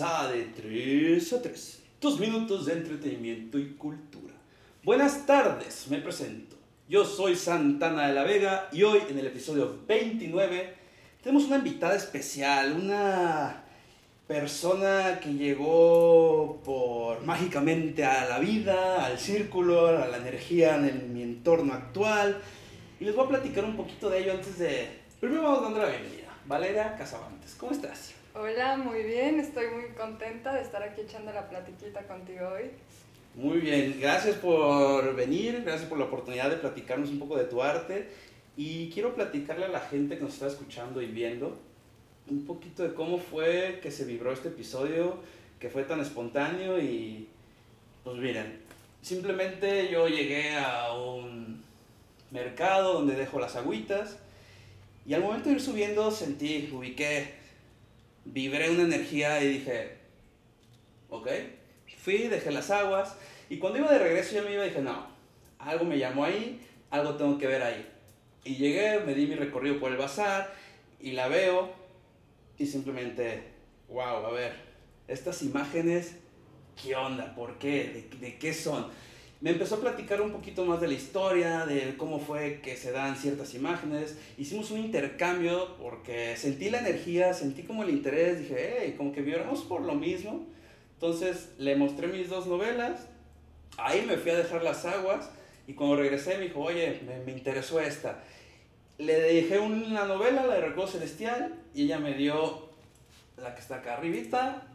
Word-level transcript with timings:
A 0.00 0.28
De 0.32 0.44
3 0.44 1.32
a 1.34 1.42
3, 1.42 1.82
tus 1.98 2.18
minutos 2.18 2.66
de 2.66 2.72
entretenimiento 2.74 3.58
y 3.58 3.72
cultura. 3.74 4.32
Buenas 4.82 5.26
tardes, 5.26 5.86
me 5.90 5.98
presento. 5.98 6.56
Yo 6.88 7.04
soy 7.04 7.36
Santana 7.36 8.06
de 8.08 8.14
la 8.14 8.22
Vega 8.24 8.68
y 8.72 8.82
hoy 8.84 9.00
en 9.10 9.18
el 9.18 9.26
episodio 9.26 9.80
29 9.86 10.74
tenemos 11.22 11.44
una 11.44 11.56
invitada 11.56 11.94
especial, 11.96 12.72
una 12.72 13.64
persona 14.26 15.20
que 15.20 15.34
llegó 15.34 16.60
por 16.64 17.22
mágicamente 17.24 18.04
a 18.04 18.26
la 18.28 18.38
vida, 18.38 19.04
al 19.04 19.18
círculo, 19.18 19.88
a 19.88 20.06
la 20.08 20.16
energía 20.16 20.76
en 20.76 20.84
el- 20.86 21.02
mi 21.08 21.22
entorno 21.22 21.74
actual. 21.74 22.38
Y 22.98 23.04
les 23.04 23.14
voy 23.14 23.26
a 23.26 23.28
platicar 23.28 23.64
un 23.64 23.76
poquito 23.76 24.08
de 24.08 24.20
ello 24.22 24.32
antes 24.32 24.58
de... 24.58 24.88
Primero 25.20 25.42
vamos 25.42 25.62
dando 25.62 25.80
la 25.80 25.86
bienvenida. 25.88 26.28
Valeria 26.46 26.96
Casabantes, 26.96 27.54
¿cómo 27.58 27.72
estás? 27.72 28.12
Hola, 28.34 28.78
muy 28.78 29.02
bien, 29.02 29.40
estoy 29.40 29.66
muy 29.66 29.90
contenta 29.90 30.54
de 30.54 30.62
estar 30.62 30.82
aquí 30.82 31.02
echando 31.02 31.30
la 31.34 31.50
platiquita 31.50 32.06
contigo 32.06 32.48
hoy. 32.48 32.70
Muy 33.34 33.58
bien, 33.58 33.98
gracias 34.00 34.36
por 34.36 35.14
venir, 35.14 35.60
gracias 35.62 35.86
por 35.86 35.98
la 35.98 36.06
oportunidad 36.06 36.48
de 36.48 36.56
platicarnos 36.56 37.10
un 37.10 37.18
poco 37.18 37.36
de 37.36 37.44
tu 37.44 37.62
arte 37.62 38.08
y 38.56 38.88
quiero 38.88 39.14
platicarle 39.14 39.66
a 39.66 39.68
la 39.68 39.80
gente 39.80 40.16
que 40.16 40.24
nos 40.24 40.32
está 40.32 40.46
escuchando 40.46 41.02
y 41.02 41.08
viendo 41.08 41.58
un 42.30 42.46
poquito 42.46 42.82
de 42.82 42.94
cómo 42.94 43.18
fue 43.18 43.80
que 43.82 43.90
se 43.90 44.06
vibró 44.06 44.32
este 44.32 44.48
episodio, 44.48 45.18
que 45.60 45.68
fue 45.68 45.84
tan 45.84 46.00
espontáneo 46.00 46.80
y 46.80 47.28
pues 48.02 48.16
miren, 48.16 48.60
simplemente 49.02 49.90
yo 49.90 50.08
llegué 50.08 50.56
a 50.56 50.94
un 50.94 51.62
mercado 52.30 52.94
donde 52.94 53.14
dejo 53.14 53.38
las 53.38 53.56
agüitas 53.56 54.16
y 55.04 55.12
al 55.12 55.20
momento 55.20 55.50
de 55.50 55.56
ir 55.56 55.60
subiendo 55.60 56.10
sentí, 56.10 56.70
ubiqué, 56.72 57.41
vibré 58.24 58.70
una 58.70 58.82
energía 58.82 59.42
y 59.42 59.48
dije, 59.48 59.96
ok, 61.08 61.28
fui, 61.98 62.28
dejé 62.28 62.50
las 62.50 62.70
aguas 62.70 63.16
y 63.48 63.58
cuando 63.58 63.78
iba 63.78 63.90
de 63.90 63.98
regreso 63.98 64.34
ya 64.34 64.42
me 64.42 64.52
iba 64.52 64.64
y 64.64 64.70
dije, 64.70 64.82
no, 64.82 65.06
algo 65.58 65.84
me 65.84 65.98
llamó 65.98 66.24
ahí, 66.24 66.60
algo 66.90 67.16
tengo 67.16 67.38
que 67.38 67.46
ver 67.46 67.62
ahí. 67.62 67.88
Y 68.44 68.56
llegué, 68.56 69.00
me 69.00 69.14
di 69.14 69.26
mi 69.26 69.36
recorrido 69.36 69.78
por 69.78 69.92
el 69.92 69.98
bazar 69.98 70.52
y 71.00 71.12
la 71.12 71.28
veo 71.28 71.72
y 72.58 72.66
simplemente, 72.66 73.44
wow, 73.88 74.26
a 74.26 74.30
ver, 74.30 74.54
estas 75.08 75.42
imágenes, 75.42 76.16
¿qué 76.82 76.96
onda? 76.96 77.34
¿Por 77.34 77.58
qué? 77.58 78.08
¿De, 78.10 78.18
de 78.18 78.38
qué 78.38 78.52
son? 78.52 78.90
Me 79.42 79.50
empezó 79.50 79.74
a 79.74 79.80
platicar 79.80 80.20
un 80.20 80.30
poquito 80.30 80.64
más 80.64 80.80
de 80.80 80.86
la 80.86 80.94
historia, 80.94 81.66
de 81.66 81.96
cómo 81.96 82.20
fue 82.20 82.60
que 82.62 82.76
se 82.76 82.92
dan 82.92 83.16
ciertas 83.16 83.54
imágenes. 83.54 84.16
Hicimos 84.38 84.70
un 84.70 84.78
intercambio 84.78 85.76
porque 85.78 86.36
sentí 86.36 86.70
la 86.70 86.78
energía, 86.78 87.34
sentí 87.34 87.64
como 87.64 87.82
el 87.82 87.90
interés, 87.90 88.38
dije, 88.38 88.76
hey, 88.78 88.94
como 88.96 89.10
que 89.10 89.20
vibramos 89.20 89.62
por 89.62 89.82
lo 89.82 89.96
mismo. 89.96 90.46
Entonces 90.94 91.48
le 91.58 91.74
mostré 91.74 92.06
mis 92.06 92.28
dos 92.28 92.46
novelas, 92.46 93.08
ahí 93.78 94.04
me 94.06 94.16
fui 94.16 94.30
a 94.30 94.36
dejar 94.36 94.62
las 94.62 94.84
aguas 94.84 95.28
y 95.66 95.72
cuando 95.72 95.96
regresé 95.96 96.38
me 96.38 96.44
dijo, 96.44 96.60
oye, 96.60 97.00
me, 97.04 97.18
me 97.24 97.32
interesó 97.32 97.80
esta. 97.80 98.22
Le 98.98 99.20
dejé 99.20 99.58
una 99.58 100.04
novela, 100.04 100.46
la 100.46 100.54
de 100.54 100.60
Recuerdo 100.60 100.92
Celestial, 100.92 101.52
y 101.74 101.86
ella 101.86 101.98
me 101.98 102.14
dio 102.14 102.68
la 103.36 103.56
que 103.56 103.60
está 103.60 103.78
acá 103.78 103.96
arribita. 103.96 104.68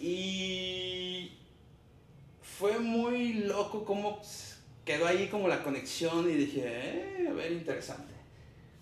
Y 0.00 1.32
fue 2.58 2.78
muy 2.78 3.34
loco 3.34 3.84
cómo 3.84 4.20
quedó 4.84 5.06
ahí 5.06 5.28
como 5.28 5.48
la 5.48 5.62
conexión 5.62 6.28
y 6.30 6.34
dije, 6.34 6.62
eh, 6.64 7.26
a 7.28 7.32
ver, 7.32 7.52
interesante. 7.52 8.12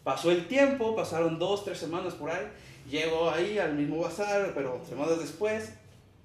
Pasó 0.03 0.31
el 0.31 0.49
tiempo, 0.49 0.97
pasaron 0.97 1.39
dos, 1.39 1.65
tres 1.65 1.79
semanas 1.79 2.15
por 2.15 2.31
ahí, 2.31 2.47
llego 2.89 3.31
ahí 3.31 3.59
al 3.59 3.75
mismo 3.75 4.01
bazar, 4.01 4.53
pero 4.55 4.83
semanas 4.89 5.19
después, 5.19 5.75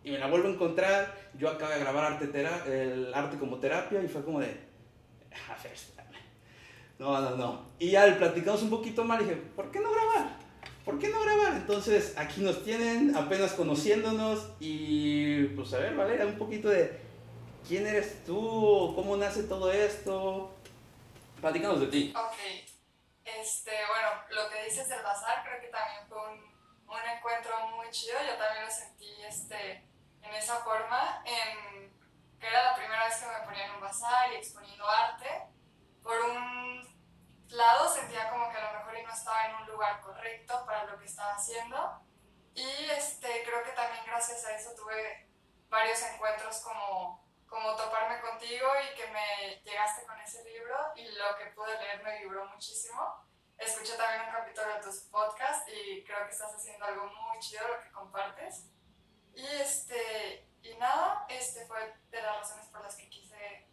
y 0.03 0.11
me 0.11 0.17
la 0.17 0.27
vuelvo 0.27 0.47
a 0.47 0.51
encontrar, 0.51 1.13
yo 1.37 1.49
acabo 1.49 1.71
de 1.71 1.79
grabar 1.79 2.13
arte 2.13 2.29
el 2.67 3.13
arte 3.13 3.37
como 3.37 3.57
terapia 3.57 4.01
y 4.01 4.07
fue 4.07 4.23
como 4.23 4.39
de, 4.39 4.47
a 4.47 5.63
ver. 5.63 5.95
No, 6.97 7.19
no, 7.19 7.35
no. 7.35 7.65
Y 7.77 7.91
ya 7.91 8.17
platicamos 8.17 8.63
un 8.63 8.69
poquito 8.69 9.03
más, 9.03 9.19
dije, 9.19 9.35
¿por 9.55 9.69
qué 9.69 9.81
no 9.81 9.91
grabar? 9.91 10.37
¿Por 10.85 10.97
qué 10.97 11.09
no 11.09 11.19
grabar? 11.21 11.57
Entonces 11.57 12.13
aquí 12.15 12.41
nos 12.41 12.63
tienen 12.63 13.15
apenas 13.15 13.53
conociéndonos 13.53 14.47
y 14.59 15.43
pues 15.55 15.73
a 15.73 15.79
ver, 15.79 15.95
Valeria, 15.95 16.25
un 16.25 16.37
poquito 16.37 16.69
de 16.69 17.04
quién 17.67 17.87
eres 17.87 18.23
tú, 18.25 18.93
cómo 18.95 19.17
nace 19.17 19.43
todo 19.43 19.71
esto. 19.71 20.51
Platícanos 21.41 21.81
de 21.81 21.87
ti. 21.87 22.13
Ok, 22.15 22.37
este, 23.25 23.71
bueno, 23.87 24.23
lo 24.29 24.49
que 24.49 24.63
dices 24.65 24.87
del 24.87 25.03
bazar 25.03 25.43
creo 25.43 25.61
que 25.61 25.67
también 25.67 26.07
fue 26.07 26.17
un, 26.29 26.39
un 26.87 27.09
encuentro 27.15 27.67
muy 27.69 27.89
chido, 27.89 28.17
yo 28.25 28.37
también 28.37 28.65
lo 28.65 28.71
sentí 28.71 29.23
este, 29.23 29.87
en 30.21 30.33
esa 30.33 30.57
forma, 30.57 31.23
en, 31.25 31.91
que 32.39 32.47
era 32.47 32.71
la 32.71 32.75
primera 32.75 33.05
vez 33.05 33.17
que 33.17 33.25
me 33.25 33.45
ponía 33.45 33.65
en 33.65 33.71
un 33.71 33.81
bazar 33.81 34.31
y 34.31 34.35
exponiendo 34.35 34.87
arte. 34.87 35.29
Por 36.01 36.19
un 36.19 36.95
lado 37.49 37.93
sentía 37.93 38.29
como 38.29 38.51
que 38.51 38.57
a 38.57 38.71
lo 38.71 38.79
mejor 38.79 39.03
no 39.03 39.13
estaba 39.13 39.45
en 39.47 39.55
un 39.55 39.67
lugar 39.67 40.01
correcto 40.01 40.63
para 40.65 40.85
lo 40.85 40.97
que 40.99 41.05
estaba 41.05 41.35
haciendo 41.35 42.01
y 42.53 42.89
este, 42.89 43.43
creo 43.43 43.63
que 43.63 43.71
también 43.71 44.03
gracias 44.05 44.45
a 44.45 44.55
eso 44.55 44.73
tuve 44.75 45.27
varios 45.69 46.01
encuentros 46.03 46.59
como 46.61 47.24
como 47.47 47.75
toparme 47.75 48.19
contigo 48.21 48.67
y 48.83 48.95
que 48.95 49.07
me 49.07 49.61
llegaste 49.63 50.05
con 50.05 50.19
ese 50.19 50.43
libro 50.43 50.75
y 50.95 51.07
lo 51.09 51.37
que 51.37 51.45
pude 51.47 51.77
leer 51.79 52.03
me 52.03 52.19
vibró 52.19 52.45
muchísimo. 52.47 53.23
Escuché 53.57 53.95
también 53.95 54.27
un 54.27 54.31
capítulo 54.31 54.73
de 54.73 54.81
tus 54.81 55.01
podcasts 55.03 55.69
y 55.71 56.03
creo 56.03 56.25
que 56.25 56.31
estás 56.31 56.53
haciendo 56.53 56.85
algo 56.85 57.05
muy 57.05 57.39
chido 57.39 57.67
lo 57.67 57.81
que 57.81 57.91
compartes. 57.91 58.65
Y, 59.33 59.45
este, 59.45 60.47
y 60.61 60.75
nada, 60.75 61.25
este 61.29 61.65
fue 61.65 61.95
de 62.09 62.21
las 62.21 62.37
razones 62.37 62.67
por 62.67 62.81
las 62.81 62.95
que 62.95 63.09
quise 63.09 63.67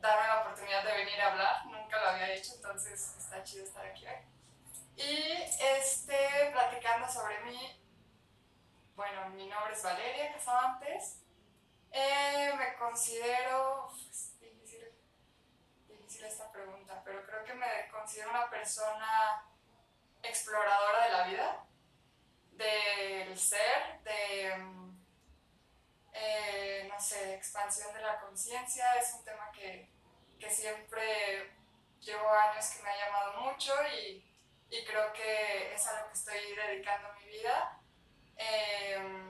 darme 0.00 0.26
la 0.26 0.40
oportunidad 0.42 0.84
de 0.84 0.92
venir 0.92 1.20
a 1.20 1.32
hablar. 1.32 1.66
Nunca 1.66 1.98
lo 1.98 2.08
había 2.08 2.34
hecho, 2.34 2.54
entonces 2.54 3.16
está 3.18 3.42
chido 3.42 3.64
estar 3.64 3.86
aquí 3.86 4.06
hoy. 4.06 4.36
Y 4.96 5.32
este, 5.60 6.50
platicando 6.52 7.08
sobre 7.08 7.40
mí, 7.44 7.82
bueno, 8.94 9.28
mi 9.30 9.46
nombre 9.46 9.74
es 9.74 9.82
Valeria 9.82 10.32
Casabantes. 10.32 11.25
Eh, 11.98 12.52
me 12.58 12.74
considero, 12.74 13.90
es 14.10 14.38
difícil, 14.38 14.84
difícil 15.88 16.26
esta 16.26 16.52
pregunta, 16.52 17.00
pero 17.02 17.24
creo 17.24 17.42
que 17.42 17.54
me 17.54 17.88
considero 17.90 18.28
una 18.28 18.50
persona 18.50 19.48
exploradora 20.22 21.04
de 21.06 21.10
la 21.10 21.26
vida, 21.26 21.66
del 22.52 23.38
ser, 23.38 24.02
de, 24.02 24.56
mm, 24.58 25.04
eh, 26.12 26.86
no 26.86 27.00
sé, 27.00 27.34
expansión 27.36 27.94
de 27.94 28.02
la 28.02 28.20
conciencia. 28.20 28.94
Es 28.96 29.14
un 29.14 29.24
tema 29.24 29.50
que, 29.52 29.88
que 30.38 30.50
siempre 30.50 31.50
llevo 32.00 32.28
años 32.30 32.68
que 32.68 32.82
me 32.82 32.90
ha 32.90 33.06
llamado 33.06 33.40
mucho 33.40 33.72
y, 33.98 34.22
y 34.68 34.84
creo 34.84 35.14
que 35.14 35.72
es 35.72 35.86
a 35.86 36.02
lo 36.02 36.08
que 36.08 36.12
estoy 36.12 36.54
dedicando 36.54 37.14
mi 37.14 37.26
vida. 37.26 37.80
Em, 38.36 39.25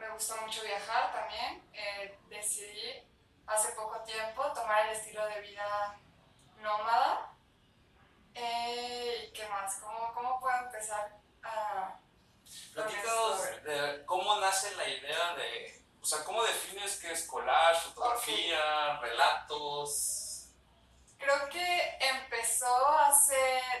me 0.00 0.08
gustó 0.08 0.36
mucho 0.38 0.62
viajar 0.62 1.12
también. 1.12 1.62
Eh, 1.74 2.18
decidí 2.28 3.06
hace 3.46 3.72
poco 3.72 4.00
tiempo 4.00 4.42
tomar 4.52 4.86
el 4.86 4.96
estilo 4.96 5.26
de 5.26 5.40
vida 5.42 5.98
nómada. 6.58 7.32
Eh, 8.34 9.26
¿Y 9.28 9.32
qué 9.32 9.46
más? 9.48 9.76
¿Cómo, 9.76 10.12
¿Cómo 10.14 10.40
puedo 10.40 10.56
empezar 10.64 11.16
a... 11.42 11.96
Platícanos 12.72 13.62
de 13.62 14.04
cómo 14.06 14.40
nace 14.40 14.74
la 14.74 14.88
idea 14.88 15.34
de, 15.34 15.84
o 16.00 16.04
sea, 16.04 16.24
cómo 16.24 16.42
defines 16.42 16.98
qué 17.00 17.12
es 17.12 17.26
collage, 17.26 17.80
fotografía, 17.90 18.98
relatos. 19.00 20.48
Creo 21.18 21.48
que 21.48 21.98
empezó 22.00 22.88
hace, 22.98 23.36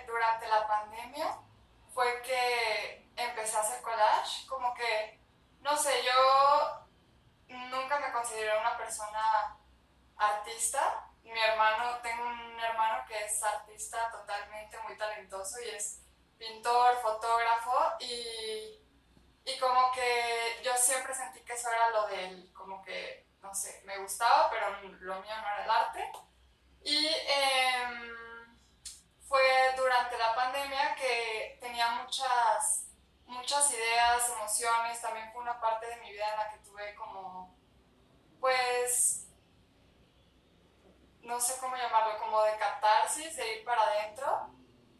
durante 0.06 0.46
la 0.46 0.68
pandemia, 0.68 1.38
fue 1.92 2.22
que 2.22 3.10
empecé 3.16 3.56
a 3.56 3.60
hacer 3.60 3.82
collage, 3.82 4.46
como 4.46 4.74
que, 4.74 5.19
no 5.60 5.76
sé, 5.76 6.02
yo 6.04 6.86
nunca 7.48 7.98
me 8.00 8.12
consideré 8.12 8.58
una 8.58 8.76
persona 8.76 9.56
artista. 10.16 11.06
Mi 11.22 11.38
hermano, 11.40 11.98
tengo 12.02 12.24
un 12.24 12.60
hermano 12.60 13.04
que 13.06 13.24
es 13.24 13.42
artista 13.42 14.10
totalmente 14.10 14.78
muy 14.80 14.96
talentoso 14.96 15.60
y 15.60 15.68
es 15.68 16.00
pintor, 16.38 16.96
fotógrafo 17.02 17.96
y, 18.00 18.80
Y 19.44 19.58
como 19.58 19.90
que 19.92 20.60
yo 20.62 20.76
siempre 20.76 21.14
sentí 21.14 21.40
que 21.40 21.54
eso 21.54 21.68
era 21.70 21.90
lo 21.90 22.06
del, 22.08 22.52
como 22.52 22.82
que, 22.82 23.26
no 23.42 23.54
sé, 23.54 23.82
me 23.84 23.98
gustaba, 23.98 24.50
pero 24.50 24.70
lo 24.80 25.20
mío 25.20 25.36
no 25.36 25.46
era 25.46 25.64
el 25.64 25.70
arte. 25.70 26.12
Y 26.82 27.06
em, 27.06 28.58
fue 29.26 29.74
durante 29.76 30.18
la 30.18 30.34
pandemia 30.34 30.94
que 30.94 31.58
tenía 31.60 31.90
muchas, 31.90 32.86
muchas 33.30 33.72
ideas, 33.72 34.28
emociones, 34.28 35.00
también 35.00 35.30
fue 35.32 35.42
una 35.42 35.60
parte 35.60 35.86
de 35.86 35.96
mi 35.96 36.12
vida 36.12 36.30
en 36.30 36.36
la 36.38 36.50
que 36.50 36.58
tuve 36.58 36.94
como, 36.94 37.56
pues, 38.40 39.26
no 41.22 41.40
sé 41.40 41.58
cómo 41.60 41.76
llamarlo, 41.76 42.18
como 42.18 42.42
de 42.42 42.56
catarsis, 42.56 43.36
de 43.36 43.56
ir 43.56 43.64
para 43.64 43.82
adentro. 43.82 44.50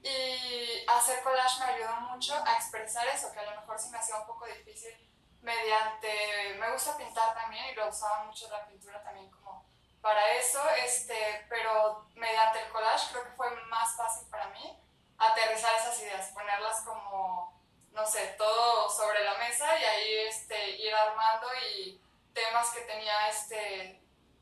Y 0.03 0.85
hacer 0.88 1.23
collage 1.23 1.61
me 1.61 1.73
ayudó 1.73 2.00
mucho 2.12 2.35
a 2.35 2.55
expresar 2.55 3.06
eso, 3.09 3.32
que 3.32 3.41
a 3.41 3.50
lo 3.50 3.61
mejor 3.61 3.79
sí 3.79 3.91
me 3.91 3.99
hacía 3.99 4.17
un 4.17 4.27
poco 4.27 4.47
difícil 4.47 4.94
mediante, 5.43 6.56
me 6.59 6.73
gusta 6.73 6.97
pintar 6.97 7.35
también 7.35 7.67
y 7.67 7.75
lo 7.75 7.88
usaba 7.88 8.25
mucho 8.25 8.49
la 8.50 8.67
pintura 8.67 9.03
también 9.03 9.31
como 9.31 9.65
para 10.00 10.32
eso, 10.32 10.61
este, 10.82 11.47
pero 11.49 12.06
mediante 12.15 12.62
el 12.62 12.71
collage 12.71 13.11
creo 13.11 13.25
que 13.25 13.32
fue 13.32 13.50
más 13.67 13.94
fácil 13.97 14.29
para 14.31 14.49
mí 14.49 14.79
aterrizar 15.19 15.75
esas 15.75 16.00
ideas, 16.00 16.29
ponerlas 16.29 16.81
como, 16.82 17.59
no 17.92 18.06
sé, 18.06 18.34
todo 18.38 18.88
sobre 18.88 19.25
la 19.25 19.34
mesa 19.34 19.78
y 19.78 19.84
ahí 19.84 20.19
este, 20.28 20.70
ir 20.70 20.94
armando 20.94 21.48
y 21.75 22.00
temas 22.32 22.70
que 22.70 22.82
tenía, 22.82 23.28
este, 23.28 24.00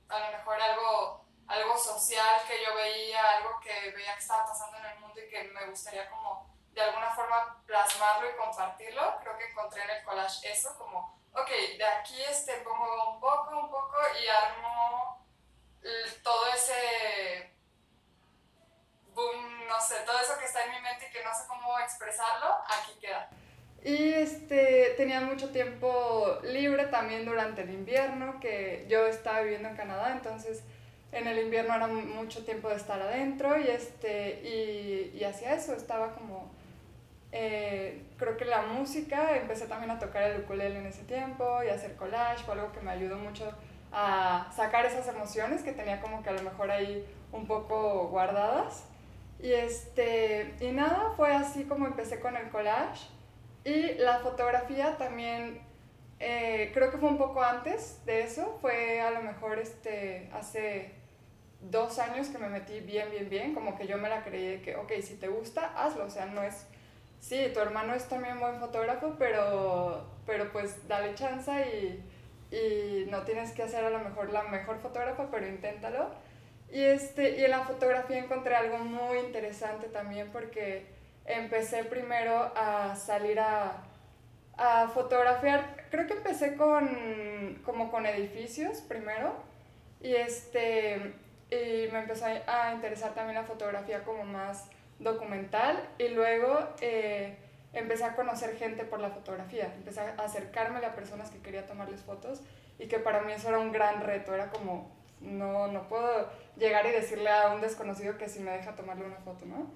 a 0.08 0.18
lo 0.18 0.38
mejor 0.38 0.60
algo 0.60 1.28
algo 1.48 1.78
social 1.78 2.42
que 2.46 2.62
yo 2.62 2.74
veía, 2.74 3.38
algo 3.38 3.58
que 3.60 3.90
veía 3.92 4.14
que 4.14 4.20
estaba 4.20 4.46
pasando 4.46 4.76
en 4.78 4.84
el 4.84 4.98
mundo 5.00 5.18
y 5.18 5.28
que 5.30 5.44
me 5.44 5.66
gustaría 5.66 6.08
como 6.10 6.46
de 6.72 6.82
alguna 6.82 7.10
forma 7.10 7.60
plasmarlo 7.66 8.30
y 8.30 8.36
compartirlo, 8.36 9.18
creo 9.20 9.36
que 9.36 9.46
encontré 9.46 9.82
en 9.82 9.90
el 9.90 10.04
collage 10.04 10.52
eso, 10.52 10.76
como, 10.78 11.18
ok, 11.32 11.48
de 11.48 11.84
aquí 11.84 12.22
este, 12.22 12.58
pongo 12.58 13.14
un 13.14 13.20
poco, 13.20 13.58
un 13.58 13.70
poco 13.70 13.96
y 14.22 14.28
armo 14.28 15.26
todo 16.22 16.46
ese 16.48 17.57
boom, 19.18 19.66
no 19.66 19.80
sé, 19.80 19.96
todo 20.06 20.18
eso 20.20 20.38
que 20.38 20.46
está 20.46 20.64
en 20.64 20.70
mi 20.70 20.80
mente 20.80 21.06
y 21.08 21.12
que 21.12 21.24
no 21.24 21.34
sé 21.34 21.42
cómo 21.48 21.78
expresarlo, 21.80 22.54
aquí 22.66 22.92
queda. 23.00 23.28
Y 23.84 24.12
este, 24.12 24.94
tenía 24.96 25.20
mucho 25.20 25.50
tiempo 25.50 26.38
libre 26.42 26.86
también 26.86 27.24
durante 27.24 27.62
el 27.62 27.70
invierno, 27.70 28.38
que 28.40 28.86
yo 28.88 29.06
estaba 29.06 29.40
viviendo 29.40 29.68
en 29.68 29.76
Canadá, 29.76 30.12
entonces 30.12 30.62
en 31.10 31.26
el 31.26 31.38
invierno 31.38 31.74
era 31.74 31.86
mucho 31.86 32.44
tiempo 32.44 32.68
de 32.68 32.76
estar 32.76 33.00
adentro 33.00 33.58
y, 33.58 33.68
este, 33.68 34.40
y, 34.42 35.16
y 35.18 35.24
hacía 35.24 35.54
eso, 35.54 35.74
estaba 35.74 36.12
como, 36.14 36.50
eh, 37.32 38.04
creo 38.18 38.36
que 38.36 38.44
la 38.44 38.62
música, 38.62 39.36
empecé 39.36 39.66
también 39.66 39.90
a 39.90 39.98
tocar 39.98 40.22
el 40.24 40.42
ukulele 40.42 40.78
en 40.78 40.86
ese 40.86 41.04
tiempo 41.04 41.62
y 41.62 41.68
a 41.68 41.74
hacer 41.74 41.96
collage, 41.96 42.44
fue 42.44 42.54
algo 42.54 42.72
que 42.72 42.80
me 42.80 42.90
ayudó 42.90 43.16
mucho 43.16 43.52
a 43.90 44.50
sacar 44.54 44.84
esas 44.84 45.08
emociones 45.08 45.62
que 45.62 45.72
tenía 45.72 46.00
como 46.00 46.22
que 46.22 46.28
a 46.28 46.32
lo 46.32 46.42
mejor 46.42 46.70
ahí 46.70 47.06
un 47.32 47.46
poco 47.46 48.08
guardadas. 48.08 48.84
Y, 49.40 49.52
este, 49.52 50.54
y 50.60 50.72
nada, 50.72 51.12
fue 51.16 51.32
así 51.32 51.64
como 51.64 51.86
empecé 51.86 52.20
con 52.20 52.36
el 52.36 52.48
collage. 52.50 53.08
Y 53.64 53.94
la 53.94 54.18
fotografía 54.20 54.96
también, 54.96 55.60
eh, 56.18 56.70
creo 56.74 56.90
que 56.90 56.98
fue 56.98 57.08
un 57.08 57.18
poco 57.18 57.42
antes 57.42 58.04
de 58.06 58.22
eso, 58.22 58.58
fue 58.60 59.00
a 59.00 59.10
lo 59.10 59.22
mejor 59.22 59.58
este, 59.58 60.28
hace 60.32 60.92
dos 61.60 61.98
años 61.98 62.28
que 62.28 62.38
me 62.38 62.48
metí 62.48 62.80
bien, 62.80 63.10
bien, 63.10 63.28
bien, 63.28 63.54
como 63.54 63.76
que 63.76 63.86
yo 63.86 63.98
me 63.98 64.08
la 64.08 64.22
creí 64.22 64.58
que, 64.62 64.76
ok, 64.76 64.92
si 65.02 65.16
te 65.16 65.28
gusta, 65.28 65.72
hazlo, 65.76 66.04
o 66.04 66.10
sea, 66.10 66.26
no 66.26 66.42
es, 66.42 66.66
sí, 67.20 67.50
tu 67.52 67.60
hermano 67.60 67.94
es 67.94 68.08
también 68.08 68.40
buen 68.40 68.58
fotógrafo, 68.58 69.16
pero, 69.18 70.04
pero 70.24 70.50
pues 70.52 70.86
dale 70.88 71.14
chance 71.14 71.52
y, 71.52 72.54
y 72.54 73.06
no 73.10 73.22
tienes 73.22 73.52
que 73.52 73.64
hacer 73.64 73.84
a 73.84 73.90
lo 73.90 73.98
mejor 73.98 74.32
la 74.32 74.44
mejor 74.44 74.78
fotógrafa, 74.78 75.28
pero 75.30 75.46
inténtalo. 75.46 76.10
Y, 76.70 76.82
este, 76.82 77.38
y 77.38 77.44
en 77.44 77.50
la 77.50 77.64
fotografía 77.64 78.18
encontré 78.18 78.54
algo 78.54 78.78
muy 78.78 79.18
interesante 79.18 79.86
también 79.88 80.30
porque 80.30 80.86
empecé 81.24 81.84
primero 81.84 82.52
a 82.54 82.94
salir 82.96 83.40
a, 83.40 83.84
a 84.56 84.88
fotografiar, 84.88 85.86
creo 85.90 86.06
que 86.06 86.14
empecé 86.14 86.56
con, 86.56 87.60
como 87.64 87.90
con 87.90 88.06
edificios 88.06 88.80
primero, 88.80 89.32
y 90.00 90.14
este, 90.14 91.14
y 91.50 91.90
me 91.90 92.00
empezó 92.00 92.26
a 92.26 92.72
interesar 92.74 93.14
también 93.14 93.36
la 93.36 93.44
fotografía 93.44 94.04
como 94.04 94.24
más 94.24 94.68
documental 94.98 95.88
y 95.98 96.08
luego 96.08 96.58
eh, 96.80 97.36
empecé 97.72 98.04
a 98.04 98.16
conocer 98.16 98.56
gente 98.56 98.84
por 98.84 99.00
la 99.00 99.10
fotografía, 99.10 99.72
empecé 99.76 100.00
a 100.00 100.14
acercarme 100.18 100.84
a 100.84 100.94
personas 100.94 101.30
que 101.30 101.38
quería 101.38 101.66
tomarles 101.66 102.02
fotos 102.02 102.42
y 102.78 102.86
que 102.86 102.98
para 102.98 103.22
mí 103.22 103.32
eso 103.32 103.48
era 103.48 103.58
un 103.58 103.72
gran 103.72 104.02
reto, 104.02 104.34
era 104.34 104.50
como, 104.50 104.90
no, 105.20 105.68
no 105.68 105.88
puedo 105.88 106.28
llegar 106.56 106.86
y 106.86 106.90
decirle 106.90 107.30
a 107.30 107.48
un 107.54 107.60
desconocido 107.60 108.18
que 108.18 108.28
si 108.28 108.40
me 108.40 108.50
deja 108.52 108.74
tomarle 108.74 109.04
una 109.04 109.18
foto, 109.18 109.46
¿no? 109.46 109.70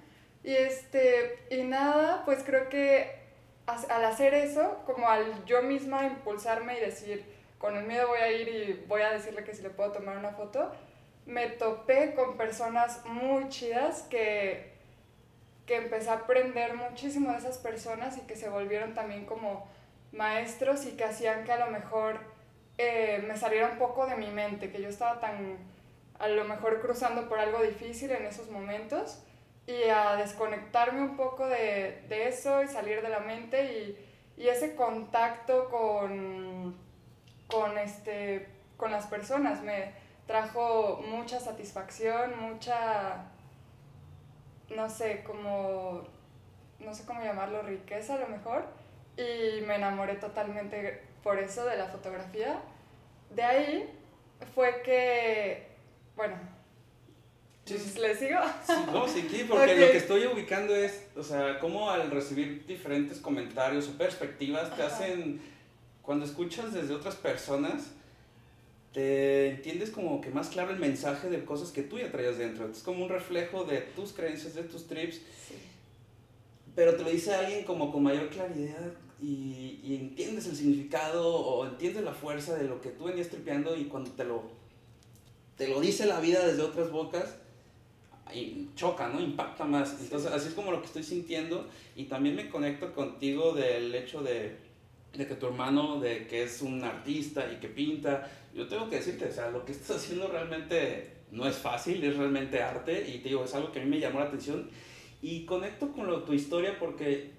Y, 0.44 0.54
este, 0.54 1.38
y 1.50 1.62
nada, 1.64 2.22
pues 2.24 2.42
creo 2.44 2.68
que 2.68 3.22
al 3.66 4.04
hacer 4.04 4.34
eso, 4.34 4.82
como 4.86 5.08
al 5.08 5.44
yo 5.44 5.62
misma 5.62 6.04
impulsarme 6.04 6.78
y 6.78 6.80
decir, 6.80 7.24
con 7.58 7.76
el 7.76 7.84
miedo 7.84 8.08
voy 8.08 8.18
a 8.18 8.32
ir 8.32 8.48
y 8.48 8.84
voy 8.88 9.02
a 9.02 9.10
decirle 9.10 9.44
que 9.44 9.54
si 9.54 9.62
le 9.62 9.70
puedo 9.70 9.92
tomar 9.92 10.16
una 10.16 10.32
foto, 10.32 10.72
me 11.26 11.46
topé 11.46 12.14
con 12.14 12.36
personas 12.36 13.04
muy 13.06 13.48
chidas 13.48 14.02
que, 14.10 14.72
que 15.64 15.76
empecé 15.76 16.10
a 16.10 16.14
aprender 16.14 16.74
muchísimo 16.74 17.30
de 17.30 17.38
esas 17.38 17.58
personas 17.58 18.18
y 18.18 18.22
que 18.22 18.34
se 18.34 18.48
volvieron 18.48 18.94
también 18.94 19.26
como 19.26 19.68
maestros 20.10 20.84
y 20.86 20.92
que 20.92 21.04
hacían 21.04 21.44
que 21.44 21.52
a 21.52 21.64
lo 21.64 21.70
mejor 21.70 22.31
eh, 22.78 23.24
me 23.26 23.36
saliera 23.36 23.68
un 23.68 23.78
poco 23.78 24.06
de 24.06 24.16
mi 24.16 24.30
mente, 24.30 24.70
que 24.70 24.80
yo 24.80 24.88
estaba 24.88 25.20
tan 25.20 25.58
a 26.18 26.28
lo 26.28 26.44
mejor 26.44 26.80
cruzando 26.80 27.28
por 27.28 27.38
algo 27.38 27.62
difícil 27.62 28.10
en 28.12 28.26
esos 28.26 28.48
momentos 28.50 29.22
y 29.66 29.88
a 29.88 30.16
desconectarme 30.16 31.02
un 31.02 31.16
poco 31.16 31.46
de, 31.46 32.04
de 32.08 32.28
eso 32.28 32.62
y 32.62 32.68
salir 32.68 33.02
de 33.02 33.08
la 33.08 33.20
mente 33.20 33.64
y, 33.64 34.42
y 34.42 34.48
ese 34.48 34.76
contacto 34.76 35.68
con, 35.68 36.76
con, 37.48 37.76
este, 37.78 38.48
con 38.76 38.92
las 38.92 39.06
personas 39.06 39.62
me, 39.62 39.92
trajo 40.26 41.02
mucha 41.06 41.40
satisfacción, 41.40 42.40
mucha, 42.40 43.26
no 44.74 44.88
sé, 44.88 45.22
como, 45.24 46.04
no 46.80 46.94
sé 46.94 47.04
cómo 47.04 47.22
llamarlo, 47.22 47.62
riqueza 47.62 48.14
a 48.14 48.18
lo 48.18 48.28
mejor, 48.28 48.64
y 49.16 49.60
me 49.66 49.76
enamoré 49.76 50.14
totalmente 50.14 51.02
por 51.22 51.38
eso 51.38 51.64
de 51.64 51.76
la 51.76 51.86
fotografía. 51.86 52.60
De 53.34 53.42
ahí 53.42 53.88
fue 54.54 54.82
que, 54.82 55.68
bueno, 56.16 56.36
¿le 57.70 58.16
sigo? 58.16 58.40
no, 58.92 59.08
sí, 59.08 59.46
porque 59.48 59.76
lo 59.76 59.90
que 59.90 59.96
estoy 59.96 60.26
ubicando 60.26 60.74
es, 60.74 61.06
o 61.16 61.22
sea, 61.22 61.58
cómo 61.58 61.90
al 61.90 62.10
recibir 62.10 62.66
diferentes 62.66 63.18
comentarios 63.18 63.88
o 63.88 63.96
perspectivas 63.96 64.74
te 64.76 64.82
hacen, 64.82 65.40
cuando 66.02 66.24
escuchas 66.24 66.74
desde 66.74 66.94
otras 66.94 67.14
personas, 67.14 67.92
te 68.92 69.50
entiendes 69.50 69.90
como 69.90 70.20
que 70.20 70.30
más 70.30 70.48
claro 70.48 70.70
el 70.72 70.78
mensaje 70.78 71.30
de 71.30 71.44
cosas 71.44 71.70
que 71.70 71.82
tú 71.82 71.98
ya 71.98 72.10
traías 72.10 72.36
dentro. 72.36 72.68
Es 72.68 72.82
como 72.82 73.04
un 73.04 73.08
reflejo 73.08 73.64
de 73.64 73.78
tus 73.80 74.12
creencias, 74.12 74.54
de 74.54 74.64
tus 74.64 74.86
trips. 74.86 75.20
Pero 76.74 76.96
te 76.96 77.02
lo 77.02 77.10
dice 77.10 77.34
alguien 77.34 77.64
como 77.64 77.92
con 77.92 78.02
mayor 78.02 78.28
claridad 78.28 78.92
y, 79.22 79.80
y, 79.84 79.94
entiendes 79.94 80.46
el 80.46 80.56
significado 80.56 81.34
o 81.34 81.64
entiendes 81.64 82.02
la 82.02 82.12
fuerza 82.12 82.56
de 82.56 82.64
lo 82.64 82.80
que 82.80 82.90
tú 82.90 83.04
venías 83.04 83.28
tripeando 83.28 83.76
y 83.76 83.84
cuando 83.84 84.10
te 84.10 84.24
lo, 84.24 84.42
te 85.56 85.68
lo 85.68 85.80
dice 85.80 86.06
la 86.06 86.20
vida 86.20 86.44
desde 86.44 86.62
otras 86.62 86.90
bocas, 86.90 87.36
choca, 88.74 89.08
¿no? 89.08 89.20
Impacta 89.20 89.64
más. 89.64 89.96
Entonces, 90.00 90.30
así 90.30 90.48
es 90.48 90.54
como 90.54 90.72
lo 90.72 90.80
que 90.80 90.86
estoy 90.86 91.02
sintiendo 91.02 91.66
y 91.96 92.04
también 92.04 92.36
me 92.36 92.48
conecto 92.48 92.92
contigo 92.94 93.52
del 93.52 93.94
hecho 93.94 94.22
de, 94.22 94.56
de 95.14 95.26
que 95.26 95.34
tu 95.34 95.46
hermano, 95.46 96.00
de 96.00 96.26
que 96.26 96.44
es 96.44 96.62
un 96.62 96.82
artista 96.82 97.52
y 97.52 97.56
que 97.56 97.68
pinta, 97.68 98.30
yo 98.54 98.66
tengo 98.68 98.88
que 98.88 98.96
decirte, 98.96 99.26
o 99.26 99.32
sea, 99.32 99.50
lo 99.50 99.64
que 99.64 99.72
estás 99.72 99.96
haciendo 99.96 100.28
realmente 100.28 101.10
no 101.30 101.46
es 101.46 101.56
fácil, 101.56 102.02
es 102.04 102.16
realmente 102.16 102.62
arte 102.62 103.08
y 103.08 103.18
te 103.18 103.30
digo, 103.30 103.44
es 103.44 103.54
algo 103.54 103.72
que 103.72 103.80
a 103.80 103.84
mí 103.84 103.90
me 103.90 104.00
llamó 104.00 104.20
la 104.20 104.26
atención 104.26 104.68
y 105.20 105.44
conecto 105.44 105.92
con 105.92 106.06
lo, 106.06 106.22
tu 106.24 106.32
historia 106.32 106.78
porque 106.78 107.30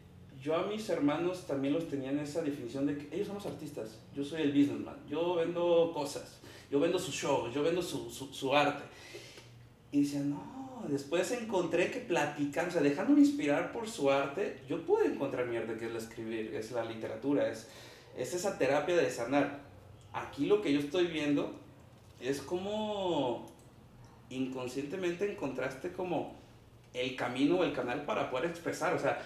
yo 0.43 0.55
a 0.57 0.67
mis 0.67 0.89
hermanos 0.89 1.47
también 1.47 1.73
los 1.73 1.87
tenía 1.87 2.11
en 2.11 2.19
esa 2.19 2.41
definición 2.41 2.85
de 2.85 2.97
que 2.97 3.15
ellos 3.15 3.27
son 3.27 3.37
los 3.37 3.45
artistas, 3.45 3.97
yo 4.13 4.25
soy 4.25 4.41
el 4.41 4.51
businessman, 4.51 4.97
yo 5.07 5.35
vendo 5.35 5.91
cosas, 5.93 6.39
yo 6.69 6.81
vendo 6.81 6.99
sus 6.99 7.15
shows, 7.15 7.53
yo 7.53 7.63
vendo 7.63 7.81
su, 7.81 8.09
su, 8.11 8.27
su 8.33 8.53
arte. 8.53 8.83
Y 9.93 10.01
decían, 10.01 10.31
no, 10.31 10.83
después 10.89 11.31
encontré 11.31 11.89
que 11.91 11.99
platicando, 11.99 12.71
o 12.71 12.73
sea, 12.73 12.81
dejándome 12.81 13.21
inspirar 13.21 13.71
por 13.71 13.87
su 13.87 14.11
arte, 14.11 14.59
yo 14.67 14.85
pude 14.85 15.05
encontrar 15.05 15.45
mi 15.45 15.55
arte, 15.55 15.77
que 15.77 15.85
es 15.85 15.93
la 15.93 15.99
escribir, 15.99 16.53
es 16.53 16.71
la 16.71 16.83
literatura, 16.83 17.47
es, 17.47 17.69
es 18.17 18.33
esa 18.33 18.57
terapia 18.57 18.97
de 18.97 19.09
sanar. 19.09 19.61
Aquí 20.11 20.45
lo 20.45 20.61
que 20.61 20.73
yo 20.73 20.79
estoy 20.79 21.07
viendo 21.07 21.53
es 22.19 22.41
como 22.41 23.49
inconscientemente 24.29 25.31
encontraste 25.31 25.93
como 25.93 26.35
el 26.93 27.15
camino 27.15 27.59
o 27.59 27.63
el 27.63 27.71
canal 27.71 28.03
para 28.03 28.29
poder 28.29 28.49
expresar. 28.49 28.93
O 28.93 28.99
sea, 28.99 29.21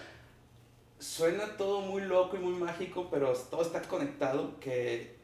suena 0.98 1.56
todo 1.56 1.80
muy 1.80 2.02
loco 2.02 2.36
y 2.36 2.40
muy 2.40 2.54
mágico, 2.54 3.08
pero 3.10 3.32
todo 3.32 3.62
está 3.62 3.82
conectado 3.82 4.58
que 4.60 5.16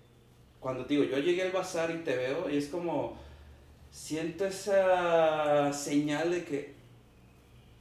cuando 0.61 0.85
digo, 0.85 1.04
yo 1.04 1.19
llegué 1.19 1.43
al 1.43 1.52
bazar 1.52 1.90
y 1.90 2.04
te 2.04 2.16
veo 2.16 2.49
y 2.49 2.57
es 2.57 2.69
como, 2.69 3.19
siento 3.90 4.47
esa 4.47 5.73
señal 5.73 6.31
de 6.31 6.45
que 6.45 6.75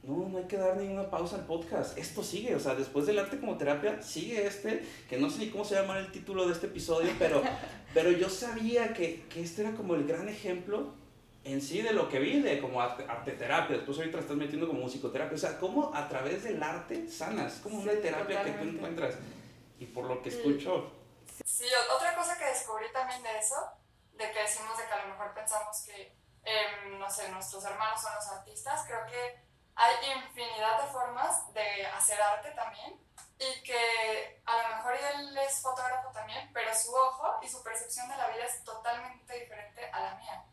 no, 0.02 0.28
no 0.28 0.38
hay 0.38 0.44
que 0.44 0.58
dar 0.58 0.76
ninguna 0.76 1.08
pausa 1.08 1.36
al 1.36 1.46
podcast. 1.46 1.96
Esto 1.96 2.22
sigue, 2.22 2.54
o 2.54 2.60
sea, 2.60 2.74
después 2.74 3.06
del 3.06 3.18
arte 3.18 3.38
como 3.38 3.56
terapia, 3.56 4.02
sigue 4.02 4.46
este, 4.46 4.84
que 5.08 5.16
no 5.16 5.30
sé 5.30 5.38
ni 5.38 5.48
cómo 5.48 5.64
se 5.64 5.76
llama 5.76 5.98
el 5.98 6.12
título 6.12 6.46
de 6.46 6.52
este 6.52 6.66
episodio, 6.66 7.10
pero, 7.18 7.42
pero 7.94 8.10
yo 8.10 8.28
sabía 8.28 8.92
que, 8.92 9.24
que 9.30 9.42
este 9.42 9.62
era 9.62 9.72
como 9.72 9.94
el 9.94 10.06
gran 10.06 10.28
ejemplo 10.28 10.92
en 11.44 11.60
sí 11.60 11.82
de 11.82 11.92
lo 11.92 12.08
que 12.08 12.18
vi, 12.18 12.40
de 12.40 12.60
como 12.60 12.80
arte, 12.80 13.04
arte 13.08 13.32
terapia. 13.32 13.76
Después 13.76 13.98
ahorita 13.98 14.18
estás 14.18 14.36
metiendo 14.36 14.66
como 14.66 14.80
musicoterapia. 14.80 15.34
O 15.34 15.38
sea, 15.38 15.58
cómo 15.58 15.94
a 15.94 16.08
través 16.08 16.42
del 16.44 16.62
arte 16.62 17.08
sanas, 17.08 17.54
como 17.62 17.80
una 17.80 17.92
Sí, 17.92 17.98
terapia 18.02 18.42
que 18.42 18.50
tú 18.50 18.56
totalmente. 18.56 18.76
encuentras. 18.76 19.14
Y 19.78 19.86
por 19.86 20.04
lo 20.06 20.22
que 20.22 20.30
Sí. 20.30 20.38
escucho, 20.38 20.92
Sí, 21.44 21.66
otra 21.94 22.14
cosa 22.14 22.38
que 22.38 22.44
descubrí 22.44 22.86
también 22.92 23.22
de 23.22 23.38
eso, 23.38 23.56
de 24.12 24.30
que 24.30 24.40
decimos 24.40 24.76
de 24.78 24.86
que 24.86 24.92
a 24.92 25.02
lo 25.04 25.08
mejor 25.14 25.34
pensamos 25.34 25.82
que, 25.84 26.16
em, 26.44 26.98
no 26.98 27.10
sé, 27.10 27.28
nuestros 27.30 27.64
hermanos 27.64 28.00
son 28.00 28.14
los 28.14 28.26
artistas, 28.28 28.84
creo 28.86 29.04
que 29.06 29.40
hay 29.74 29.94
infinidad 30.16 30.82
de 30.82 30.92
formas 30.92 31.52
de 31.52 31.86
hacer 31.86 32.20
arte 32.22 32.50
también 32.52 33.00
y 33.38 33.62
que 33.64 34.42
a 34.46 34.62
lo 34.62 34.76
mejor 34.76 34.94
él 34.94 35.36
es 35.38 35.60
fotógrafo 35.60 36.10
también, 36.12 36.48
pero 36.52 36.72
su 36.74 36.94
ojo 36.94 37.40
y 37.42 37.48
su 37.48 37.62
percepción 37.64 38.08
de 38.08 38.16
la 38.16 38.28
vida 38.28 38.44
es 38.44 38.62
totalmente 38.62 39.40
diferente 39.40 39.90
a 39.90 40.00
la 40.00 40.14
mía. 40.14 40.44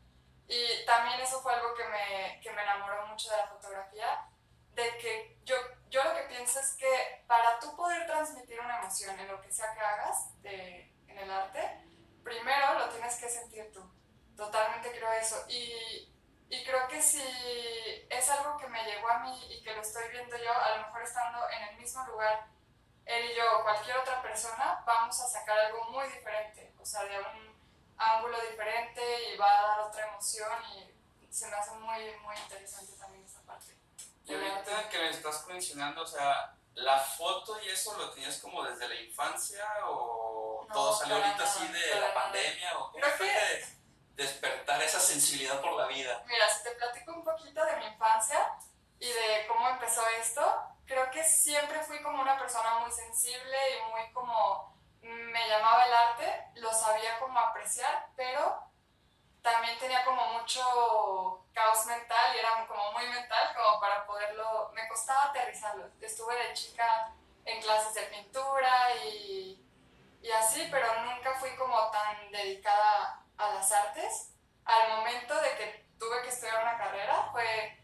Y 0.52 0.86
también 0.86 1.18
eso 1.22 1.40
fue 1.42 1.54
algo 1.54 1.74
que 1.74 1.86
me, 1.86 2.42
que 2.44 2.52
me 2.52 2.62
enamoró 2.62 3.08
mucho 3.08 3.32
de 3.32 3.38
la 3.38 3.48
fotografía, 3.48 4.28
de 4.74 4.98
que 4.98 5.38
yo, 5.46 5.56
yo 5.90 6.04
lo 6.04 6.14
que 6.14 6.24
pienso 6.24 6.60
es 6.60 6.74
que 6.74 7.24
para 7.26 7.58
tú 7.58 7.74
poder 7.74 8.06
transmitir 8.06 8.60
una 8.60 8.80
emoción 8.80 9.18
en 9.18 9.30
lo 9.30 9.40
que 9.40 9.50
sea 9.50 9.74
que 9.74 9.80
hagas 9.80 10.42
de, 10.42 10.94
en 11.08 11.18
el 11.18 11.32
arte, 11.32 11.88
primero 12.22 12.80
lo 12.80 12.90
tienes 12.90 13.16
que 13.16 13.30
sentir 13.30 13.72
tú. 13.72 13.82
Totalmente 14.36 14.92
creo 14.92 15.14
eso. 15.14 15.42
Y, 15.48 16.14
y 16.50 16.66
creo 16.66 16.86
que 16.90 17.02
si 17.02 17.24
es 18.10 18.30
algo 18.30 18.58
que 18.58 18.68
me 18.68 18.84
llegó 18.84 19.08
a 19.08 19.20
mí 19.20 19.54
y 19.54 19.64
que 19.64 19.74
lo 19.74 19.82
estoy 19.82 20.10
viendo 20.10 20.36
yo, 20.36 20.52
a 20.52 20.76
lo 20.76 20.88
mejor 20.88 21.04
estando 21.04 21.50
en 21.50 21.70
el 21.70 21.78
mismo 21.78 22.06
lugar, 22.08 22.46
él 23.06 23.32
y 23.32 23.36
yo 23.36 23.58
o 23.58 23.64
cualquier 23.64 23.96
otra 23.96 24.22
persona, 24.22 24.84
vamos 24.86 25.18
a 25.22 25.30
sacar 25.30 25.58
algo 25.58 25.86
muy 25.92 26.08
diferente, 26.10 26.74
o 26.78 26.86
sea, 26.86 27.06
de 27.06 27.20
un 27.20 27.51
ángulo 28.02 28.40
diferente 28.42 29.02
y 29.34 29.38
va 29.38 29.60
a 29.60 29.68
dar 29.68 29.80
otra 29.82 30.08
emoción 30.08 30.50
y 30.74 31.34
se 31.34 31.48
me 31.48 31.56
hace 31.56 31.72
muy, 31.72 32.16
muy 32.24 32.36
interesante 32.38 32.92
también 32.94 33.24
esa 33.26 33.42
parte. 33.44 33.78
Y 34.26 34.34
ahorita 34.34 34.90
que 34.90 34.98
me 35.00 35.10
estás 35.10 35.46
mencionando, 35.48 36.02
o 36.04 36.08
sea, 36.08 36.56
¿la 36.76 37.00
foto 37.00 37.62
y 37.62 37.70
eso 37.70 37.98
lo 37.98 38.12
tenías 38.12 38.38
como 38.40 38.64
desde 38.64 38.88
la 38.88 38.96
infancia 38.96 39.66
o 39.86 40.66
No, 40.68 40.74
todo 40.74 40.96
salió 40.98 41.16
ahorita 41.16 41.44
así 41.44 41.68
de 41.68 42.00
la 42.00 42.14
pandemia 42.14 42.78
o 42.80 42.92
cómo 42.92 43.06
fue 43.18 43.28
que- 43.28 43.66
despertar 44.16 44.82
esa 44.84 45.00
sensibilidad 45.00 45.60
por 45.62 45.74
la 45.74 45.88
vida? 45.88 46.24
Mira, 46.28 46.48
si 46.50 46.64
te 46.64 46.72
platico 46.72 47.14
un 47.14 47.24
poquito 47.24 47.66
de 47.66 47.76
mi 47.78 47.86
infancia 47.86 48.54
y 49.00 49.08
de 49.08 49.46
cómo 49.48 49.68
empezó 49.70 50.06
esto, 50.20 50.42
creo 50.86 51.10
que 51.12 51.24
siempre 51.24 51.82
fui 51.84 52.02
como 52.04 52.22
una 52.22 52.38
persona 52.38 52.80
muy 52.80 52.92
sensible 52.92 53.58
y 53.78 53.92
muy 53.92 54.12
como 54.14 54.71
me 55.02 55.48
llamaba 55.48 55.86
el 55.86 55.94
arte, 55.94 56.46
lo 56.56 56.74
sabía 56.74 57.20
como 57.20 57.40
apreciar, 57.40 58.10
pero 58.16 58.64
también 59.42 59.78
tenía 59.80 60.06
como 60.06 60.24
mucho 60.34 61.46
caos 61.54 61.86
mental 61.88 62.36
y 62.36 62.40
era 62.40 62.66
como 62.68 62.92
muy 62.92 63.08
mental 63.08 63.56
como 63.56 63.80
para 63.80 64.06
poderlo, 64.06 64.72
me 64.74 64.88
costaba 64.88 65.26
aterrizarlo. 65.26 65.90
Estuve 66.00 66.36
de 66.36 66.54
chica 66.54 67.12
en 67.46 67.62
clases 67.62 67.94
de 67.96 68.04
pintura 68.04 68.96
y, 69.04 69.66
y 70.22 70.32
así, 70.32 70.68
pero 70.70 70.88
nunca 71.04 71.34
fui 71.36 71.56
como 71.56 71.90
tan 71.90 72.32
dedicada 72.32 73.24
a 73.38 73.54
las 73.54 73.72
artes. 73.72 74.34
Al 74.66 74.98
momento 74.98 75.36
de 75.42 75.58
que 75.58 75.86
tuve 75.98 76.22
que 76.22 76.30
estudiar 76.30 76.62
una 76.62 76.78
carrera 76.78 77.30
fue 77.32 77.78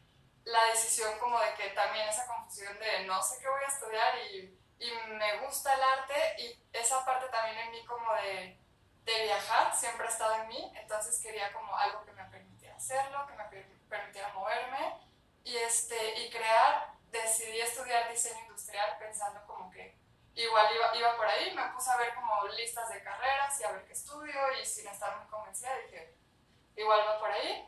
la 0.45 0.63
decisión 0.65 1.17
como 1.19 1.39
de 1.39 1.53
que 1.55 1.69
también 1.69 2.07
esa 2.07 2.25
confusión 2.27 2.77
de 2.79 3.05
no 3.05 3.21
sé 3.21 3.39
qué 3.41 3.49
voy 3.49 3.61
a 3.63 3.67
estudiar 3.67 4.17
y, 4.31 4.56
y 4.79 4.91
me 4.91 5.39
gusta 5.39 5.73
el 5.73 5.81
arte 5.83 6.35
y 6.39 6.63
esa 6.73 7.03
parte 7.05 7.27
también 7.29 7.57
en 7.59 7.71
mí 7.71 7.85
como 7.85 8.13
de, 8.13 8.57
de 9.05 9.23
viajar 9.23 9.75
siempre 9.75 10.05
ha 10.07 10.09
estado 10.09 10.35
en 10.35 10.47
mí, 10.49 10.71
entonces 10.75 11.19
quería 11.21 11.51
como 11.53 11.75
algo 11.75 12.03
que 12.05 12.11
me 12.13 12.23
permitiera 12.25 12.75
hacerlo, 12.75 13.25
que 13.27 13.33
me 13.33 13.43
per- 13.45 13.67
permitiera 13.89 14.29
moverme 14.33 14.95
y, 15.43 15.55
este, 15.57 16.19
y 16.19 16.29
crear, 16.29 16.93
decidí 17.11 17.59
estudiar 17.61 18.09
diseño 18.11 18.39
industrial 18.41 18.97
pensando 18.99 19.45
como 19.47 19.69
que 19.71 19.95
igual 20.35 20.67
iba, 20.75 20.95
iba 20.95 21.17
por 21.17 21.25
ahí, 21.25 21.53
me 21.55 21.63
puse 21.69 21.89
a 21.89 21.97
ver 21.97 22.13
como 22.13 22.45
listas 22.49 22.89
de 22.89 23.01
carreras 23.01 23.59
y 23.59 23.63
a 23.63 23.71
ver 23.71 23.85
qué 23.85 23.93
estudio 23.93 24.39
y 24.61 24.65
sin 24.65 24.87
estar 24.87 25.17
muy 25.17 25.27
convencida 25.27 25.75
dije, 25.85 26.13
igual 26.75 27.01
va 27.07 27.19
por 27.19 27.31
ahí. 27.31 27.67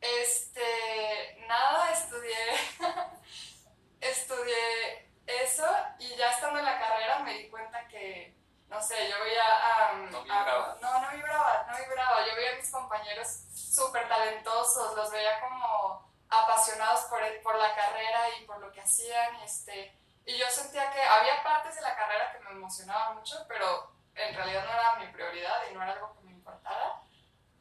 Este, 0.00 1.44
nada, 1.48 1.90
estudié, 1.90 2.36
estudié 4.00 5.05
eso 5.26 5.66
y 5.98 6.14
ya 6.16 6.30
estando 6.30 6.58
en 6.58 6.64
la 6.64 6.78
carrera 6.78 7.18
me 7.20 7.34
di 7.34 7.48
cuenta 7.48 7.86
que, 7.88 8.36
no 8.68 8.80
sé, 8.82 9.08
yo 9.10 9.16
veía 9.22 9.42
a... 9.44 9.92
No 9.94 10.18
a- 10.18 10.22
vibraba. 10.22 10.76
no, 10.80 11.00
no 11.00 11.10
vibraba, 11.10 11.66
no 11.70 11.76
vibraba. 11.78 12.26
Yo 12.26 12.34
veía 12.36 12.52
a 12.52 12.56
mis 12.56 12.70
compañeros 12.70 13.28
súper 13.54 14.08
talentosos, 14.08 14.96
los 14.96 15.10
veía 15.10 15.40
como 15.40 16.10
apasionados 16.28 17.02
por, 17.04 17.22
el- 17.22 17.40
por 17.42 17.56
la 17.56 17.74
carrera 17.74 18.28
y 18.38 18.44
por 18.44 18.58
lo 18.58 18.72
que 18.72 18.80
hacían. 18.80 19.36
Y, 19.40 19.44
este, 19.44 19.96
y 20.26 20.36
yo 20.36 20.48
sentía 20.50 20.90
que 20.92 21.02
había 21.02 21.42
partes 21.42 21.74
de 21.76 21.82
la 21.82 21.94
carrera 21.96 22.32
que 22.32 22.40
me 22.40 22.50
emocionaban 22.50 23.14
mucho, 23.16 23.44
pero 23.48 23.92
en 24.14 24.34
realidad 24.34 24.64
no 24.64 24.72
era 24.72 24.94
mi 24.96 25.06
prioridad 25.12 25.62
y 25.70 25.74
no 25.74 25.82
era 25.82 25.92
algo 25.92 26.14
que 26.16 26.22
me 26.24 26.32
importara 26.32 27.00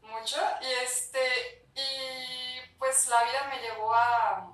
mucho. 0.02 0.40
Y, 0.62 0.72
este, 0.84 1.68
y 1.76 2.62
pues 2.80 3.08
la 3.08 3.24
vida 3.24 3.44
me 3.50 3.60
llevó 3.60 3.94
a, 3.94 4.48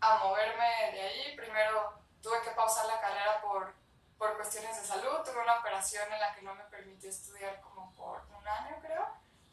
a 0.00 0.16
moverme 0.18 0.92
de 0.92 1.00
ahí. 1.02 1.36
Primero 1.36 2.01
tuve 2.22 2.40
que 2.42 2.50
pausar 2.50 2.86
la 2.86 3.00
carrera 3.00 3.40
por, 3.42 3.74
por 4.18 4.36
cuestiones 4.36 4.80
de 4.80 4.86
salud. 4.86 5.18
Tuve 5.24 5.42
una 5.42 5.58
operación 5.58 6.04
en 6.12 6.20
la 6.20 6.34
que 6.34 6.42
no 6.42 6.54
me 6.54 6.64
permitió 6.64 7.10
estudiar 7.10 7.60
como 7.60 7.92
por 7.94 8.22
un 8.38 8.46
año, 8.46 8.76
creo. 8.80 9.06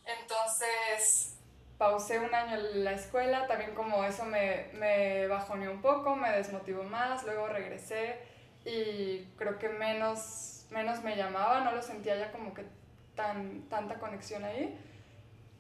Entonces, 0.06 1.40
Pausé 1.80 2.20
un 2.20 2.36
año 2.36 2.58
la 2.58 2.92
escuela, 2.92 3.48
también 3.48 3.74
como 3.74 4.04
eso 4.04 4.26
me, 4.26 4.70
me 4.74 5.28
bajoneó 5.28 5.72
un 5.72 5.82
poco, 5.82 6.14
me 6.14 6.30
desmotivó 6.30 6.84
más, 6.84 7.24
luego 7.24 7.48
regresé 7.48 8.20
y 8.66 9.24
creo 9.38 9.58
que 9.58 9.70
menos, 9.70 10.66
menos 10.72 11.02
me 11.04 11.16
llamaba, 11.16 11.62
no 11.62 11.72
lo 11.72 11.82
sentía 11.82 12.18
ya 12.18 12.34
como 12.34 12.54
que 12.54 12.66
tan, 13.16 13.70
tanta 13.70 13.98
conexión 13.98 14.44
ahí. 14.44 14.78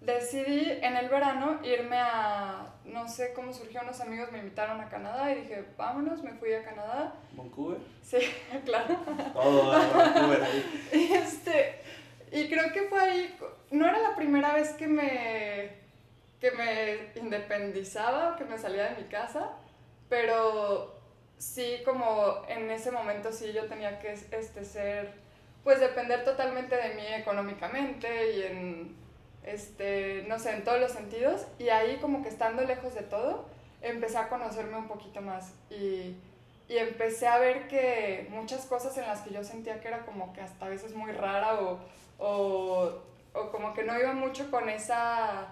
Decidí 0.01 0.71
en 0.81 0.95
el 0.95 1.09
verano 1.09 1.59
irme 1.61 1.97
a, 1.97 2.73
no 2.85 3.07
sé 3.09 3.33
cómo 3.33 3.51
surgió, 3.51 3.81
unos 3.81 3.99
amigos 3.99 4.31
me 4.31 4.39
invitaron 4.39 4.79
a 4.79 4.87
Canadá 4.87 5.29
y 5.31 5.41
dije, 5.41 5.65
vámonos, 5.77 6.23
me 6.23 6.31
fui 6.33 6.53
a 6.53 6.63
Canadá. 6.63 7.13
Vancouver. 7.33 7.79
Sí, 8.01 8.17
claro. 8.65 8.95
Todo 9.33 9.71
Vancouver 9.71 10.43
ahí. 10.43 10.89
Y, 10.93 11.13
este, 11.13 11.81
y 12.31 12.47
creo 12.47 12.71
que 12.71 12.83
fue 12.83 12.99
ahí, 12.99 13.37
no 13.71 13.87
era 13.87 13.99
la 13.99 14.15
primera 14.15 14.53
vez 14.53 14.69
que 14.69 14.87
me, 14.87 15.71
que 16.39 16.51
me 16.51 17.19
independizaba 17.21 18.37
que 18.37 18.45
me 18.45 18.57
salía 18.57 18.89
de 18.89 19.03
mi 19.03 19.09
casa, 19.09 19.51
pero 20.07 20.97
sí 21.37 21.81
como 21.83 22.43
en 22.47 22.69
ese 22.71 22.91
momento 22.91 23.31
sí 23.31 23.51
yo 23.53 23.65
tenía 23.65 23.99
que 23.99 24.13
este, 24.13 24.63
ser, 24.63 25.13
pues 25.63 25.81
depender 25.81 26.23
totalmente 26.23 26.75
de 26.75 26.95
mí 26.95 27.05
económicamente 27.15 28.33
y 28.33 28.43
en, 28.43 28.95
este, 29.53 30.25
no 30.27 30.39
sé, 30.39 30.51
en 30.51 30.63
todos 30.63 30.79
los 30.79 30.91
sentidos. 30.91 31.45
Y 31.57 31.69
ahí 31.69 31.97
como 31.97 32.23
que 32.23 32.29
estando 32.29 32.63
lejos 32.63 32.93
de 32.95 33.01
todo, 33.01 33.45
empecé 33.81 34.17
a 34.17 34.29
conocerme 34.29 34.77
un 34.77 34.87
poquito 34.87 35.21
más 35.21 35.53
y, 35.69 36.15
y 36.67 36.77
empecé 36.77 37.27
a 37.27 37.39
ver 37.39 37.67
que 37.67 38.27
muchas 38.29 38.65
cosas 38.65 38.97
en 38.97 39.05
las 39.05 39.21
que 39.21 39.33
yo 39.33 39.43
sentía 39.43 39.79
que 39.79 39.87
era 39.87 40.05
como 40.05 40.33
que 40.33 40.41
hasta 40.41 40.65
a 40.65 40.69
veces 40.69 40.93
muy 40.93 41.11
rara 41.11 41.61
o, 41.61 41.79
o, 42.17 43.01
o 43.33 43.51
como 43.51 43.73
que 43.73 43.83
no 43.83 43.97
iba 43.97 44.13
mucho 44.13 44.51
con 44.51 44.69
esa, 44.69 45.47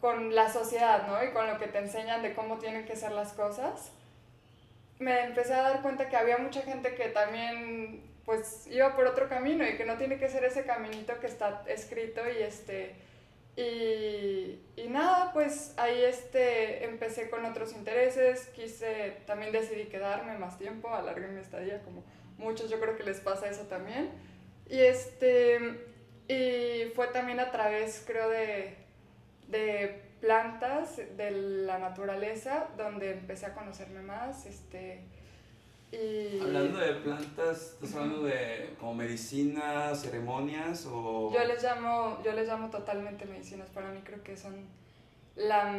con 0.00 0.34
la 0.34 0.50
sociedad, 0.50 1.06
¿no? 1.06 1.22
Y 1.22 1.32
con 1.32 1.46
lo 1.46 1.58
que 1.58 1.68
te 1.68 1.78
enseñan 1.78 2.22
de 2.22 2.34
cómo 2.34 2.58
tienen 2.58 2.84
que 2.86 2.96
ser 2.96 3.12
las 3.12 3.32
cosas. 3.32 3.92
Me 4.98 5.24
empecé 5.24 5.54
a 5.54 5.62
dar 5.62 5.82
cuenta 5.82 6.08
que 6.08 6.16
había 6.16 6.38
mucha 6.38 6.62
gente 6.62 6.94
que 6.94 7.08
también 7.08 8.02
pues 8.24 8.66
iba 8.68 8.94
por 8.94 9.06
otro 9.06 9.28
camino 9.28 9.66
y 9.66 9.76
que 9.76 9.84
no 9.84 9.96
tiene 9.96 10.16
que 10.16 10.28
ser 10.28 10.44
ese 10.44 10.64
caminito 10.64 11.18
que 11.18 11.26
está 11.26 11.64
escrito 11.66 12.20
y 12.28 12.42
este 12.42 12.94
y, 13.56 14.60
y 14.76 14.88
nada, 14.88 15.32
pues 15.32 15.74
ahí 15.76 16.02
este, 16.04 16.84
empecé 16.84 17.28
con 17.28 17.44
otros 17.44 17.74
intereses, 17.74 18.46
quise, 18.54 19.18
también 19.26 19.52
decidí 19.52 19.84
quedarme 19.84 20.38
más 20.38 20.58
tiempo, 20.58 20.88
alargué 20.88 21.28
mi 21.28 21.40
estadía, 21.40 21.82
como 21.82 22.02
muchos 22.38 22.70
yo 22.70 22.80
creo 22.80 22.96
que 22.96 23.02
les 23.02 23.20
pasa 23.20 23.48
eso 23.48 23.62
también. 23.64 24.10
Y, 24.68 24.80
este, 24.80 25.58
y 26.28 26.90
fue 26.94 27.08
también 27.08 27.40
a 27.40 27.50
través, 27.50 28.02
creo, 28.06 28.30
de, 28.30 28.74
de 29.48 30.00
plantas, 30.20 30.96
de 30.96 31.30
la 31.30 31.78
naturaleza, 31.78 32.68
donde 32.78 33.10
empecé 33.10 33.46
a 33.46 33.54
conocerme 33.54 34.00
más. 34.00 34.46
Este, 34.46 35.02
Hablando 35.94 36.78
de 36.78 36.94
plantas, 36.94 37.72
¿estás 37.74 37.94
hablando 37.94 38.22
de 38.22 38.74
como 38.80 38.94
medicinas, 38.94 40.00
ceremonias 40.00 40.86
o...? 40.86 41.30
yo 41.34 41.44
les 41.44 41.62
llamo, 41.62 42.18
yo 42.24 42.32
les 42.32 42.48
llamo 42.48 42.70
totalmente 42.70 43.26
medicinas. 43.26 43.68
Para 43.68 43.90
mí 43.90 44.00
creo 44.02 44.22
que 44.22 44.34
son 44.34 44.66
la, 45.36 45.78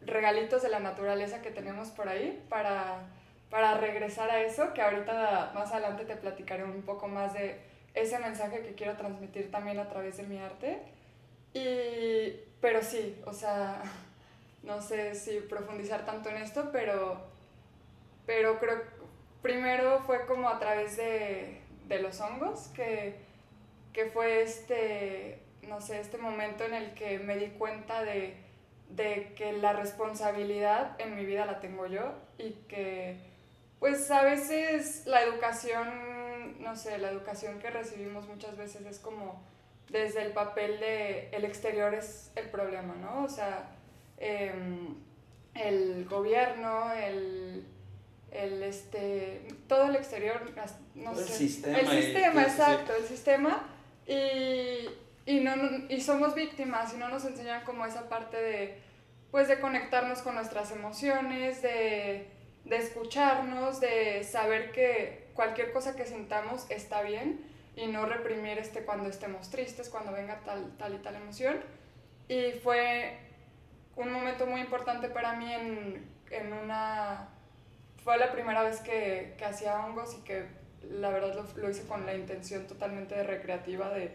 regalitos 0.00 0.62
de 0.62 0.70
la 0.70 0.80
naturaleza 0.80 1.42
que 1.42 1.50
tenemos 1.50 1.88
por 1.88 2.08
ahí 2.08 2.42
para, 2.48 3.06
para 3.50 3.76
regresar 3.76 4.30
a 4.30 4.40
eso, 4.40 4.72
que 4.72 4.80
ahorita 4.80 5.52
más 5.54 5.72
adelante 5.72 6.06
te 6.06 6.16
platicaré 6.16 6.64
un 6.64 6.82
poco 6.82 7.08
más 7.08 7.34
de 7.34 7.60
ese 7.92 8.18
mensaje 8.18 8.62
que 8.62 8.74
quiero 8.74 8.96
transmitir 8.96 9.50
también 9.50 9.78
a 9.78 9.88
través 9.90 10.16
de 10.16 10.22
mi 10.22 10.38
arte. 10.38 10.80
Y, 11.52 12.40
pero 12.62 12.82
sí, 12.82 13.20
o 13.26 13.32
sea, 13.34 13.82
no 14.62 14.80
sé 14.80 15.14
si 15.14 15.40
profundizar 15.40 16.06
tanto 16.06 16.30
en 16.30 16.36
esto, 16.36 16.70
pero, 16.72 17.18
pero 18.24 18.58
creo 18.58 18.93
primero 19.44 20.00
fue 20.06 20.24
como 20.24 20.48
a 20.48 20.58
través 20.58 20.96
de, 20.96 21.60
de 21.86 21.98
los 22.00 22.18
hongos, 22.22 22.68
que, 22.68 23.16
que 23.92 24.06
fue 24.06 24.40
este, 24.40 25.38
no 25.68 25.82
sé, 25.82 26.00
este 26.00 26.16
momento 26.16 26.64
en 26.64 26.72
el 26.72 26.94
que 26.94 27.18
me 27.18 27.36
di 27.36 27.48
cuenta 27.48 28.02
de, 28.02 28.38
de 28.88 29.34
que 29.36 29.52
la 29.52 29.74
responsabilidad 29.74 30.98
en 30.98 31.14
mi 31.14 31.26
vida 31.26 31.44
la 31.44 31.60
tengo 31.60 31.86
yo 31.86 32.14
y 32.38 32.52
que 32.68 33.18
pues 33.80 34.10
a 34.10 34.22
veces 34.22 35.04
la 35.04 35.22
educación, 35.22 36.62
no 36.62 36.74
sé, 36.74 36.96
la 36.96 37.10
educación 37.10 37.58
que 37.58 37.68
recibimos 37.68 38.26
muchas 38.26 38.56
veces 38.56 38.86
es 38.86 38.98
como 38.98 39.42
desde 39.90 40.22
el 40.22 40.32
papel 40.32 40.80
de 40.80 41.28
el 41.32 41.44
exterior 41.44 41.92
es 41.92 42.32
el 42.34 42.48
problema, 42.48 42.94
¿no? 42.94 43.24
O 43.24 43.28
sea, 43.28 43.76
em, 44.16 44.94
el 45.52 46.06
gobierno, 46.08 46.94
el, 46.94 47.66
el, 48.34 48.62
este, 48.62 49.46
todo 49.68 49.86
el 49.88 49.96
exterior, 49.96 50.42
no 50.94 51.12
el 51.12 51.16
sé. 51.18 51.32
sistema 51.32 51.78
El 51.78 51.86
y- 51.86 52.02
sistema, 52.02 52.44
sí, 52.44 52.50
sí, 52.50 52.56
sí. 52.56 52.60
exacto, 52.62 52.92
el 52.96 53.04
sistema. 53.04 53.68
Y, 54.06 54.88
y, 55.26 55.40
no, 55.40 55.54
y 55.88 56.00
somos 56.00 56.34
víctimas 56.34 56.92
y 56.92 56.98
no 56.98 57.08
nos 57.08 57.24
enseñan 57.24 57.64
como 57.64 57.86
esa 57.86 58.08
parte 58.08 58.36
de, 58.36 58.82
pues, 59.30 59.48
de 59.48 59.58
conectarnos 59.60 60.20
con 60.20 60.34
nuestras 60.34 60.70
emociones, 60.72 61.62
de, 61.62 62.28
de 62.64 62.76
escucharnos, 62.76 63.80
de 63.80 64.22
saber 64.24 64.72
que 64.72 65.28
cualquier 65.34 65.72
cosa 65.72 65.96
que 65.96 66.04
sintamos 66.06 66.66
está 66.70 67.02
bien 67.02 67.40
y 67.76 67.86
no 67.86 68.06
reprimir 68.06 68.58
este 68.58 68.84
cuando 68.84 69.08
estemos 69.08 69.50
tristes, 69.50 69.88
cuando 69.88 70.12
venga 70.12 70.40
tal, 70.44 70.76
tal 70.76 70.94
y 70.94 70.98
tal 70.98 71.16
emoción. 71.16 71.60
Y 72.28 72.52
fue 72.62 73.18
un 73.96 74.12
momento 74.12 74.46
muy 74.46 74.60
importante 74.60 75.08
para 75.08 75.34
mí 75.34 75.52
en, 75.52 76.04
en 76.30 76.52
una... 76.52 77.30
Fue 78.04 78.18
la 78.18 78.30
primera 78.32 78.62
vez 78.62 78.80
que, 78.80 79.34
que 79.38 79.44
hacía 79.44 79.84
hongos 79.84 80.14
y 80.14 80.22
que 80.24 80.44
la 80.90 81.08
verdad 81.08 81.34
lo, 81.34 81.62
lo 81.62 81.70
hice 81.70 81.86
con 81.86 82.04
la 82.04 82.14
intención 82.14 82.66
totalmente 82.66 83.22
recreativa 83.22 83.88
de 83.88 84.12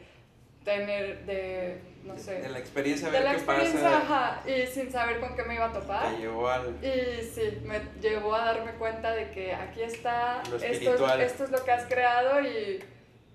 tener, 0.63 1.25
de, 1.25 1.81
no 2.03 2.17
sé, 2.17 2.41
De 2.41 2.50
la 2.50 2.60
experiencia, 2.60 3.10
de 3.10 3.22
la 3.22 3.31
qué 3.31 3.38
experiencia, 3.38 3.81
pasa. 3.81 3.98
ajá, 3.98 4.50
y 4.50 4.67
sin 4.67 4.91
saber 4.91 5.19
con 5.19 5.36
qué 5.36 5.43
me 5.43 5.55
iba 5.55 5.65
a 5.65 5.74
topar. 5.74 6.13
Te 6.13 6.22
llevó 6.22 6.50
al... 6.50 6.75
Y 6.84 7.24
sí, 7.24 7.60
me 7.63 7.81
llevó 8.01 8.36
a 8.36 8.46
darme 8.46 8.74
cuenta 8.74 9.12
de 9.15 9.31
que 9.31 9.53
aquí 9.55 9.81
está, 9.81 10.43
Lo 10.51 10.58
esto, 10.58 11.13
esto 11.17 11.43
es 11.46 11.50
lo 11.50 11.63
que 11.63 11.72
has 11.72 11.86
creado 11.86 12.41
y, 12.41 12.84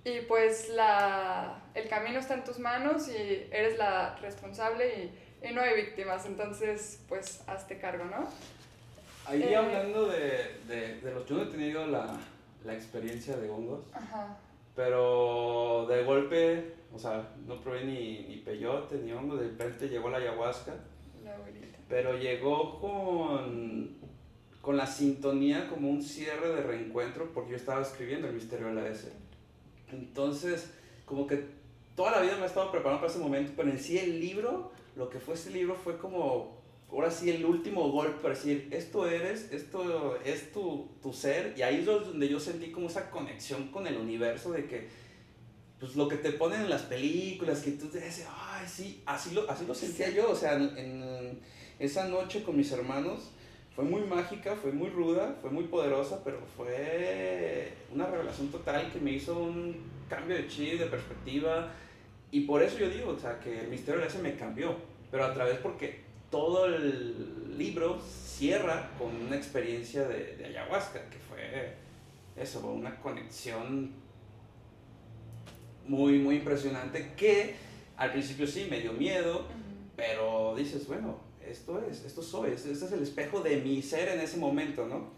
y 0.05 0.21
pues 0.29 0.69
la, 0.69 1.63
el 1.75 1.89
camino 1.89 2.21
está 2.21 2.35
en 2.35 2.45
tus 2.45 2.59
manos 2.59 3.09
y 3.09 3.49
eres 3.51 3.79
la 3.79 4.17
responsable 4.17 4.87
y, 5.43 5.49
y 5.49 5.53
no 5.53 5.63
hay 5.63 5.75
víctimas, 5.75 6.27
entonces 6.27 7.03
pues 7.09 7.43
hazte 7.49 7.79
cargo, 7.79 8.05
¿no? 8.05 8.29
Ahí 9.27 9.43
Eh, 9.43 9.57
hablando 9.57 10.07
de, 10.07 10.57
de, 10.69 11.01
de 11.01 11.15
los... 11.15 11.27
Yo 11.27 11.37
no 11.37 11.43
he 11.45 11.47
tenido 11.47 11.87
la, 11.87 12.19
la 12.65 12.75
experiencia 12.75 13.37
de 13.37 13.49
hongos, 13.51 13.81
Ajá, 13.93 14.37
pero 14.77 15.87
de 15.89 16.03
golpe, 16.05 16.75
o 16.93 16.99
sea, 16.99 17.29
no 17.47 17.61
probé 17.61 17.85
ni, 17.85 18.25
ni 18.29 18.37
peyote 18.39 18.97
ni 18.97 19.13
hongo, 19.13 19.37
de 19.37 19.49
repente 19.49 19.89
llegó 19.89 20.11
la 20.11 20.19
ayahuasca, 20.19 20.75
la 21.25 21.35
abuelita. 21.37 21.79
pero 21.89 22.19
llegó 22.19 22.81
con, 22.81 23.97
con 24.61 24.77
la 24.77 24.87
sintonía 24.87 25.69
como 25.69 25.89
un 25.91 26.03
cierre 26.03 26.49
de 26.53 26.63
reencuentro, 26.63 27.31
porque 27.33 27.53
yo 27.53 27.57
estaba 27.57 27.83
escribiendo 27.83 28.27
El 28.29 28.35
Misterio 28.35 28.67
de 28.67 28.75
la 28.75 28.89
S. 28.89 29.13
Entonces, 29.93 30.71
como 31.05 31.27
que 31.27 31.45
toda 31.95 32.11
la 32.11 32.21
vida 32.23 32.37
me 32.37 32.43
he 32.43 32.47
estado 32.47 32.71
preparando 32.73 33.01
para 33.01 33.13
ese 33.13 33.23
momento, 33.23 33.53
pero 33.57 33.71
en 33.71 33.79
sí 33.79 33.97
el 33.99 34.21
libro, 34.21 34.73
lo 34.97 35.09
que 35.09 35.21
fue 35.21 35.35
ese 35.35 35.51
libro 35.51 35.77
fue 35.77 35.99
como, 35.99 36.59
ahora 36.91 37.11
sí, 37.11 37.31
el 37.31 37.45
último 37.45 37.91
golpe 37.91 38.21
para 38.23 38.35
decir, 38.35 38.69
esto 38.71 39.09
eres, 39.09 39.53
esto 39.53 40.19
es 40.25 40.53
tu, 40.53 40.89
tu 41.03 41.13
ser, 41.13 41.55
y 41.57 41.63
ahí 41.63 41.81
es 41.81 41.87
donde 41.87 42.29
yo 42.29 42.39
sentí 42.39 42.71
como 42.71 42.89
esa 42.89 43.11
conexión 43.11 43.69
con 43.69 43.87
el 43.87 43.97
universo 43.97 44.53
de 44.53 44.67
que, 44.67 44.89
pues 45.81 45.97
lo 45.97 46.09
que 46.09 46.17
te 46.17 46.33
ponen 46.33 46.63
en 46.63 46.71
las 46.71 46.83
películas, 46.83 47.61
que 47.61 47.73
tú 47.73 47.89
te 47.89 48.01
dices, 48.01 48.27
ay, 48.31 48.67
sí, 48.69 49.03
así 49.07 49.35
lo, 49.35 49.51
así 49.51 49.67
lo 49.67 49.75
sentía 49.75 50.11
yo, 50.11 50.31
o 50.31 50.37
sea, 50.37 50.55
en, 50.55 50.79
en 50.79 51.41
esa 51.79 52.09
noche 52.09 52.43
con 52.43 52.57
mis 52.57 52.71
hermanos, 52.73 53.31
fue 53.75 53.85
muy 53.85 54.03
mágica, 54.03 54.55
fue 54.55 54.71
muy 54.71 54.89
ruda, 54.89 55.37
fue 55.41 55.51
muy 55.51 55.65
poderosa, 55.65 56.23
pero 56.23 56.39
fue 56.57 57.73
una 57.93 58.07
revelación 58.07 58.49
total 58.49 58.93
que 58.93 59.01
me 59.01 59.11
hizo 59.11 59.37
un 59.37 59.77
cambio 60.09 60.37
de 60.37 60.47
chip, 60.47 60.79
de 60.79 60.87
perspectiva. 60.87 61.73
Y 62.31 62.43
por 62.43 62.63
eso 62.63 62.79
yo 62.79 62.89
digo, 62.89 63.11
o 63.11 63.19
sea, 63.19 63.41
que 63.41 63.61
el 63.61 63.69
misterio 63.69 64.01
de 64.01 64.07
ese 64.07 64.19
me 64.19 64.37
cambió. 64.37 64.77
Pero 65.11 65.25
a 65.25 65.35
través 65.35 65.59
porque 65.59 66.04
todo 66.35 66.67
el 66.67 67.57
libro 67.57 68.01
cierra 68.01 68.91
con 68.99 69.15
una 69.15 69.37
experiencia 69.37 70.03
de, 70.09 70.35
de 70.35 70.47
ayahuasca, 70.47 71.09
que 71.09 71.19
fue 71.19 71.75
eso, 72.37 72.67
una 72.67 72.99
conexión 72.99 73.93
muy, 75.87 76.19
muy 76.19 76.39
impresionante 76.39 77.13
que 77.17 77.55
al 77.97 78.11
principio 78.11 78.49
sí 78.49 78.67
me 78.69 78.81
dio 78.81 78.93
miedo, 78.95 79.47
pero 79.95 80.57
dices, 80.57 80.89
bueno, 80.89 81.21
esto 81.41 81.81
es, 81.89 82.05
esto 82.05 82.21
soy, 82.21 82.51
este 82.51 82.73
es 82.73 82.83
el 82.91 83.05
espejo 83.05 83.41
de 83.41 83.59
mi 83.59 83.81
ser 83.81 84.09
en 84.09 84.19
ese 84.19 84.37
momento, 84.37 84.89
¿no? 84.89 85.11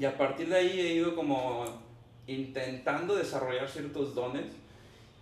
Y 0.00 0.06
a 0.06 0.16
partir 0.16 0.48
de 0.48 0.56
ahí 0.56 0.80
he 0.80 0.94
ido 0.94 1.14
como 1.14 1.66
intentando 2.26 3.14
desarrollar 3.14 3.68
ciertos 3.68 4.14
dones 4.14 4.46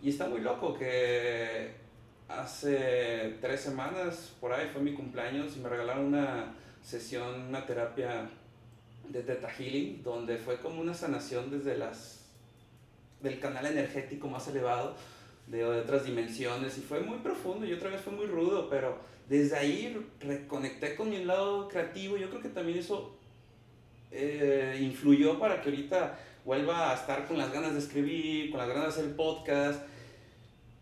y 0.00 0.10
está 0.10 0.28
muy 0.28 0.42
loco 0.42 0.74
que 0.74 1.82
hace 2.28 3.36
tres 3.40 3.60
semanas 3.60 4.32
por 4.40 4.52
ahí 4.52 4.68
fue 4.72 4.82
mi 4.82 4.94
cumpleaños 4.94 5.56
y 5.56 5.60
me 5.60 5.68
regalaron 5.68 6.06
una 6.06 6.54
sesión, 6.82 7.42
una 7.48 7.66
terapia 7.66 8.28
de 9.08 9.22
Theta 9.22 9.48
Healing, 9.48 10.02
donde 10.02 10.36
fue 10.38 10.58
como 10.58 10.80
una 10.80 10.94
sanación 10.94 11.50
desde 11.50 11.76
las 11.76 12.20
del 13.20 13.40
canal 13.40 13.64
energético 13.66 14.28
más 14.28 14.48
elevado 14.48 14.96
de, 15.46 15.64
otras 15.64 16.04
dimensiones 16.04 16.78
y 16.78 16.82
fue 16.82 17.00
muy 17.00 17.18
profundo 17.18 17.66
y 17.66 17.72
otra 17.72 17.90
vez 17.90 18.00
fue 18.00 18.12
muy 18.12 18.26
rudo, 18.26 18.68
pero 18.68 18.98
desde 19.28 19.56
ahí 19.56 19.96
reconecté 20.20 20.94
con 20.94 21.10
mi 21.10 21.24
lado 21.24 21.68
creativo. 21.68 22.16
Yo 22.16 22.28
creo 22.28 22.42
que 22.42 22.48
también 22.50 22.78
eso 22.78 23.16
eh, 24.10 24.78
influyó 24.80 25.38
para 25.38 25.60
que 25.60 25.70
ahorita 25.70 26.18
vuelva 26.44 26.90
a 26.90 26.94
estar 26.94 27.26
con 27.26 27.38
las 27.38 27.52
ganas 27.52 27.72
de 27.72 27.78
escribir, 27.78 28.50
con 28.50 28.58
las 28.58 28.68
ganas 28.68 28.84
de 28.84 28.88
hacer 28.88 29.16
podcast. 29.16 29.82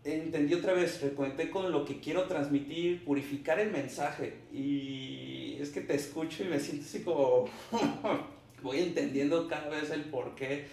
Entendí 0.03 0.53
otra 0.53 0.73
vez, 0.73 1.01
reconecté 1.01 1.49
con 1.49 1.71
lo 1.71 1.85
que 1.85 1.99
quiero 1.99 2.23
transmitir, 2.23 3.05
purificar 3.05 3.59
el 3.59 3.71
mensaje. 3.71 4.33
Y 4.53 5.57
es 5.61 5.69
que 5.69 5.81
te 5.81 5.95
escucho 5.95 6.43
y 6.43 6.47
me 6.47 6.59
siento 6.59 6.85
así 6.85 7.03
como. 7.03 7.45
voy 8.63 8.79
entendiendo 8.79 9.47
cada 9.47 9.69
vez 9.69 9.91
el 9.91 10.05
por 10.05 10.35
qué 10.35 10.65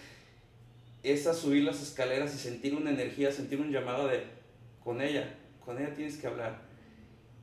es 1.03 1.27
a 1.27 1.33
subir 1.33 1.63
las 1.63 1.81
escaleras 1.81 2.33
y 2.33 2.37
sentir 2.37 2.73
una 2.73 2.89
energía, 2.89 3.31
sentir 3.31 3.59
un 3.59 3.71
llamado 3.71 4.07
de 4.07 4.23
con 4.83 5.01
ella, 5.01 5.35
con 5.63 5.77
ella 5.77 5.93
tienes 5.93 6.17
que 6.17 6.27
hablar. 6.27 6.61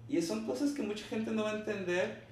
Y 0.09 0.21
son 0.23 0.47
cosas 0.47 0.73
que 0.73 0.83
mucha 0.83 1.05
gente 1.07 1.31
no 1.31 1.45
va 1.45 1.53
a 1.53 1.59
entender, 1.59 2.23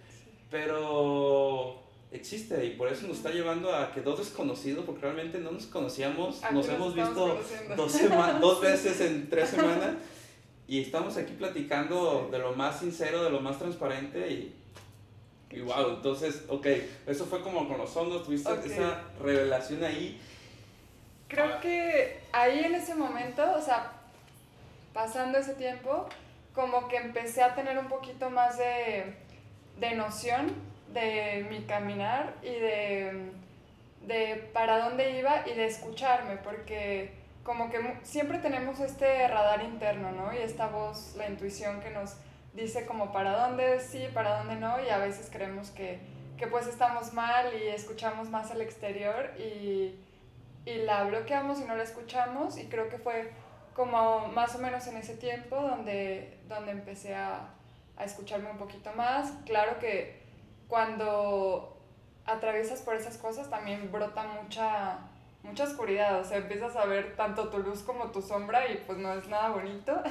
pero 0.51 1.83
existe 2.13 2.65
y 2.65 2.71
por 2.71 2.89
eso 2.89 3.07
nos 3.07 3.19
está 3.19 3.31
llevando 3.31 3.75
a 3.75 3.93
que 3.93 4.01
dos 4.01 4.19
desconocidos, 4.19 4.85
porque 4.85 5.03
realmente 5.03 5.39
no 5.39 5.51
nos 5.51 5.67
conocíamos, 5.67 6.43
Aquí 6.43 6.55
nos 6.55 6.69
hemos 6.69 6.95
visto 6.95 7.41
dos, 7.77 7.93
dos 8.41 8.61
veces 8.61 9.01
en 9.01 9.29
tres 9.29 9.51
semanas 9.51 9.95
y 10.69 10.81
estamos 10.81 11.17
aquí 11.17 11.33
platicando 11.33 12.29
de 12.31 12.39
lo 12.39 12.53
más 12.55 12.81
sincero, 12.81 13.23
de 13.25 13.31
lo 13.31 13.41
más 13.41 13.59
transparente 13.59 14.31
y, 14.31 14.55
y 15.51 15.61
wow, 15.61 15.91
entonces, 15.91 16.45
ok, 16.49 16.67
eso 17.07 17.27
fue 17.27 17.41
como 17.43 17.69
con 17.69 17.79
los 17.79 17.97
hongos, 17.97 18.25
tuviste 18.25 18.51
Ok. 18.53 18.67
esa 18.67 19.03
revelación 19.23 19.85
ahí. 19.85 20.21
Creo 21.29 21.61
que 21.61 22.21
ahí 22.33 22.61
en 22.65 22.75
ese 22.75 22.95
momento, 22.95 23.43
o 23.57 23.61
sea, 23.61 23.93
pasando 24.93 25.39
ese 25.39 25.55
tiempo, 25.55 26.09
como 26.55 26.89
que 26.89 26.97
empecé 26.97 27.43
a 27.43 27.55
tener 27.55 27.79
un 27.79 27.89
poquito 27.89 28.31
más 28.31 28.59
de, 28.59 29.15
de 29.79 29.95
noción 29.95 30.53
de 30.93 31.47
mi 31.51 31.63
caminar 31.65 32.35
y 32.43 32.55
de, 32.55 33.31
de 34.07 34.51
para 34.53 34.79
dónde 34.79 35.19
iba 35.19 35.47
y 35.47 35.55
de 35.55 35.67
escucharme, 35.67 36.37
porque 36.37 37.13
como 37.43 37.71
que 37.71 37.79
siempre 38.03 38.39
tenemos 38.39 38.81
este 38.81 39.29
radar 39.29 39.63
interno, 39.63 40.11
¿no? 40.13 40.33
Y 40.33 40.39
esta 40.39 40.67
voz, 40.67 41.15
la 41.17 41.29
intuición 41.29 41.81
que 41.81 41.91
nos 41.91 42.17
dice 42.55 42.87
como 42.87 43.13
para 43.13 43.37
dónde 43.37 43.81
sí, 43.81 44.09
para 44.13 44.39
dónde 44.39 44.57
no, 44.57 44.83
y 44.83 44.89
a 44.89 44.99
veces 44.99 45.29
creemos 45.31 45.71
que, 45.71 46.01
que 46.39 46.47
pues 46.47 46.67
estamos 46.67 47.13
mal 47.13 47.53
y 47.55 47.69
escuchamos 47.69 48.31
más 48.31 48.51
el 48.51 48.63
exterior 48.63 49.31
y, 49.39 49.95
y 50.65 50.79
la 50.79 51.05
bloqueamos 51.05 51.61
y 51.61 51.65
no 51.65 51.77
la 51.77 51.85
escuchamos 51.85 52.59
y 52.59 52.65
creo 52.67 52.89
que 52.89 52.99
fue 52.99 53.31
como 53.75 54.29
más 54.29 54.55
o 54.57 54.59
menos 54.59 54.87
en 54.87 54.97
ese 54.97 55.15
tiempo 55.17 55.57
donde, 55.57 56.39
donde 56.49 56.73
empecé 56.73 57.15
a, 57.15 57.51
a 57.97 58.05
escucharme 58.05 58.51
un 58.51 58.59
poquito 58.59 58.91
más. 58.95 59.33
Claro 59.45 59.79
que 59.79 60.26
cuando 60.69 61.77
atraviesas 62.25 62.83
por 62.83 62.95
esas 62.95 63.17
cosas 63.19 63.49
también 63.49 63.91
brota 63.93 64.25
mucha, 64.25 64.99
mucha 65.43 65.65
oscuridad, 65.65 66.21
o 66.21 66.25
sea, 66.25 66.39
empiezas 66.39 66.75
a 66.77 66.85
ver 66.85 67.17
tanto 67.17 67.49
tu 67.49 67.59
luz 67.59 67.83
como 67.83 68.11
tu 68.11 68.21
sombra 68.21 68.69
y 68.69 68.83
pues 68.87 68.99
no 68.99 69.13
es 69.13 69.29
nada 69.29 69.51
bonito. 69.51 70.03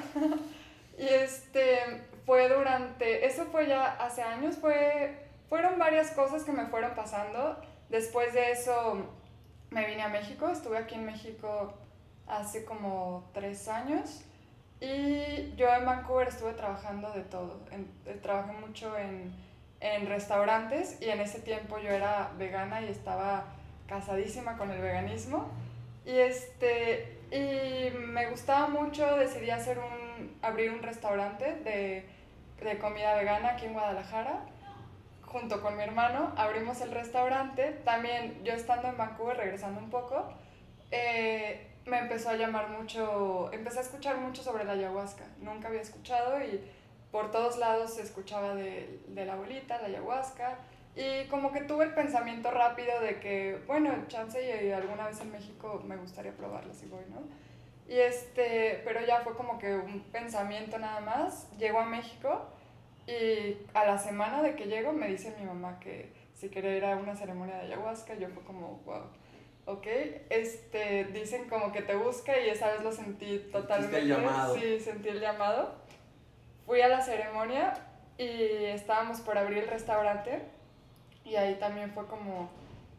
y 0.97 1.05
este 1.05 2.01
fue 2.25 2.49
durante, 2.49 3.25
eso 3.25 3.45
fue 3.45 3.67
ya 3.67 3.85
hace 3.95 4.21
años, 4.21 4.55
fue, 4.57 5.27
fueron 5.49 5.77
varias 5.77 6.11
cosas 6.11 6.43
que 6.43 6.51
me 6.51 6.65
fueron 6.67 6.95
pasando. 6.95 7.61
Después 7.89 8.33
de 8.33 8.51
eso 8.51 9.05
me 9.69 9.85
vine 9.85 10.03
a 10.03 10.09
México, 10.09 10.49
estuve 10.49 10.77
aquí 10.77 10.95
en 10.95 11.05
México 11.05 11.73
hace 12.27 12.65
como 12.65 13.29
tres 13.33 13.67
años. 13.67 14.23
Y 14.81 15.53
yo 15.55 15.69
en 15.69 15.85
Vancouver 15.85 16.27
estuve 16.27 16.53
trabajando 16.53 17.11
de 17.11 17.21
todo. 17.21 17.61
Trabajé 18.21 18.53
mucho 18.53 18.97
en, 18.97 19.33
en 19.79 20.07
restaurantes 20.07 21.01
y 21.01 21.09
en 21.09 21.19
ese 21.21 21.39
tiempo 21.39 21.77
yo 21.79 21.89
era 21.89 22.31
vegana 22.37 22.81
y 22.81 22.89
estaba 22.89 23.45
casadísima 23.87 24.57
con 24.57 24.71
el 24.71 24.81
veganismo. 24.81 25.49
Y, 26.05 26.17
este, 26.17 27.19
y 27.31 27.91
me 27.97 28.29
gustaba 28.29 28.67
mucho, 28.67 29.17
decidí 29.17 29.49
hacer 29.49 29.79
un, 29.79 30.37
abrir 30.41 30.71
un 30.71 30.81
restaurante 30.81 31.55
de, 31.63 32.05
de 32.63 32.77
comida 32.77 33.15
vegana 33.15 33.49
aquí 33.49 33.65
en 33.65 33.73
Guadalajara. 33.73 34.45
Junto 35.23 35.61
con 35.61 35.75
mi 35.75 35.83
hermano 35.83 36.33
abrimos 36.37 36.81
el 36.81 36.91
restaurante. 36.91 37.71
También 37.83 38.43
yo 38.43 38.53
estando 38.53 38.87
en 38.87 38.97
Vancouver, 38.97 39.37
regresando 39.37 39.81
un 39.81 39.89
poco, 39.89 40.33
eh, 40.91 41.71
me 41.85 41.99
empezó 41.99 42.29
a 42.29 42.35
llamar 42.35 42.69
mucho, 42.69 43.51
empecé 43.51 43.79
a 43.79 43.81
escuchar 43.81 44.17
mucho 44.17 44.41
sobre 44.41 44.63
la 44.63 44.73
ayahuasca. 44.73 45.25
Nunca 45.39 45.67
había 45.67 45.81
escuchado 45.81 46.41
y 46.41 46.61
por 47.15 47.31
todos 47.31 47.57
lados 47.57 47.93
se 47.93 48.01
escuchaba 48.01 48.55
de, 48.55 48.99
de 49.07 49.25
la 49.25 49.35
abuelita, 49.35 49.79
la 49.79 49.87
ayahuasca. 49.87 50.57
Y 50.97 51.27
como 51.29 51.53
que 51.53 51.61
tuve 51.61 51.85
el 51.85 51.93
pensamiento 51.93 52.51
rápido 52.51 52.99
de 52.99 53.21
que, 53.21 53.57
bueno, 53.67 53.89
chance 54.09 54.37
y 54.43 54.69
alguna 54.73 55.07
vez 55.07 55.21
en 55.21 55.31
México 55.31 55.81
me 55.87 55.95
gustaría 55.95 56.33
probarla 56.33 56.73
si 56.73 56.87
voy, 56.87 57.05
¿no? 57.09 57.21
Y 57.87 57.99
este, 57.99 58.81
pero 58.83 58.99
ya 59.05 59.21
fue 59.21 59.33
como 59.37 59.57
que 59.59 59.73
un 59.75 60.01
pensamiento 60.11 60.77
nada 60.77 60.99
más. 60.99 61.49
Llego 61.57 61.79
a 61.79 61.85
México 61.85 62.47
y 63.07 63.59
a 63.73 63.85
la 63.85 63.97
semana 63.97 64.41
de 64.41 64.57
que 64.57 64.65
llego 64.65 64.91
me 64.91 65.07
dice 65.07 65.33
mi 65.39 65.45
mamá 65.45 65.79
que 65.79 66.11
si 66.33 66.49
quería 66.49 66.75
ir 66.75 66.83
a 66.83 66.97
una 66.97 67.15
ceremonia 67.15 67.55
de 67.55 67.61
ayahuasca. 67.67 68.15
Yo 68.15 68.27
fue 68.27 68.43
como, 68.43 68.81
wow, 68.85 69.03
ok. 69.67 69.87
Este, 70.29 71.05
dicen 71.05 71.47
como 71.47 71.71
que 71.71 71.81
te 71.81 71.95
busca 71.95 72.37
y 72.37 72.49
esa 72.49 72.73
vez 72.73 72.83
lo 72.83 72.91
sentí 72.91 73.37
totalmente. 73.53 73.99
el 73.99 74.09
llamado. 74.09 74.53
Sí, 74.55 74.81
sentí 74.81 75.07
el 75.07 75.21
llamado. 75.21 75.84
Fui 76.65 76.81
a 76.81 76.87
la 76.87 77.01
ceremonia 77.01 77.73
y 78.17 78.65
estábamos 78.65 79.21
por 79.21 79.37
abrir 79.37 79.59
el 79.59 79.69
restaurante 79.69 80.41
y 81.23 81.35
ahí 81.35 81.55
también 81.55 81.91
fue 81.91 82.07
como 82.07 82.49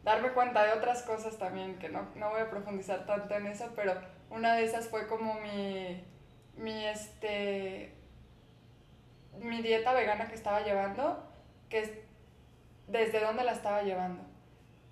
darme 0.03 0.31
cuenta 0.31 0.63
de 0.63 0.73
otras 0.73 1.03
cosas 1.03 1.37
también, 1.37 1.77
que 1.79 1.89
no, 1.89 2.07
no 2.15 2.29
voy 2.29 2.41
a 2.41 2.49
profundizar 2.49 3.05
tanto 3.05 3.35
en 3.35 3.47
eso, 3.47 3.71
pero 3.75 3.93
una 4.29 4.55
de 4.55 4.63
esas 4.63 4.87
fue 4.87 5.07
como 5.07 5.33
mi, 5.35 6.03
mi, 6.55 6.85
este, 6.85 7.93
mi 9.39 9.61
dieta 9.61 9.93
vegana 9.93 10.27
que 10.27 10.35
estaba 10.35 10.61
llevando, 10.61 11.23
que 11.69 11.79
es 11.79 11.91
desde 12.87 13.19
dónde 13.19 13.43
la 13.43 13.51
estaba 13.51 13.83
llevando. 13.83 14.23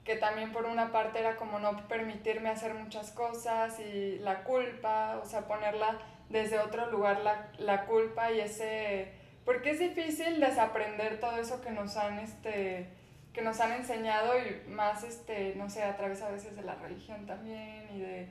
Que 0.04 0.18
también 0.18 0.52
por 0.52 0.66
una 0.66 0.92
parte 0.92 1.20
era 1.20 1.36
como 1.36 1.60
no 1.60 1.88
permitirme 1.88 2.50
hacer 2.50 2.74
muchas 2.74 3.12
cosas 3.12 3.80
y 3.80 4.20
la 4.20 4.44
culpa, 4.44 5.20
o 5.22 5.26
sea, 5.26 5.48
ponerla 5.48 5.98
desde 6.30 6.60
otro 6.60 6.90
lugar 6.92 7.22
la, 7.22 7.48
la 7.58 7.86
culpa 7.86 8.32
y 8.32 8.40
ese... 8.42 9.12
Porque 9.46 9.72
es 9.72 9.80
difícil 9.80 10.40
desaprender 10.40 11.20
todo 11.20 11.38
eso 11.38 11.62
que 11.62 11.70
nos 11.72 11.98
han, 11.98 12.18
este, 12.20 12.88
que 13.32 13.42
nos 13.44 13.60
han 13.60 13.74
enseñado 13.74 14.34
y 14.40 14.68
más, 14.70 15.04
este, 15.04 15.54
no 15.56 15.70
sé, 15.70 15.84
a 15.84 15.96
través 15.98 16.22
a 16.24 16.30
veces 16.32 16.56
de 16.56 16.64
la 16.64 16.74
religión 16.76 17.28
también 17.28 17.88
y 17.94 18.00
de, 18.00 18.28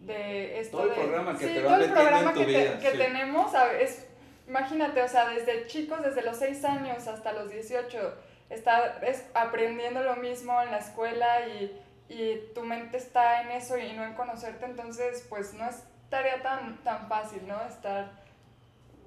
de 0.00 0.58
esto 0.60 0.78
Todo 0.78 0.88
el 0.90 0.94
de- 0.96 1.02
programa 1.04 1.36
que 1.38 1.48
sí, 1.48 1.54
te 1.54 1.60
todo 1.60 1.76
el 1.76 1.90
programa 1.92 2.32
que, 2.32 2.40
te- 2.40 2.46
vida, 2.46 2.78
que 2.78 2.90
sí. 2.92 2.96
tenemos, 2.98 3.52
es, 3.78 4.06
imagínate, 4.48 5.02
o 5.02 5.08
sea, 5.08 5.28
desde 5.28 5.66
chicos, 5.66 6.02
desde 6.02 6.22
los 6.22 6.38
6 6.38 6.64
años 6.64 7.06
hasta 7.06 7.32
los 7.34 7.50
18, 7.50 8.14
está 8.48 9.00
es, 9.06 9.26
aprendiendo 9.34 10.02
lo 10.02 10.16
mismo 10.16 10.62
en 10.62 10.70
la 10.70 10.78
escuela 10.78 11.46
y, 11.46 11.78
y 12.08 12.40
tu 12.54 12.62
mente 12.62 12.96
está 12.96 13.42
en 13.42 13.50
eso 13.50 13.76
y 13.76 13.92
no 13.92 14.02
en 14.02 14.14
conocerte, 14.14 14.64
entonces 14.64 15.26
pues 15.28 15.52
no 15.52 15.68
es 15.68 15.82
tarea 16.10 16.40
tan, 16.42 16.76
tan 16.84 17.08
fácil, 17.08 17.46
¿no? 17.46 17.60
Estar 17.66 18.10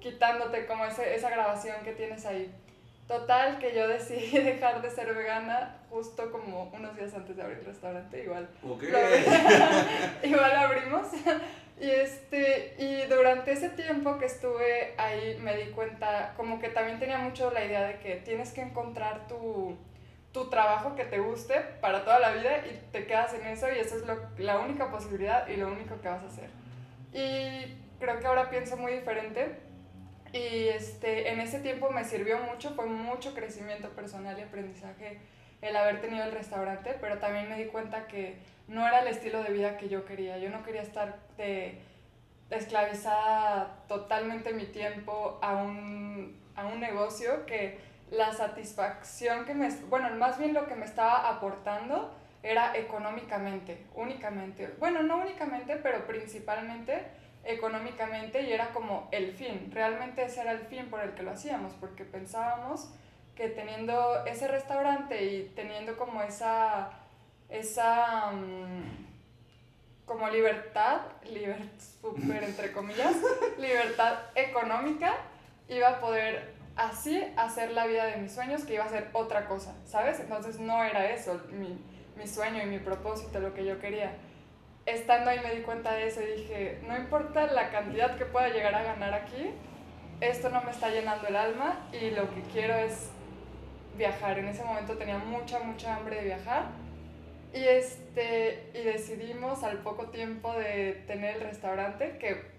quitándote 0.00 0.66
como 0.66 0.84
ese, 0.84 1.14
esa 1.14 1.30
grabación 1.30 1.76
que 1.84 1.92
tienes 1.92 2.24
ahí. 2.26 2.52
Total, 3.08 3.58
que 3.58 3.74
yo 3.74 3.88
decidí 3.88 4.38
dejar 4.42 4.80
de 4.82 4.90
ser 4.90 5.12
vegana 5.14 5.76
justo 5.90 6.30
como 6.32 6.64
unos 6.72 6.96
días 6.96 7.12
antes 7.14 7.36
de 7.36 7.42
abrir 7.42 7.58
el 7.58 7.66
restaurante, 7.66 8.22
igual 8.22 8.48
Ok. 8.68 8.82
lo- 8.84 8.98
igual 10.28 10.52
abrimos. 10.56 11.08
Y, 11.80 11.90
este, 11.90 12.74
y 12.78 13.06
durante 13.06 13.52
ese 13.52 13.68
tiempo 13.70 14.16
que 14.18 14.26
estuve 14.26 14.94
ahí 14.98 15.36
me 15.42 15.56
di 15.56 15.70
cuenta, 15.72 16.32
como 16.36 16.60
que 16.60 16.68
también 16.68 16.98
tenía 17.00 17.18
mucho 17.18 17.50
la 17.50 17.64
idea 17.64 17.82
de 17.86 17.98
que 17.98 18.16
tienes 18.16 18.52
que 18.52 18.60
encontrar 18.62 19.26
tu, 19.26 19.76
tu 20.32 20.48
trabajo 20.48 20.94
que 20.94 21.04
te 21.04 21.18
guste 21.18 21.60
para 21.80 22.04
toda 22.04 22.20
la 22.20 22.30
vida 22.32 22.58
y 22.58 22.80
te 22.92 23.04
quedas 23.06 23.34
en 23.34 23.46
eso 23.48 23.66
y 23.70 23.78
eso 23.78 23.96
es 23.96 24.06
lo- 24.06 24.28
la 24.38 24.58
única 24.60 24.90
posibilidad 24.90 25.46
y 25.48 25.56
lo 25.56 25.68
único 25.68 26.00
que 26.00 26.08
vas 26.08 26.22
a 26.22 26.26
hacer. 26.26 26.50
Y 27.12 27.76
creo 28.00 28.18
que 28.18 28.26
ahora 28.26 28.50
pienso 28.50 28.76
muy 28.76 28.92
diferente 28.92 29.56
y 30.32 30.68
este, 30.68 31.30
en 31.30 31.40
ese 31.40 31.60
tiempo 31.60 31.90
me 31.90 32.04
sirvió 32.04 32.38
mucho, 32.38 32.70
fue 32.70 32.86
mucho 32.86 33.34
crecimiento 33.34 33.90
personal 33.90 34.38
y 34.38 34.42
aprendizaje 34.42 35.20
el 35.60 35.76
haber 35.76 36.00
tenido 36.00 36.24
el 36.24 36.32
restaurante, 36.32 36.96
pero 37.00 37.18
también 37.18 37.48
me 37.48 37.56
di 37.56 37.66
cuenta 37.66 38.06
que 38.06 38.38
no 38.66 38.86
era 38.86 39.00
el 39.00 39.08
estilo 39.08 39.42
de 39.42 39.52
vida 39.52 39.76
que 39.76 39.88
yo 39.88 40.04
quería. 40.04 40.38
Yo 40.38 40.48
no 40.50 40.64
quería 40.64 40.82
estar 40.82 41.18
de, 41.36 41.80
esclavizada 42.50 43.84
totalmente 43.88 44.52
mi 44.52 44.64
tiempo 44.66 45.38
a 45.42 45.56
un, 45.56 46.40
a 46.56 46.66
un 46.66 46.80
negocio 46.80 47.46
que 47.46 47.78
la 48.10 48.32
satisfacción 48.32 49.44
que 49.44 49.54
me, 49.54 49.70
bueno, 49.88 50.10
más 50.16 50.38
bien 50.38 50.52
lo 50.54 50.66
que 50.66 50.74
me 50.74 50.84
estaba 50.84 51.28
aportando 51.28 52.12
era 52.42 52.76
económicamente, 52.76 53.86
únicamente. 53.94 54.74
Bueno, 54.78 55.02
no 55.02 55.18
únicamente, 55.18 55.76
pero 55.76 56.06
principalmente 56.06 57.04
económicamente 57.44 58.42
y 58.42 58.52
era 58.52 58.70
como 58.70 59.08
el 59.10 59.32
fin. 59.32 59.70
Realmente 59.72 60.24
ese 60.24 60.40
era 60.40 60.52
el 60.52 60.60
fin 60.60 60.86
por 60.90 61.00
el 61.00 61.14
que 61.14 61.22
lo 61.22 61.32
hacíamos, 61.32 61.72
porque 61.74 62.04
pensábamos 62.04 62.92
que 63.34 63.48
teniendo 63.48 64.24
ese 64.26 64.48
restaurante 64.48 65.24
y 65.24 65.52
teniendo 65.54 65.96
como 65.96 66.22
esa, 66.22 66.90
esa 67.48 68.30
mm, 68.32 69.02
como 70.04 70.28
libertad, 70.28 71.00
liber, 71.24 71.58
súper 72.00 72.44
entre 72.44 72.72
comillas, 72.72 73.14
libertad 73.58 74.18
económica, 74.34 75.14
iba 75.68 75.88
a 75.88 76.00
poder 76.00 76.54
así 76.76 77.22
hacer 77.36 77.70
la 77.72 77.86
vida 77.86 78.06
de 78.06 78.16
mis 78.16 78.32
sueños, 78.32 78.64
que 78.64 78.74
iba 78.74 78.84
a 78.84 78.88
ser 78.88 79.08
otra 79.12 79.46
cosa, 79.46 79.74
¿sabes? 79.84 80.20
Entonces 80.20 80.58
no 80.58 80.82
era 80.82 81.10
eso 81.10 81.40
mi, 81.50 81.78
mi 82.16 82.26
sueño 82.26 82.62
y 82.62 82.66
mi 82.66 82.78
propósito, 82.78 83.40
lo 83.40 83.54
que 83.54 83.64
yo 83.64 83.78
quería. 83.80 84.14
Estando 84.86 85.30
ahí 85.30 85.40
me 85.40 85.54
di 85.54 85.62
cuenta 85.62 85.94
de 85.94 86.08
eso 86.08 86.20
y 86.22 86.40
dije, 86.40 86.80
no 86.86 86.96
importa 86.96 87.46
la 87.46 87.70
cantidad 87.70 88.16
que 88.16 88.24
pueda 88.24 88.48
llegar 88.48 88.74
a 88.74 88.82
ganar 88.82 89.14
aquí, 89.14 89.50
esto 90.20 90.50
no 90.50 90.62
me 90.62 90.70
está 90.70 90.90
llenando 90.90 91.28
el 91.28 91.36
alma 91.36 91.88
y 91.92 92.10
lo 92.10 92.32
que 92.34 92.42
quiero 92.52 92.74
es 92.74 93.10
viajar. 93.96 94.38
En 94.38 94.48
ese 94.48 94.64
momento 94.64 94.96
tenía 94.96 95.18
mucha, 95.18 95.60
mucha 95.60 95.96
hambre 95.96 96.16
de 96.16 96.24
viajar. 96.24 96.66
Y, 97.52 97.64
este, 97.64 98.70
y 98.72 98.82
decidimos 98.82 99.62
al 99.62 99.78
poco 99.78 100.06
tiempo 100.06 100.54
de 100.54 101.04
tener 101.06 101.36
el 101.36 101.42
restaurante, 101.42 102.16
que 102.18 102.50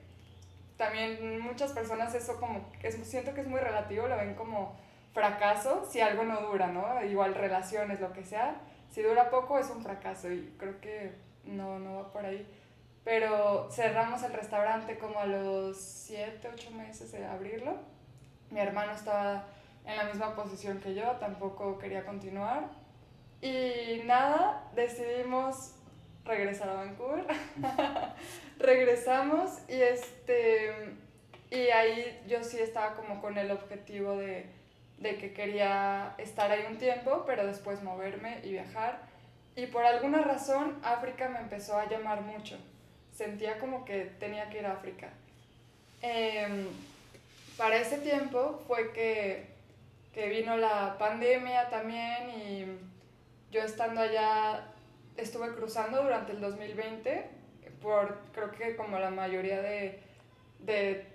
también 0.78 1.40
muchas 1.40 1.72
personas 1.72 2.14
eso 2.14 2.40
como, 2.40 2.70
siento 3.04 3.34
que 3.34 3.42
es 3.42 3.48
muy 3.48 3.60
relativo, 3.60 4.08
lo 4.08 4.18
ven 4.18 4.36
como 4.36 4.78
fracaso 5.14 5.88
si 5.90 6.02
algo 6.02 6.24
no 6.24 6.42
dura, 6.42 6.68
¿no? 6.68 7.04
Igual 7.04 7.34
relaciones, 7.34 8.00
lo 8.02 8.14
que 8.14 8.24
sea. 8.24 8.56
Si 8.94 9.02
dura 9.02 9.32
poco 9.32 9.58
es 9.58 9.72
un 9.72 9.82
fracaso 9.82 10.32
y 10.32 10.54
creo 10.60 10.80
que 10.80 11.16
no, 11.46 11.80
no 11.80 11.96
va 11.96 12.14
por 12.14 12.24
ahí. 12.24 12.48
Pero 13.04 13.68
cerramos 13.72 14.22
el 14.22 14.34
restaurante 14.34 15.00
como 15.00 15.20
a 15.20 15.26
los 15.26 15.78
7, 15.78 16.48
8 16.54 16.72
meses 16.72 17.12
de 17.12 17.26
abrirlo. 17.26 17.76
Mi 18.52 18.60
hermano 18.60 18.92
estaba 18.92 19.48
en 19.84 19.98
la 19.98 20.04
misma 20.04 20.36
posición 20.36 20.80
que 20.80 20.94
yo, 20.94 21.14
tampoco 21.14 21.80
quería 21.80 22.06
continuar. 22.06 22.70
Y 23.42 24.04
nada, 24.06 24.70
decidimos 24.76 25.74
regresar 26.24 26.70
a 26.70 26.76
Vancouver. 26.76 27.26
Regresamos 28.60 29.58
y 29.68 29.82
este 29.82 30.96
y 31.50 31.70
ahí 31.70 32.24
yo 32.28 32.44
sí 32.44 32.60
estaba 32.60 32.94
como 32.94 33.22
con 33.22 33.40
el 33.40 33.50
objetivo 33.50 34.18
de, 34.18 34.46
de 34.98 35.18
que 35.18 35.34
quería 35.34 36.16
estar 36.18 36.52
ahí 36.52 36.66
un 36.70 36.78
tiempo, 36.78 37.24
pero 37.26 37.46
después 37.46 37.84
moverme 37.84 38.40
y 38.44 38.52
viajar. 38.52 39.02
Y 39.56 39.68
por 39.68 39.86
alguna 39.86 40.22
razón 40.22 40.80
África 40.84 41.30
me 41.30 41.40
empezó 41.40 41.78
a 41.78 41.90
llamar 41.90 42.22
mucho. 42.22 42.58
Sentía 43.14 43.60
como 43.60 43.86
que 43.86 44.06
tenía 44.20 44.50
que 44.50 44.60
ir 44.60 44.66
a 44.66 44.74
África. 44.74 45.10
Em, 46.02 46.68
para 47.58 47.78
ese 47.78 47.98
tiempo 48.00 48.64
fue 48.68 48.92
que, 48.92 49.46
que 50.14 50.30
vino 50.30 50.58
la 50.58 50.98
pandemia 50.98 51.70
también 51.70 52.30
y 52.30 52.66
yo 53.52 53.62
estando 53.62 54.02
allá 54.02 54.68
estuve 55.16 55.54
cruzando 55.54 56.02
durante 56.02 56.32
el 56.32 56.42
2020 56.42 57.44
por 57.84 58.18
creo 58.34 58.52
que 58.52 58.76
como 58.76 58.98
la 58.98 59.12
mayoría 59.12 59.62
de, 59.62 60.00
de 60.60 61.06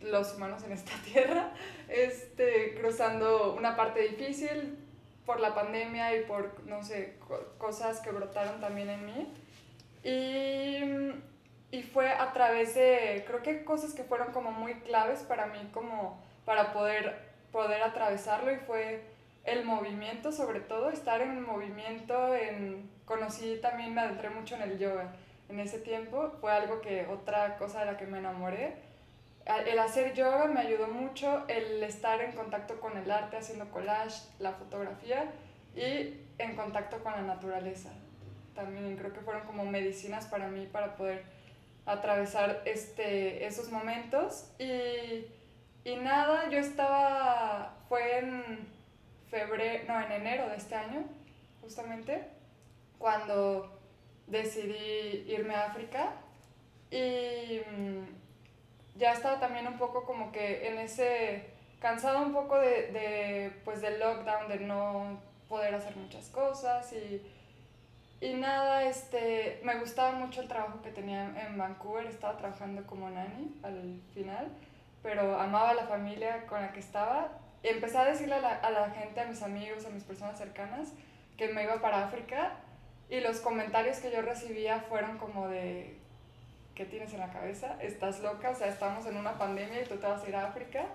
los 0.00 0.34
humanos 0.34 0.62
en 0.64 0.72
esta 0.72 0.92
tierra, 1.04 1.52
este, 1.88 2.74
cruzando 2.74 3.54
una 3.54 3.76
parte 3.76 4.00
difícil 4.00 4.78
por 5.26 5.40
la 5.40 5.54
pandemia 5.54 6.16
y 6.16 6.24
por, 6.24 6.64
no 6.64 6.82
sé, 6.82 7.18
cosas 7.58 8.00
que 8.00 8.10
brotaron 8.10 8.60
también 8.60 8.88
en 8.88 9.06
mí. 9.06 9.34
Y, 10.02 11.76
y 11.76 11.82
fue 11.82 12.10
a 12.10 12.32
través 12.32 12.74
de, 12.74 13.24
creo 13.26 13.42
que 13.42 13.64
cosas 13.64 13.92
que 13.92 14.04
fueron 14.04 14.32
como 14.32 14.52
muy 14.52 14.74
claves 14.80 15.20
para 15.20 15.46
mí, 15.46 15.68
como 15.72 16.22
para 16.44 16.72
poder, 16.72 17.28
poder 17.52 17.82
atravesarlo 17.82 18.52
y 18.52 18.56
fue 18.56 19.02
el 19.44 19.64
movimiento 19.64 20.32
sobre 20.32 20.60
todo, 20.60 20.90
estar 20.90 21.20
en 21.20 21.42
movimiento, 21.42 22.34
en, 22.34 22.90
conocí 23.04 23.58
también, 23.60 23.94
me 23.94 24.00
adentré 24.00 24.30
mucho 24.30 24.54
en 24.54 24.62
el 24.62 24.78
yoga 24.78 25.12
en 25.48 25.60
ese 25.60 25.78
tiempo, 25.78 26.32
fue 26.40 26.52
algo 26.52 26.80
que, 26.80 27.06
otra 27.06 27.56
cosa 27.56 27.80
de 27.80 27.86
la 27.86 27.96
que 27.96 28.06
me 28.06 28.18
enamoré. 28.18 28.76
El 29.48 29.78
hacer 29.78 30.12
yoga 30.12 30.44
me 30.44 30.60
ayudó 30.60 30.88
mucho, 30.88 31.44
el 31.48 31.82
estar 31.82 32.20
en 32.20 32.32
contacto 32.32 32.78
con 32.80 32.98
el 32.98 33.10
arte, 33.10 33.38
haciendo 33.38 33.70
collage, 33.70 34.28
la 34.38 34.52
fotografía 34.52 35.30
y 35.74 36.20
en 36.38 36.54
contacto 36.54 37.02
con 37.02 37.12
la 37.12 37.22
naturaleza. 37.22 37.88
También 38.54 38.96
creo 38.98 39.12
que 39.14 39.20
fueron 39.20 39.46
como 39.46 39.64
medicinas 39.64 40.26
para 40.26 40.48
mí 40.48 40.66
para 40.66 40.96
poder 40.96 41.24
atravesar 41.86 42.60
este, 42.66 43.46
esos 43.46 43.70
momentos. 43.70 44.50
Y, 44.58 45.24
y 45.88 45.96
nada, 45.96 46.50
yo 46.50 46.58
estaba, 46.58 47.74
fue 47.88 48.18
en 48.18 48.68
febrero, 49.30 49.84
no, 49.88 49.98
en 49.98 50.12
enero 50.12 50.48
de 50.50 50.56
este 50.56 50.74
año, 50.74 51.04
justamente, 51.62 52.22
cuando 52.98 53.80
decidí 54.26 55.24
irme 55.26 55.54
a 55.54 55.66
África 55.66 56.12
y 56.90 57.60
mm, 57.70 58.17
ya 58.98 59.12
estaba 59.12 59.40
también 59.40 59.66
un 59.66 59.78
poco 59.78 60.04
como 60.04 60.32
que 60.32 60.68
en 60.68 60.78
ese, 60.78 61.46
cansado 61.80 62.22
un 62.22 62.32
poco 62.32 62.58
de, 62.58 62.92
de, 62.92 63.52
pues 63.64 63.80
del 63.80 63.98
lockdown, 64.00 64.48
de 64.48 64.60
no 64.60 65.20
poder 65.48 65.74
hacer 65.74 65.96
muchas 65.96 66.28
cosas 66.28 66.92
y, 66.92 67.22
y 68.20 68.34
nada, 68.34 68.82
este, 68.84 69.60
me 69.62 69.78
gustaba 69.78 70.12
mucho 70.12 70.40
el 70.40 70.48
trabajo 70.48 70.82
que 70.82 70.90
tenía 70.90 71.24
en 71.46 71.56
Vancouver, 71.56 72.06
estaba 72.06 72.36
trabajando 72.36 72.84
como 72.86 73.08
nani 73.08 73.54
al 73.62 74.00
final, 74.12 74.48
pero 75.02 75.38
amaba 75.38 75.74
la 75.74 75.86
familia 75.86 76.46
con 76.46 76.60
la 76.60 76.72
que 76.72 76.80
estaba. 76.80 77.28
Empecé 77.62 77.98
a 77.98 78.04
decirle 78.04 78.34
a 78.34 78.40
la, 78.40 78.54
a 78.54 78.70
la 78.70 78.90
gente, 78.90 79.20
a 79.20 79.26
mis 79.26 79.42
amigos, 79.42 79.86
a 79.86 79.90
mis 79.90 80.04
personas 80.04 80.36
cercanas, 80.36 80.88
que 81.36 81.48
me 81.48 81.62
iba 81.62 81.80
para 81.80 82.04
África 82.04 82.52
y 83.08 83.20
los 83.20 83.40
comentarios 83.40 83.98
que 83.98 84.10
yo 84.10 84.22
recibía 84.22 84.80
fueron 84.80 85.18
como 85.18 85.48
de, 85.48 85.97
¿qué 86.78 86.84
tienes 86.84 87.12
en 87.12 87.18
la 87.18 87.32
cabeza? 87.32 87.76
¿Estás 87.82 88.20
loca? 88.20 88.50
O 88.50 88.54
sea, 88.54 88.68
estamos 88.68 89.04
en 89.06 89.16
una 89.16 89.36
pandemia 89.36 89.82
y 89.82 89.84
tú 89.84 89.96
te 89.96 90.06
vas 90.06 90.22
a 90.22 90.28
ir 90.28 90.36
a 90.36 90.46
África. 90.46 90.86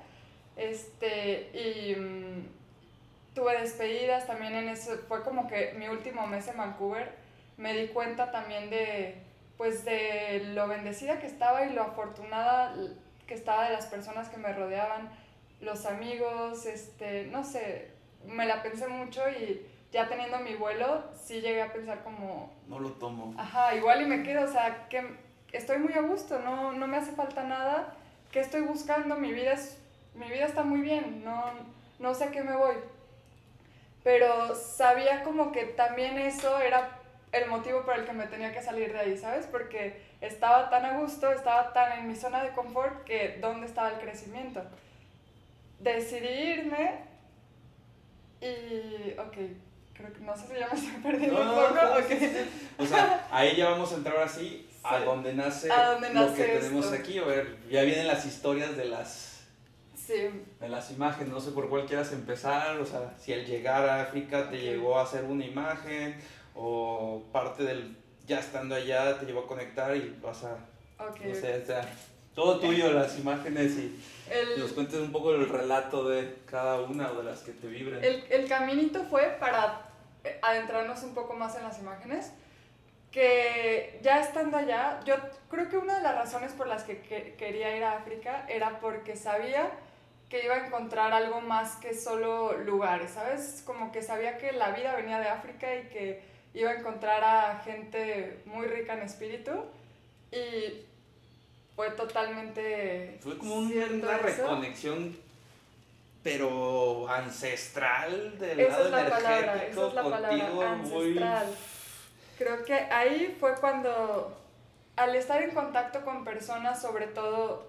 Este, 0.55 1.49
y 1.53 1.93
mm, 1.93 3.35
tuve 3.35 3.59
despedidas 3.59 4.25
también 4.25 4.55
en 4.55 4.69
eso. 4.69 4.97
Fue 5.09 5.21
como 5.23 5.45
que 5.45 5.73
mi 5.73 5.89
último 5.89 6.25
mes 6.25 6.47
en 6.47 6.55
Vancouver 6.55 7.11
me 7.57 7.73
di 7.73 7.89
cuenta 7.89 8.31
también 8.31 8.69
de, 8.69 9.17
pues, 9.57 9.83
de 9.83 10.51
lo 10.53 10.69
bendecida 10.69 11.19
que 11.19 11.27
estaba 11.27 11.65
y 11.65 11.73
lo 11.73 11.83
afortunada 11.83 12.73
que 13.27 13.33
estaba 13.33 13.65
de 13.65 13.73
las 13.73 13.87
personas 13.87 14.29
que 14.29 14.37
me 14.37 14.53
rodeaban, 14.53 15.09
los 15.59 15.85
amigos, 15.85 16.65
este, 16.65 17.25
no 17.25 17.43
sé, 17.43 17.91
me 18.25 18.45
la 18.45 18.63
pensé 18.63 18.87
mucho 18.87 19.21
y 19.29 19.65
ya 19.91 20.07
teniendo 20.07 20.39
mi 20.39 20.55
vuelo, 20.55 21.03
sí 21.13 21.41
llegué 21.41 21.61
a 21.61 21.73
pensar 21.73 22.03
como... 22.03 22.53
No 22.67 22.79
lo 22.79 22.91
tomo. 22.93 23.33
Ajá, 23.37 23.75
igual 23.75 24.01
y 24.01 24.05
me 24.05 24.23
quedo, 24.23 24.45
o 24.45 24.47
sea, 24.47 24.87
que 24.89 25.22
estoy 25.53 25.77
muy 25.77 25.93
a 25.93 26.01
gusto, 26.01 26.39
no, 26.39 26.73
no 26.73 26.87
me 26.87 26.97
hace 26.97 27.13
falta 27.13 27.43
nada. 27.43 27.95
¿Qué 28.31 28.39
estoy 28.39 28.61
buscando? 28.61 29.15
Mi 29.15 29.31
vida, 29.31 29.53
es, 29.53 29.77
mi 30.15 30.27
vida 30.27 30.45
está 30.45 30.63
muy 30.63 30.81
bien, 30.81 31.23
no, 31.23 31.45
no 31.99 32.13
sé 32.13 32.25
a 32.25 32.31
qué 32.31 32.41
me 32.41 32.55
voy. 32.55 32.75
Pero 34.03 34.55
sabía 34.55 35.23
como 35.23 35.51
que 35.51 35.65
también 35.65 36.17
eso 36.17 36.59
era 36.59 36.99
el 37.31 37.49
motivo 37.49 37.83
por 37.83 37.97
el 37.97 38.05
que 38.05 38.13
me 38.13 38.27
tenía 38.27 38.51
que 38.51 38.61
salir 38.61 38.91
de 38.91 38.99
ahí, 38.99 39.17
¿sabes? 39.17 39.45
Porque 39.45 40.01
estaba 40.19 40.69
tan 40.69 40.85
a 40.85 40.97
gusto, 40.97 41.31
estaba 41.31 41.71
tan 41.71 41.99
en 41.99 42.07
mi 42.07 42.15
zona 42.15 42.43
de 42.43 42.51
confort 42.51 43.03
que 43.05 43.37
¿dónde 43.39 43.67
estaba 43.67 43.91
el 43.91 43.99
crecimiento? 43.99 44.61
Decidí 45.79 46.27
irme 46.27 46.99
y, 48.41 49.17
ok, 49.19 49.37
creo 49.93 50.13
que 50.13 50.19
no 50.21 50.35
sé 50.35 50.47
si 50.47 50.59
ya 50.59 50.67
me 50.67 50.73
estoy 50.73 51.01
perdiendo 51.01 51.41
un 51.41 51.47
poco. 51.47 52.83
o 52.83 52.85
sea, 52.85 53.27
ahí 53.31 53.55
ya 53.55 53.69
vamos 53.69 53.91
a 53.93 53.95
entrar 53.95 54.17
así 54.17 54.69
a 54.83 54.99
donde 54.99 55.33
nace 55.33 55.69
lo 56.13 56.33
que 56.33 56.43
tenemos 56.43 56.91
aquí. 56.91 57.17
A 57.17 57.25
ver, 57.25 57.57
ya 57.69 57.83
vienen 57.83 58.07
las 58.07 58.25
historias 58.25 58.75
de 58.75 58.85
las 58.85 59.29
de 60.07 60.69
las 60.69 60.91
imágenes. 60.91 61.31
No 61.31 61.39
sé 61.39 61.51
por 61.51 61.69
cuál 61.69 61.85
quieras 61.85 62.11
empezar. 62.11 62.77
O 62.79 62.85
sea, 62.85 63.13
si 63.19 63.33
al 63.33 63.45
llegar 63.45 63.87
a 63.87 64.01
África 64.01 64.49
te 64.49 64.57
llegó 64.57 64.99
a 64.99 65.03
hacer 65.03 65.23
una 65.23 65.45
imagen 65.45 66.17
o 66.55 67.23
parte 67.31 67.63
del 67.63 67.95
ya 68.27 68.39
estando 68.39 68.75
allá 68.75 69.19
te 69.19 69.25
llevó 69.25 69.41
a 69.41 69.47
conectar 69.47 69.95
y 69.95 70.17
vas 70.21 70.43
a. 70.43 70.57
Okay. 71.09 71.31
No 71.31 71.35
sé, 71.35 71.61
o 71.61 71.65
sea, 71.65 71.85
todo 72.33 72.59
tuyo, 72.59 72.91
las 72.93 73.17
imágenes 73.19 73.73
y 73.73 73.99
el, 74.29 74.59
nos 74.59 74.71
cuentes 74.71 74.99
un 74.99 75.11
poco 75.11 75.33
el 75.35 75.49
relato 75.49 76.07
de 76.07 76.35
cada 76.45 76.81
una 76.81 77.11
o 77.11 77.15
de 77.15 77.23
las 77.23 77.41
que 77.41 77.51
te 77.51 77.67
vibren. 77.67 78.03
El, 78.03 78.23
el 78.29 78.47
caminito 78.47 79.03
fue 79.03 79.37
para 79.39 79.81
adentrarnos 80.41 81.03
un 81.03 81.13
poco 81.13 81.33
más 81.33 81.55
en 81.57 81.63
las 81.63 81.79
imágenes, 81.79 82.31
que 83.13 83.99
ya 84.01 84.21
estando 84.21 84.57
allá, 84.57 84.99
yo 85.05 85.15
creo 85.47 85.69
que 85.69 85.77
una 85.77 85.97
de 85.97 86.03
las 86.03 86.15
razones 86.15 86.51
por 86.53 86.67
las 86.67 86.83
que, 86.83 86.99
que 87.01 87.35
quería 87.37 87.77
ir 87.77 87.83
a 87.83 87.93
África 87.93 88.45
era 88.49 88.79
porque 88.79 89.15
sabía 89.15 89.69
que 90.29 90.43
iba 90.43 90.55
a 90.55 90.65
encontrar 90.65 91.13
algo 91.13 91.39
más 91.39 91.75
que 91.75 91.93
solo 91.93 92.57
lugares, 92.57 93.11
¿sabes? 93.11 93.61
Como 93.67 93.91
que 93.91 94.01
sabía 94.01 94.39
que 94.39 94.51
la 94.51 94.71
vida 94.71 94.95
venía 94.95 95.19
de 95.19 95.27
África 95.27 95.75
y 95.75 95.89
que 95.89 96.23
iba 96.55 96.71
a 96.71 96.79
encontrar 96.79 97.23
a 97.23 97.61
gente 97.63 98.41
muy 98.45 98.65
rica 98.65 98.93
en 98.93 99.03
espíritu 99.03 99.51
y 100.31 100.81
fue 101.75 101.91
totalmente... 101.91 103.19
Fue 103.21 103.37
como 103.37 103.57
una 103.57 104.17
reconexión, 104.17 105.15
pero 106.23 107.07
ancestral 107.07 108.39
del 108.39 108.59
esa 108.59 108.71
lado 108.71 108.85
es 108.85 108.91
la 108.91 109.09
palabra, 109.09 109.63
esa 109.65 109.87
es 109.87 109.93
la 109.93 110.03
palabra, 110.03 110.71
ancestral. 110.71 111.55
Creo 112.43 112.65
que 112.65 112.73
ahí 112.73 113.37
fue 113.39 113.55
cuando, 113.55 114.37
al 114.97 115.15
estar 115.15 115.41
en 115.41 115.51
contacto 115.51 116.03
con 116.03 116.25
personas, 116.25 116.81
sobre 116.81 117.07
todo, 117.07 117.67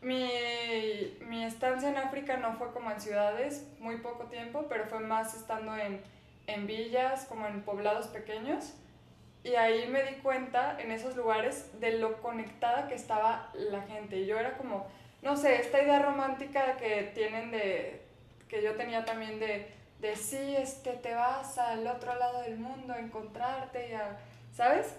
mi, 0.00 0.30
mi 1.26 1.44
estancia 1.44 1.90
en 1.90 1.98
África 1.98 2.38
no 2.38 2.54
fue 2.54 2.72
como 2.72 2.90
en 2.90 3.00
ciudades, 3.00 3.66
muy 3.78 3.98
poco 3.98 4.24
tiempo, 4.24 4.64
pero 4.68 4.86
fue 4.86 5.00
más 5.00 5.34
estando 5.34 5.76
en, 5.76 6.00
en 6.46 6.66
villas, 6.66 7.26
como 7.26 7.46
en 7.46 7.62
poblados 7.62 8.06
pequeños 8.06 8.72
y 9.44 9.56
ahí 9.56 9.88
me 9.88 10.04
di 10.04 10.14
cuenta 10.16 10.80
en 10.80 10.92
esos 10.92 11.16
lugares 11.16 11.68
de 11.80 11.98
lo 11.98 12.20
conectada 12.22 12.88
que 12.88 12.94
estaba 12.94 13.50
la 13.54 13.82
gente. 13.82 14.24
Yo 14.24 14.38
era 14.38 14.56
como, 14.56 14.86
no 15.22 15.36
sé, 15.36 15.56
esta 15.56 15.82
idea 15.82 15.98
romántica 15.98 16.76
que 16.76 17.10
tienen 17.14 17.50
de, 17.50 18.02
que 18.48 18.62
yo 18.62 18.76
tenía 18.76 19.04
también 19.04 19.40
de, 19.40 19.66
de 20.02 20.16
sí, 20.16 20.56
este, 20.56 20.94
te 20.94 21.14
vas 21.14 21.56
al 21.58 21.86
otro 21.86 22.14
lado 22.16 22.42
del 22.42 22.58
mundo 22.58 22.92
a 22.92 22.98
encontrarte, 22.98 23.88
y 23.88 24.54
¿sabes? 24.54 24.94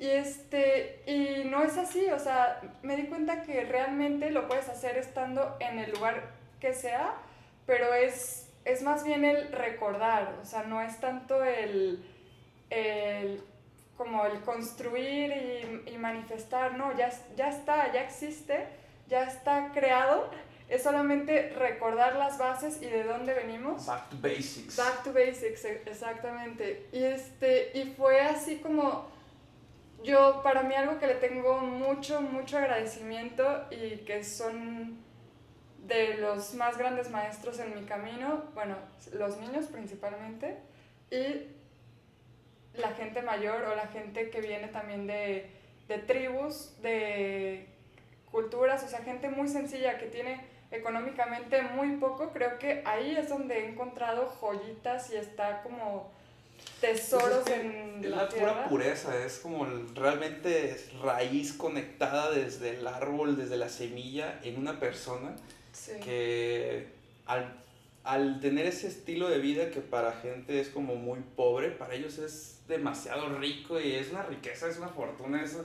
Y, 0.00 0.08
este, 0.08 1.02
y 1.06 1.44
no 1.48 1.62
es 1.62 1.78
así, 1.78 2.10
o 2.10 2.18
sea, 2.18 2.60
me 2.82 2.96
di 2.96 3.06
cuenta 3.06 3.42
que 3.42 3.64
realmente 3.64 4.30
lo 4.30 4.48
puedes 4.48 4.68
hacer 4.68 4.98
estando 4.98 5.56
en 5.60 5.78
el 5.78 5.92
lugar 5.92 6.30
que 6.60 6.74
sea, 6.74 7.14
pero 7.66 7.94
es, 7.94 8.50
es 8.64 8.82
más 8.82 9.04
bien 9.04 9.24
el 9.24 9.52
recordar, 9.52 10.34
o 10.42 10.44
sea, 10.44 10.64
no 10.64 10.82
es 10.82 10.98
tanto 10.98 11.44
el, 11.44 12.04
el 12.70 13.42
como 13.96 14.26
el 14.26 14.40
construir 14.40 15.82
y, 15.86 15.96
manifestar, 15.98 16.76
no, 16.76 16.96
ya, 16.96 17.10
ya 17.36 17.48
está, 17.48 17.92
ya 17.92 18.02
existe, 18.02 18.66
ya 19.08 19.22
está 19.24 19.70
creado, 19.72 20.30
es 20.68 20.82
solamente 20.82 21.50
recordar 21.50 22.16
las 22.16 22.38
bases 22.38 22.82
y 22.82 22.86
de 22.86 23.04
dónde 23.04 23.32
venimos. 23.32 23.86
Back 23.86 24.10
to 24.10 24.16
basics. 24.20 24.76
Back 24.76 25.02
to 25.04 25.12
basics, 25.12 25.64
e, 25.64 25.82
exactamente. 25.86 26.88
Y, 26.92 27.02
este, 27.02 27.70
y 27.74 27.94
fue 27.96 28.20
así 28.20 28.56
como 28.58 29.08
yo, 30.02 30.42
para 30.42 30.62
mí 30.62 30.74
algo 30.74 30.98
que 30.98 31.06
le 31.06 31.14
tengo 31.14 31.58
mucho, 31.60 32.20
mucho 32.20 32.58
agradecimiento 32.58 33.66
y 33.70 33.98
que 33.98 34.22
son 34.22 34.98
de 35.86 36.18
los 36.18 36.54
más 36.54 36.76
grandes 36.76 37.10
maestros 37.10 37.58
en 37.58 37.74
mi 37.74 37.84
camino, 37.86 38.44
bueno, 38.54 38.76
los 39.12 39.38
niños 39.38 39.66
principalmente, 39.66 40.58
y 41.10 41.46
la 42.74 42.90
gente 42.90 43.22
mayor 43.22 43.62
o 43.64 43.74
la 43.74 43.86
gente 43.88 44.30
que 44.30 44.40
viene 44.40 44.68
también 44.68 45.06
de, 45.06 45.50
de 45.88 45.98
tribus, 45.98 46.80
de 46.82 47.66
culturas, 48.30 48.84
o 48.84 48.88
sea, 48.88 49.00
gente 49.00 49.30
muy 49.30 49.48
sencilla 49.48 49.98
que 49.98 50.06
tiene 50.06 50.57
económicamente 50.70 51.62
muy 51.62 51.96
poco, 51.96 52.30
creo 52.32 52.58
que 52.58 52.82
ahí 52.84 53.16
es 53.16 53.28
donde 53.28 53.58
he 53.58 53.68
encontrado 53.70 54.26
joyitas 54.40 55.10
y 55.12 55.16
está 55.16 55.62
como 55.62 56.10
tesoros 56.80 57.44
Pues 57.44 57.56
es 57.56 57.60
que 57.62 57.66
en 57.66 58.04
es 58.04 58.10
la, 58.10 58.16
la 58.24 58.28
tierra. 58.28 58.52
pura 58.54 58.68
pureza, 58.68 59.24
es 59.24 59.38
como 59.38 59.66
realmente 59.94 60.70
es 60.70 60.92
raíz 61.00 61.52
conectada 61.52 62.30
desde 62.30 62.70
el 62.78 62.86
árbol, 62.86 63.36
desde 63.36 63.56
la 63.56 63.68
semilla 63.68 64.38
en 64.42 64.58
una 64.58 64.78
persona 64.78 65.34
Sí. 65.72 65.92
que 66.02 66.88
al, 67.26 67.54
al 68.02 68.40
tener 68.40 68.66
ese 68.66 68.88
estilo 68.88 69.28
de 69.28 69.38
vida 69.38 69.70
que 69.70 69.80
para 69.80 70.12
gente 70.12 70.60
es 70.60 70.68
como 70.70 70.96
muy 70.96 71.20
pobre, 71.36 71.70
para 71.70 71.94
ellos 71.94 72.18
es 72.18 72.60
demasiado 72.66 73.38
rico 73.38 73.78
y 73.80 73.92
es 73.94 74.10
una 74.10 74.22
riqueza, 74.24 74.68
es 74.68 74.78
una 74.78 74.88
fortuna, 74.88 75.42
es, 75.44 75.56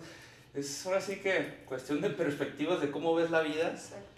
es 0.53 0.85
ahora 0.85 1.01
sí 1.01 1.15
que 1.17 1.61
cuestión 1.65 1.99
de 2.01 2.11
perspectivas 2.11 2.79
de 2.79 2.91
cómo 2.91 3.15
ves 3.15 3.31
la 3.31 3.41
vida, 3.41 3.69
Exacto. 3.71 4.12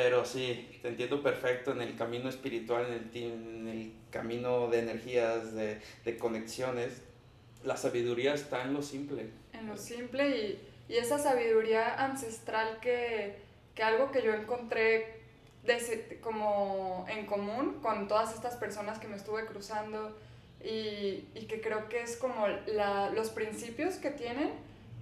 Pero 0.00 0.24
sí, 0.24 0.78
te 0.80 0.86
entiendo 0.90 1.20
perfecto 1.24 1.72
en 1.72 1.80
el 1.80 1.96
camino 1.96 2.28
espiritual, 2.28 2.86
en 2.86 2.92
el, 2.92 3.32
en 3.32 3.68
el 3.68 3.92
camino 4.12 4.68
de 4.68 4.78
energías, 4.78 5.54
de, 5.56 5.80
de 6.04 6.16
conexiones, 6.16 7.02
la 7.64 7.76
sabiduría 7.76 8.32
está 8.32 8.62
en 8.62 8.74
lo 8.74 8.82
simple. 8.82 9.26
En 9.52 9.66
lo 9.66 9.76
simple 9.76 10.28
y, 10.28 10.60
y 10.88 10.98
esa 10.98 11.18
sabiduría 11.18 11.96
ancestral 11.96 12.78
que, 12.80 13.38
que 13.74 13.82
algo 13.82 14.12
que 14.12 14.22
yo 14.22 14.32
encontré 14.34 15.18
de- 15.64 16.20
como 16.22 17.04
en 17.08 17.26
común 17.26 17.80
con 17.82 18.06
todas 18.06 18.32
estas 18.32 18.54
personas 18.54 19.00
que 19.00 19.08
me 19.08 19.16
estuve 19.16 19.46
cruzando 19.46 20.16
y, 20.62 21.24
y 21.34 21.46
que 21.48 21.60
creo 21.60 21.88
que 21.88 22.02
es 22.02 22.16
como 22.16 22.46
la, 22.68 23.10
los 23.10 23.30
principios 23.30 23.96
que 23.96 24.12
tienen 24.12 24.52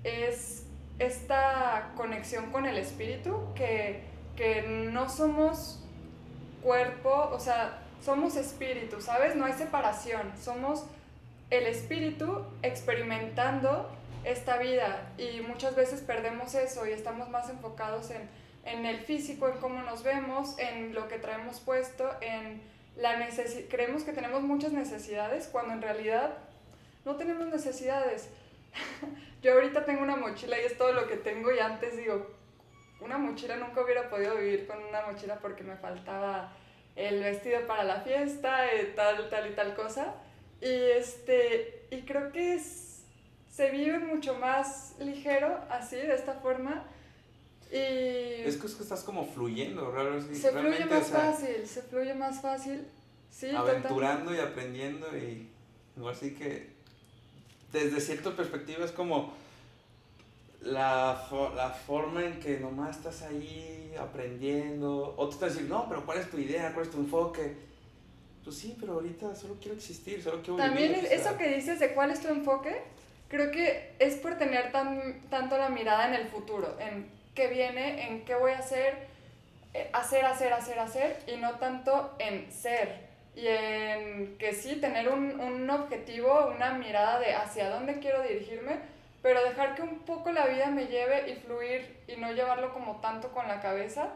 es 0.05 0.63
esta 0.99 1.93
conexión 1.97 2.51
con 2.51 2.65
el 2.65 2.79
espíritu 2.79 3.53
que, 3.55 4.16
que 4.37 4.63
no 4.63 5.09
somos 5.09 5.81
cuerpo, 6.63 7.31
o 7.33 7.41
sea, 7.41 7.83
somos 8.05 8.37
espíritu, 8.37 9.01
¿sabes? 9.01 9.35
No 9.37 9.45
hay 9.45 9.55
separación, 9.55 10.33
somos 10.41 10.85
el 11.51 11.67
espíritu 11.67 12.45
experimentando 12.63 13.89
esta 14.25 14.59
vida 14.59 15.13
y 15.17 15.41
muchas 15.41 15.77
veces 15.77 16.01
perdemos 16.01 16.55
eso 16.55 16.87
y 16.87 16.91
estamos 16.91 17.31
más 17.31 17.49
enfocados 17.49 18.11
en, 18.11 18.29
en 18.65 18.85
el 18.85 18.99
físico, 18.99 19.49
en 19.49 19.59
cómo 19.59 19.83
nos 19.83 20.03
vemos, 20.03 20.59
en 20.59 20.95
lo 20.95 21.09
que 21.09 21.19
traemos 21.19 21.61
puesto, 21.61 22.11
en 22.21 22.61
la 22.97 23.17
necesi 23.19 23.65
creemos 23.65 24.05
que 24.05 24.13
tenemos 24.13 24.43
muchas 24.43 24.73
necesidades 24.73 25.49
cuando 25.53 25.75
en 25.75 25.83
realidad 25.83 26.39
no 27.05 27.17
tenemos 27.17 27.47
necesidades. 27.47 28.29
Yo 29.43 29.53
ahorita 29.55 29.85
tengo 29.85 30.03
una 30.03 30.17
mochila 30.17 30.61
y 30.61 30.65
es 30.65 30.77
todo 30.77 30.93
lo 30.93 31.07
que 31.07 31.17
tengo 31.17 31.53
y 31.53 31.59
antes 31.59 31.97
digo, 31.97 32.27
una 33.01 33.19
mochila 33.19 33.57
nunca 33.57 33.83
hubiera 33.83 34.09
podido 34.09 34.37
vivir 34.37 34.67
con 34.67 34.83
una 34.83 35.07
mochila 35.07 35.39
porque 35.39 35.63
me 35.63 35.77
faltaba 35.77 36.53
el 36.95 37.23
vestido 37.23 37.67
para 37.67 37.85
la 37.85 38.01
fiesta, 38.01 38.73
eh, 38.73 38.93
tal, 38.97 39.29
tal 39.29 39.51
y 39.51 39.55
tal 39.55 39.75
cosa. 39.75 40.15
Y, 40.61 40.67
este, 40.67 41.87
y 41.91 42.03
creo 42.03 42.33
que 42.33 42.55
es, 42.55 43.03
se 43.51 43.71
vive 43.71 43.99
mucho 43.99 44.35
más 44.35 44.95
ligero 44.99 45.61
así, 45.69 45.97
de 45.97 46.15
esta 46.15 46.35
forma. 46.35 46.85
Y 47.71 47.77
Es 47.77 48.57
que, 48.57 48.67
es 48.67 48.75
que 48.75 48.83
estás 48.83 49.03
como 49.03 49.27
fluyendo, 49.27 49.91
realmente, 49.91 50.35
se 50.35 50.51
fluye 50.53 50.87
más 50.87 51.03
o 51.03 51.09
sea, 51.09 51.19
fácil, 51.19 51.67
se 51.67 51.83
fluye 51.83 52.15
más 52.15 52.41
fácil. 52.41 52.87
Sí, 53.31 53.51
aventurando 53.51 54.35
y 54.35 54.39
aprendiendo 54.39 55.15
y 55.15 55.51
no 55.97 56.09
así 56.09 56.33
que 56.33 56.71
desde 57.73 58.01
cierta 58.01 58.35
perspectiva 58.35 58.85
es 58.85 58.93
como 58.93 59.35
la, 60.63 61.27
fo- 61.31 61.55
la 61.55 61.71
forma 61.71 62.25
en 62.25 62.41
que 62.41 62.59
nomás 62.59 62.97
estás 62.97 63.23
ahí 63.23 63.95
aprendiendo. 63.99 65.15
Otros 65.17 65.39
te 65.39 65.45
van 65.47 65.51
a 65.51 65.55
decir, 65.55 65.71
no, 65.71 65.89
pero 65.89 66.05
¿cuál 66.05 66.19
es 66.19 66.31
tu 66.31 66.39
idea? 66.39 66.73
¿Cuál 66.73 66.87
es 66.87 66.93
tu 66.93 66.99
enfoque? 66.99 67.55
Pues 68.45 68.57
sí, 68.57 68.77
pero 68.79 68.95
ahorita 68.95 69.35
solo 69.35 69.57
quiero 69.61 69.77
existir, 69.77 70.23
solo 70.23 70.41
quiero 70.43 70.57
También 70.57 70.93
vivir. 70.93 71.05
es- 71.07 71.21
o 71.21 71.23
sea, 71.23 71.31
eso 71.33 71.39
que 71.39 71.49
dices 71.55 71.79
de 71.81 71.95
cuál 71.95 72.11
es 72.11 72.21
tu 72.21 72.29
enfoque, 72.29 72.81
creo 73.29 73.51
que 73.51 73.95
es 73.99 74.15
por 74.17 74.39
tener 74.39 74.71
tan, 74.73 75.21
tanto 75.31 75.59
la 75.59 75.69
mirada 75.69 76.09
en 76.09 76.15
el 76.15 76.29
futuro, 76.29 76.77
en 76.79 77.09
qué 77.35 77.49
viene, 77.49 78.09
en 78.09 78.25
qué 78.25 78.35
voy 78.35 78.53
a 78.53 78.59
hacer, 78.59 79.09
eh, 79.75 79.91
hacer, 79.93 80.25
hacer, 80.25 80.53
hacer, 80.53 80.79
hacer, 80.79 81.19
y 81.27 81.37
no 81.37 81.53
tanto 81.59 82.15
en 82.19 82.51
ser. 82.53 83.05
Y 83.35 83.47
en 83.49 84.39
que 84.39 84.55
sí, 84.55 84.77
tener 84.77 85.09
un, 85.11 85.39
un 85.41 85.69
objetivo, 85.69 86.51
una 86.55 86.73
mirada 86.75 87.19
de 87.19 87.35
hacia 87.35 87.69
dónde 87.69 87.99
quiero 87.99 88.23
dirigirme, 88.23 88.77
pero 89.27 89.43
dejar 89.43 89.75
que 89.75 89.83
un 89.83 89.99
poco 90.05 90.31
la 90.31 90.47
vida 90.47 90.71
me 90.71 90.87
lleve 90.87 91.29
y 91.29 91.35
fluir 91.35 91.99
y 92.07 92.15
no 92.15 92.31
llevarlo 92.31 92.73
como 92.73 93.01
tanto 93.01 93.33
con 93.33 93.49
la 93.49 93.61
cabeza, 93.61 94.13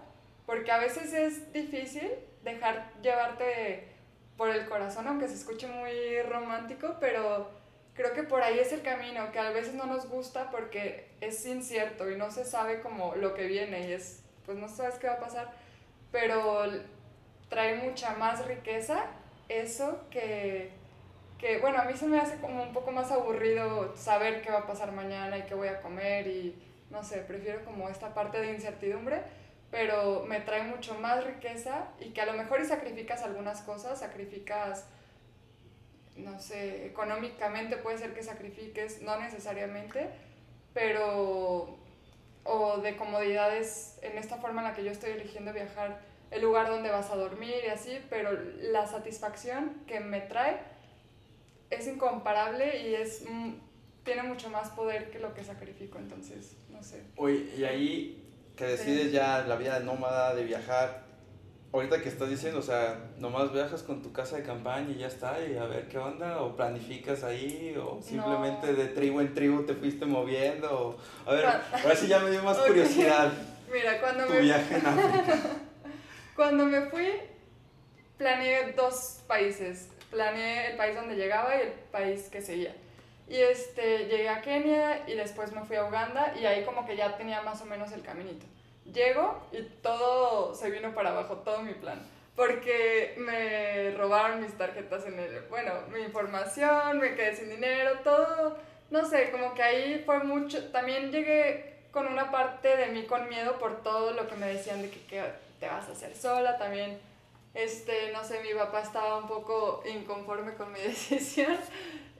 porque 0.46 0.70
a 0.70 0.78
veces 0.78 1.12
es 1.12 1.52
difícil 1.52 2.08
dejar 2.44 2.92
llevarte 3.02 3.88
por 4.36 4.50
el 4.50 4.68
corazón, 4.68 5.08
aunque 5.08 5.26
se 5.26 5.34
escuche 5.34 5.66
muy 5.66 6.22
romántico, 6.22 6.98
pero 7.00 7.50
creo 7.94 8.12
que 8.12 8.22
por 8.22 8.40
ahí 8.40 8.60
es 8.60 8.72
el 8.72 8.82
camino, 8.82 9.32
que 9.32 9.40
a 9.40 9.50
veces 9.50 9.74
no 9.74 9.86
nos 9.86 10.08
gusta 10.08 10.48
porque 10.52 11.08
es 11.20 11.44
incierto 11.44 12.08
y 12.08 12.16
no 12.16 12.30
se 12.30 12.44
sabe 12.44 12.80
como 12.80 13.16
lo 13.16 13.34
que 13.34 13.48
viene 13.48 13.88
y 13.88 13.92
es, 13.94 14.22
pues 14.46 14.58
no 14.58 14.68
sabes 14.68 14.94
qué 15.00 15.08
va 15.08 15.14
a 15.14 15.18
pasar, 15.18 15.50
pero 16.12 16.62
trae 17.48 17.78
mucha 17.78 18.14
más 18.14 18.46
riqueza 18.46 19.06
eso 19.48 20.04
que, 20.08 20.70
que, 21.40 21.58
bueno, 21.58 21.78
a 21.78 21.84
mí 21.84 21.96
se 21.96 22.06
me 22.06 22.20
hace 22.20 22.36
como 22.38 22.62
un 22.62 22.74
poco 22.74 22.92
más 22.92 23.10
aburrido 23.10 23.96
saber 23.96 24.42
qué 24.42 24.50
va 24.50 24.58
a 24.58 24.66
pasar 24.66 24.92
mañana 24.92 25.38
y 25.38 25.42
qué 25.42 25.54
voy 25.54 25.68
a 25.68 25.80
comer 25.80 26.26
y 26.26 26.54
no 26.90 27.02
sé, 27.02 27.18
prefiero 27.20 27.64
como 27.64 27.88
esta 27.88 28.12
parte 28.12 28.38
de 28.40 28.52
incertidumbre, 28.52 29.22
pero 29.70 30.24
me 30.28 30.40
trae 30.40 30.64
mucho 30.64 30.94
más 30.96 31.24
riqueza 31.24 31.88
y 31.98 32.10
que 32.10 32.20
a 32.20 32.26
lo 32.26 32.34
mejor 32.34 32.60
y 32.60 32.66
sacrificas 32.66 33.22
algunas 33.22 33.62
cosas, 33.62 34.00
sacrificas, 34.00 34.86
no 36.16 36.38
sé, 36.40 36.84
económicamente 36.86 37.78
puede 37.78 37.96
ser 37.96 38.12
que 38.12 38.22
sacrifiques, 38.22 39.00
no 39.00 39.18
necesariamente, 39.18 40.10
pero, 40.74 41.78
o 42.44 42.78
de 42.78 42.96
comodidades 42.96 43.98
en 44.02 44.18
esta 44.18 44.36
forma 44.36 44.60
en 44.60 44.68
la 44.68 44.74
que 44.74 44.84
yo 44.84 44.90
estoy 44.90 45.12
eligiendo 45.12 45.54
viajar, 45.54 46.00
el 46.30 46.42
lugar 46.42 46.68
donde 46.68 46.90
vas 46.90 47.10
a 47.10 47.16
dormir 47.16 47.54
y 47.64 47.70
así, 47.70 47.98
pero 48.10 48.30
la 48.60 48.86
satisfacción 48.86 49.82
que 49.86 50.00
me 50.00 50.20
trae 50.20 50.58
es 51.70 51.86
incomparable 51.86 52.88
y 52.88 52.94
es, 52.94 53.24
mm, 53.28 53.52
tiene 54.04 54.22
mucho 54.24 54.50
más 54.50 54.70
poder 54.70 55.10
que 55.10 55.18
lo 55.18 55.34
que 55.34 55.44
sacrifico, 55.44 55.98
entonces, 55.98 56.56
no 56.70 56.82
sé. 56.82 57.02
Oye, 57.16 57.46
y 57.56 57.64
ahí 57.64 58.16
que 58.56 58.64
decides 58.66 59.12
ya 59.12 59.44
la 59.46 59.56
vida 59.56 59.78
de 59.78 59.84
nómada, 59.86 60.34
de 60.34 60.44
viajar, 60.44 61.04
ahorita 61.72 62.02
que 62.02 62.08
estás 62.08 62.28
diciendo, 62.28 62.58
o 62.58 62.62
sea, 62.62 63.10
nomás 63.18 63.52
viajas 63.52 63.82
con 63.82 64.02
tu 64.02 64.12
casa 64.12 64.36
de 64.36 64.42
campaña 64.42 64.90
y 64.90 64.98
ya 64.98 65.06
está, 65.06 65.36
y 65.46 65.56
a 65.56 65.64
ver 65.64 65.88
qué 65.88 65.98
onda, 65.98 66.42
o 66.42 66.56
planificas 66.56 67.22
ahí, 67.22 67.74
o 67.80 68.02
simplemente 68.02 68.66
No. 68.66 68.72
de 68.74 68.86
tribu 68.88 69.20
en 69.20 69.32
tribu 69.34 69.62
te 69.64 69.74
fuiste 69.74 70.04
moviendo, 70.06 70.68
o... 71.26 71.30
A 71.30 71.34
ver, 71.34 71.46
ahora 71.46 71.94
sí 71.96 72.08
ya 72.08 72.18
me 72.18 72.30
dio 72.30 72.42
más 72.42 72.58
curiosidad 72.66 73.32
Mira, 73.72 74.00
cuando 74.00 74.26
tu 74.26 74.32
me, 74.32 74.40
viaje 74.40 74.74
en 74.76 74.86
África. 74.86 75.38
cuando 76.34 76.66
me 76.66 76.82
fui, 76.90 77.08
planeé 78.18 78.72
dos 78.72 79.20
países. 79.28 79.89
Planeé 80.10 80.72
el 80.72 80.76
país 80.76 80.96
donde 80.96 81.16
llegaba 81.16 81.56
y 81.56 81.60
el 81.60 81.72
país 81.92 82.28
que 82.30 82.42
seguía. 82.42 82.74
Y 83.28 83.36
este, 83.36 84.06
llegué 84.06 84.28
a 84.28 84.42
Kenia 84.42 85.08
y 85.08 85.14
después 85.14 85.52
me 85.52 85.62
fui 85.62 85.76
a 85.76 85.84
Uganda 85.84 86.34
y 86.40 86.46
ahí 86.46 86.64
como 86.64 86.84
que 86.84 86.96
ya 86.96 87.16
tenía 87.16 87.42
más 87.42 87.62
o 87.62 87.64
menos 87.64 87.92
el 87.92 88.02
caminito. 88.02 88.44
Llego 88.92 89.40
y 89.52 89.62
todo 89.82 90.52
se 90.54 90.68
vino 90.70 90.92
para 90.94 91.10
abajo, 91.10 91.36
todo 91.36 91.62
mi 91.62 91.74
plan. 91.74 92.00
Porque 92.34 93.14
me 93.18 93.92
robaron 93.96 94.40
mis 94.40 94.56
tarjetas 94.56 95.06
en 95.06 95.18
el... 95.18 95.42
Bueno, 95.42 95.72
mi 95.92 96.00
información, 96.00 96.98
me 96.98 97.14
quedé 97.14 97.36
sin 97.36 97.50
dinero, 97.50 97.98
todo... 98.02 98.58
No 98.90 99.08
sé, 99.08 99.30
como 99.30 99.54
que 99.54 99.62
ahí 99.62 100.02
fue 100.04 100.24
mucho... 100.24 100.70
También 100.72 101.12
llegué 101.12 101.76
con 101.92 102.08
una 102.08 102.30
parte 102.32 102.76
de 102.76 102.86
mí 102.86 103.04
con 103.04 103.28
miedo 103.28 103.58
por 103.58 103.82
todo 103.82 104.12
lo 104.12 104.26
que 104.26 104.34
me 104.36 104.46
decían 104.46 104.82
de 104.82 104.90
que, 104.90 105.00
que 105.06 105.22
te 105.60 105.66
vas 105.66 105.88
a 105.88 105.92
hacer 105.92 106.16
sola. 106.16 106.58
También, 106.58 106.98
este, 107.54 108.12
no 108.12 108.24
sé, 108.24 108.40
mi 108.42 108.54
papá 108.54 108.82
estaba 108.82 109.18
un 109.18 109.26
poco 109.26 109.82
inconforme 109.86 110.54
con 110.54 110.72
mi 110.72 110.80
decisión. 110.84 111.56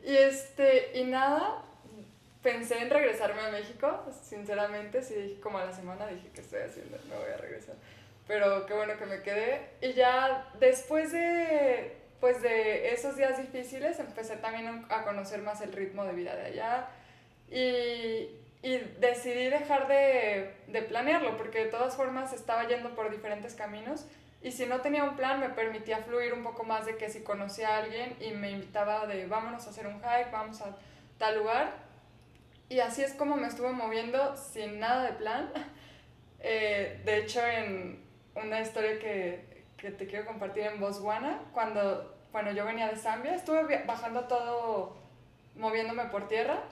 Y 0.05 0.17
este, 0.17 0.99
y 0.99 1.05
nada, 1.05 1.63
pensé 2.43 2.79
en 2.79 2.91
regresarme 2.91 3.43
a 3.43 3.51
México, 3.51 4.05
sinceramente, 4.23 5.03
sí, 5.03 5.39
como 5.43 5.59
a 5.59 5.67
la 5.67 5.73
semana 5.73 6.07
dije, 6.07 6.31
¿qué 6.35 6.41
estoy 6.41 6.61
haciendo? 6.63 6.99
Me 7.09 7.17
voy 7.17 7.31
a 7.33 7.37
regresar. 7.37 7.75
Pero 8.27 8.65
qué 8.67 8.75
bueno 8.75 8.97
que 8.97 9.07
me 9.07 9.23
quedé. 9.23 9.71
Y 9.81 9.93
ya 9.93 10.49
después 10.59 11.13
de, 11.13 11.97
pues 12.21 12.41
de 12.43 12.93
esos 12.93 13.17
días 13.17 13.39
difíciles, 13.39 13.99
empecé 13.99 14.37
también 14.37 14.87
a 14.89 15.05
conocer 15.05 15.43
más 15.43 15.61
el 15.61 15.73
ritmo 15.73 16.05
de 16.05 16.13
vida 16.13 16.35
de 16.37 16.47
allá. 16.47 16.89
Y, 17.51 18.31
y 18.63 18.79
decidí 19.01 19.49
dejar 19.49 19.89
de, 19.89 20.55
de 20.69 20.83
planearlo, 20.83 21.37
porque 21.37 21.65
de 21.65 21.71
todas 21.71 21.97
formas 21.97 22.33
estaba 22.33 22.69
yendo 22.69 22.95
por 22.95 23.11
diferentes 23.11 23.55
caminos. 23.55 24.07
Y 24.43 24.53
si 24.53 24.67
no 24.67 24.81
tenía 24.81 25.05
un 25.05 25.17
plan, 25.17 25.39
me 25.39 25.51
permitía 25.51 25.99
fluir 25.99 26.33
un 26.33 26.43
poco 26.43 26.65
más 26.65 26.87
de 26.87 26.97
que 26.97 27.11
si 27.11 27.23
conocía 27.23 27.75
a 27.75 27.79
alguien 27.79 28.17
y 28.21 28.31
me 28.31 28.51
invitaba 28.51 29.07
de 29.07 29.27
vámonos 29.27 29.67
a 29.67 29.71
hacer 29.71 29.87
un 29.87 30.01
hike, 30.01 30.31
vamos 30.33 30.63
a 30.63 30.77
tal 31.19 31.39
lugar. 31.39 31.75
Y 32.71 32.81
así 32.81 33.03
es 33.03 33.13
como 33.13 33.37
me 33.37 33.49
estuve 33.49 33.73
moviendo 33.73 34.37
sin 34.37 34.81
nada 34.81 35.05
de 35.05 35.13
plan. 35.13 35.53
Eh, 36.43 37.03
de 37.05 37.19
hecho, 37.19 37.47
en 37.47 38.03
una 38.35 38.63
historia 38.63 38.99
que, 38.99 39.63
que 39.77 39.91
te 39.91 40.07
quiero 40.07 40.25
compartir 40.25 40.63
en 40.63 40.81
Botswana, 40.81 41.43
cuando, 41.53 42.17
bueno, 42.33 42.51
yo 42.53 42.65
venía 42.65 42.89
de 42.89 42.97
Zambia, 42.97 43.35
estuve 43.35 43.85
bajando 43.85 44.25
todo, 44.25 44.97
moviéndome 45.55 46.07
por 46.07 46.29
tierra. 46.29 46.63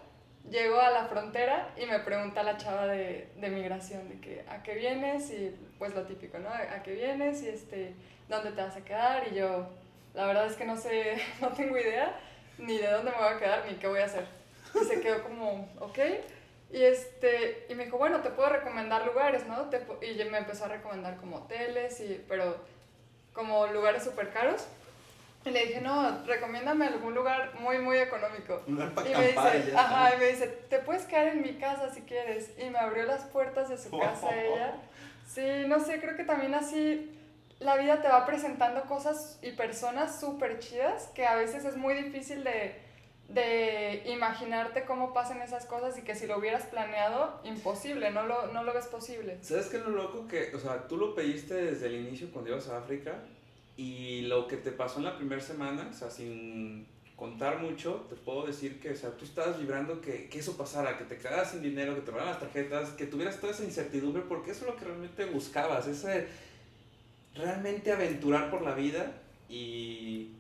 Llego 0.50 0.80
a 0.80 0.90
la 0.90 1.04
frontera 1.04 1.68
y 1.76 1.86
me 1.86 1.98
pregunta 1.98 2.42
la 2.42 2.56
chava 2.56 2.86
de, 2.86 3.28
de 3.36 3.48
migración 3.50 4.08
de 4.08 4.20
que 4.20 4.44
a 4.48 4.62
qué 4.62 4.74
vienes 4.74 5.30
y 5.30 5.54
pues 5.78 5.94
lo 5.94 6.04
típico, 6.04 6.38
¿no? 6.38 6.48
A 6.48 6.82
qué 6.82 6.94
vienes 6.94 7.42
y 7.42 7.48
este, 7.48 7.94
dónde 8.28 8.52
te 8.52 8.62
vas 8.62 8.76
a 8.76 8.84
quedar 8.84 9.28
y 9.30 9.36
yo, 9.36 9.68
la 10.14 10.26
verdad 10.26 10.46
es 10.46 10.56
que 10.56 10.64
no 10.64 10.76
sé, 10.76 11.20
no 11.40 11.48
tengo 11.48 11.76
idea 11.76 12.18
ni 12.58 12.78
de 12.78 12.90
dónde 12.90 13.10
me 13.10 13.16
voy 13.16 13.34
a 13.34 13.38
quedar 13.38 13.64
ni 13.66 13.74
qué 13.76 13.86
voy 13.86 14.00
a 14.00 14.06
hacer. 14.06 14.26
Y 14.74 14.84
se 14.84 15.00
quedó 15.00 15.22
como, 15.22 15.68
ok. 15.80 15.98
Y, 16.70 16.82
este, 16.82 17.66
y 17.68 17.74
me 17.74 17.86
dijo, 17.86 17.96
bueno, 17.96 18.20
te 18.20 18.30
puedo 18.30 18.50
recomendar 18.50 19.06
lugares, 19.06 19.46
¿no? 19.46 19.70
Te 19.70 19.78
y 20.02 20.22
me 20.24 20.38
empezó 20.38 20.66
a 20.66 20.68
recomendar 20.68 21.16
como 21.16 21.36
hoteles, 21.36 22.00
y, 22.00 22.22
pero 22.28 22.56
como 23.32 23.66
lugares 23.68 24.04
súper 24.04 24.30
caros. 24.30 24.66
Y 25.44 25.50
le 25.50 25.66
dije, 25.66 25.80
no, 25.80 26.24
recomiéndame 26.26 26.86
algún 26.86 27.14
lugar 27.14 27.54
muy, 27.60 27.78
muy 27.78 27.96
económico. 27.98 28.62
Un 28.66 28.74
lugar 28.74 28.92
para 28.92 29.08
Y 29.08 29.14
me 29.14 29.26
acampar. 29.30 29.56
dice, 29.56 29.76
ajá, 29.76 30.14
y 30.14 30.18
me 30.18 30.26
dice, 30.26 30.46
te 30.68 30.78
puedes 30.80 31.04
quedar 31.06 31.28
en 31.28 31.42
mi 31.42 31.54
casa 31.58 31.92
si 31.94 32.02
quieres. 32.02 32.50
Y 32.58 32.68
me 32.70 32.78
abrió 32.78 33.04
las 33.04 33.24
puertas 33.24 33.68
de 33.68 33.78
su 33.78 33.96
casa 33.96 34.28
ella. 34.44 34.74
Sí, 35.26 35.64
no 35.66 35.80
sé, 35.80 36.00
creo 36.00 36.16
que 36.16 36.24
también 36.24 36.54
así 36.54 37.14
la 37.60 37.76
vida 37.76 38.00
te 38.02 38.08
va 38.08 38.24
presentando 38.26 38.82
cosas 38.82 39.38
y 39.42 39.52
personas 39.52 40.20
súper 40.20 40.58
chidas 40.58 41.08
que 41.14 41.26
a 41.26 41.34
veces 41.34 41.64
es 41.64 41.76
muy 41.76 41.94
difícil 41.94 42.44
de, 42.44 42.80
de 43.28 44.02
imaginarte 44.06 44.84
cómo 44.84 45.12
pasan 45.12 45.42
esas 45.42 45.66
cosas 45.66 45.98
y 45.98 46.02
que 46.02 46.14
si 46.14 46.26
lo 46.26 46.38
hubieras 46.38 46.64
planeado, 46.64 47.40
imposible, 47.44 48.10
no 48.10 48.24
lo, 48.26 48.46
no 48.48 48.62
lo 48.64 48.72
ves 48.74 48.86
posible. 48.86 49.38
¿Sabes 49.42 49.66
qué 49.66 49.78
es 49.78 49.82
lo 49.82 49.90
loco? 49.90 50.26
Que, 50.28 50.54
o 50.54 50.58
sea, 50.58 50.86
tú 50.88 50.96
lo 50.96 51.14
pediste 51.14 51.54
desde 51.54 51.86
el 51.86 51.94
inicio 51.96 52.30
cuando 52.32 52.50
ibas 52.50 52.68
a 52.68 52.78
África 52.78 53.16
y 53.78 54.22
lo 54.22 54.48
que 54.48 54.56
te 54.56 54.72
pasó 54.72 54.98
en 54.98 55.04
la 55.04 55.16
primera 55.16 55.40
semana, 55.40 55.88
o 55.88 55.94
sea, 55.94 56.10
sin 56.10 56.84
contar 57.14 57.60
mucho, 57.60 58.06
te 58.08 58.16
puedo 58.16 58.44
decir 58.44 58.80
que, 58.80 58.90
o 58.90 58.96
sea, 58.96 59.10
tú 59.10 59.24
estabas 59.24 59.56
vibrando 59.56 60.00
que, 60.00 60.28
que 60.28 60.40
eso 60.40 60.56
pasara, 60.56 60.98
que 60.98 61.04
te 61.04 61.16
quedaras 61.16 61.52
sin 61.52 61.62
dinero, 61.62 61.94
que 61.94 62.00
te 62.00 62.10
robaran 62.10 62.30
las 62.30 62.40
tarjetas, 62.40 62.90
que 62.90 63.06
tuvieras 63.06 63.40
toda 63.40 63.52
esa 63.52 63.62
incertidumbre, 63.62 64.22
porque 64.28 64.50
eso 64.50 64.66
es 64.66 64.72
lo 64.72 64.76
que 64.76 64.84
realmente 64.84 65.26
buscabas, 65.26 65.86
ese 65.86 66.26
realmente 67.36 67.92
aventurar 67.92 68.50
por 68.50 68.62
la 68.62 68.74
vida 68.74 69.12
y 69.48 70.32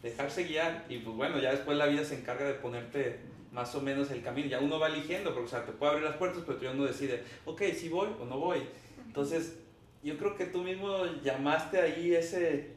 dejarse 0.00 0.44
guiar. 0.44 0.86
Y 0.88 0.98
pues 0.98 1.16
bueno, 1.16 1.40
ya 1.40 1.50
después 1.50 1.76
la 1.76 1.86
vida 1.86 2.04
se 2.04 2.16
encarga 2.16 2.44
de 2.44 2.54
ponerte 2.54 3.18
más 3.50 3.74
o 3.74 3.80
menos 3.80 4.08
el 4.12 4.22
camino. 4.22 4.48
Ya 4.48 4.60
uno 4.60 4.78
va 4.78 4.86
eligiendo, 4.86 5.34
porque 5.34 5.46
o 5.46 5.50
sea, 5.50 5.66
te 5.66 5.72
puede 5.72 5.90
abrir 5.90 6.08
las 6.08 6.16
puertas, 6.16 6.44
pero 6.46 6.60
ya 6.60 6.70
uno 6.70 6.84
decide, 6.84 7.24
ok, 7.44 7.60
si 7.76 7.88
voy 7.88 8.08
o 8.20 8.24
no 8.24 8.38
voy. 8.38 8.60
Entonces, 9.04 9.56
yo 10.02 10.18
creo 10.18 10.36
que 10.36 10.46
tú 10.46 10.62
mismo 10.62 11.04
llamaste 11.22 11.80
ahí 11.80 12.14
ese, 12.14 12.70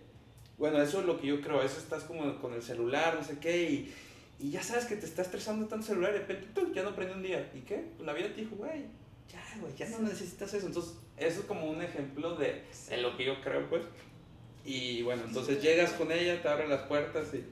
bueno, 0.57 0.81
eso 0.81 0.99
es 0.99 1.05
lo 1.05 1.19
que 1.19 1.27
yo 1.27 1.41
creo, 1.41 1.61
eso 1.61 1.79
estás 1.79 2.03
como 2.03 2.39
con 2.39 2.53
el 2.53 2.61
celular, 2.61 3.15
no 3.15 3.23
sé 3.23 3.39
qué, 3.39 3.63
y, 3.63 3.93
y 4.39 4.51
ya 4.51 4.61
sabes 4.61 4.85
que 4.85 4.95
te 4.95 5.05
está 5.05 5.21
estresando 5.21 5.67
tanto 5.67 5.83
el 5.83 5.89
celular, 5.89 6.11
y 6.11 6.13
de 6.13 6.19
repente, 6.19 6.61
ya 6.73 6.83
no 6.83 6.95
prende 6.95 7.15
un 7.15 7.23
día. 7.23 7.49
¿Y 7.53 7.61
qué? 7.61 7.85
Pues 7.95 8.05
la 8.05 8.13
vida 8.13 8.27
te 8.27 8.41
dijo, 8.41 8.55
güey, 8.55 8.83
ya, 9.31 9.41
güey, 9.59 9.73
ya 9.75 9.89
no 9.89 9.99
necesitas 9.99 10.53
eso. 10.53 10.67
Entonces, 10.67 10.93
eso 11.17 11.39
es 11.39 11.45
como 11.45 11.69
un 11.69 11.81
ejemplo 11.81 12.35
de, 12.35 12.63
de 12.89 12.97
lo 12.97 13.15
que 13.17 13.25
yo 13.25 13.41
creo, 13.41 13.67
pues. 13.69 13.83
Y 14.65 15.03
bueno, 15.03 15.23
entonces 15.25 15.61
llegas 15.61 15.91
con 15.93 16.11
ella, 16.11 16.41
te 16.41 16.47
abre 16.47 16.67
las 16.67 16.81
puertas 16.83 17.33
y... 17.33 17.45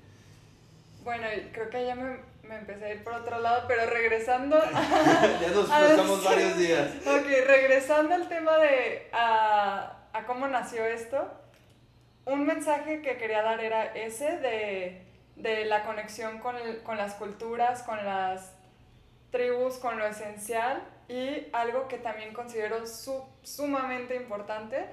Bueno, 1.04 1.28
creo 1.52 1.70
que 1.70 1.86
ya 1.86 1.96
me, 1.96 2.18
me 2.44 2.56
empecé 2.58 2.86
a 2.86 2.94
ir 2.94 3.04
por 3.04 3.14
otro 3.14 3.40
lado, 3.40 3.66
pero 3.68 3.86
regresando 3.90 4.60
ya 5.42 5.48
nos 5.54 5.70
pasamos 5.70 6.24
varios 6.24 6.58
días. 6.58 6.90
Ok, 7.06 7.26
regresando 7.48 8.16
al 8.16 8.28
tema 8.28 8.58
de 8.58 9.10
a, 9.14 9.98
a 10.14 10.26
cómo 10.26 10.48
nació 10.48 10.86
esto, 10.86 11.32
un 12.26 12.46
mensaje 12.46 13.02
que 13.02 13.18
quería 13.18 13.42
dar 13.44 13.60
era 13.62 13.86
ese 13.96 14.38
de, 14.38 15.06
de 15.36 15.66
la 15.66 15.84
conexión 15.84 16.40
con, 16.40 16.56
el- 16.58 16.84
con 16.84 16.98
las 16.98 17.16
culturas, 17.16 17.84
con 17.84 18.04
las 18.06 18.52
tribus, 19.32 19.78
con 19.78 19.98
lo 19.98 20.06
esencial 20.06 20.84
y 21.08 21.48
algo 21.54 21.88
que 21.88 21.98
también 21.98 22.34
considero 22.34 22.86
su- 22.86 23.26
sumamente 23.42 24.16
importante 24.16 24.86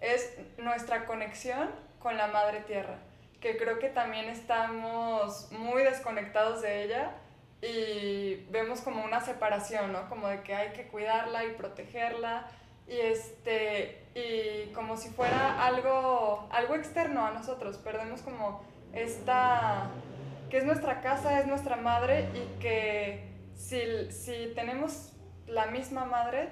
es 0.00 0.32
nuestra 0.58 1.04
conexión 1.06 1.68
con 1.98 2.16
la 2.16 2.28
madre 2.28 2.60
tierra, 2.60 2.98
que 3.40 3.56
creo 3.56 3.78
que 3.78 3.88
también 3.88 4.28
estamos 4.28 5.50
muy 5.52 5.82
desconectados 5.82 6.62
de 6.62 6.84
ella 6.84 7.12
y 7.62 8.46
vemos 8.50 8.80
como 8.80 9.04
una 9.04 9.20
separación, 9.20 9.92
¿no? 9.92 10.08
Como 10.08 10.28
de 10.28 10.42
que 10.42 10.54
hay 10.54 10.72
que 10.72 10.88
cuidarla 10.88 11.44
y 11.44 11.52
protegerla 11.52 12.46
y 12.86 12.98
este 12.98 14.06
y 14.14 14.72
como 14.72 14.96
si 14.96 15.10
fuera 15.10 15.64
algo 15.64 16.48
algo 16.50 16.74
externo 16.74 17.24
a 17.26 17.30
nosotros, 17.30 17.76
perdemos 17.78 18.22
como 18.22 18.62
esta 18.92 19.90
que 20.50 20.58
es 20.58 20.64
nuestra 20.64 21.00
casa, 21.00 21.40
es 21.40 21.46
nuestra 21.46 21.76
madre 21.76 22.28
y 22.34 22.60
que 22.60 23.28
si, 23.54 24.10
si 24.10 24.52
tenemos 24.54 25.12
la 25.46 25.66
misma 25.66 26.04
madre, 26.04 26.50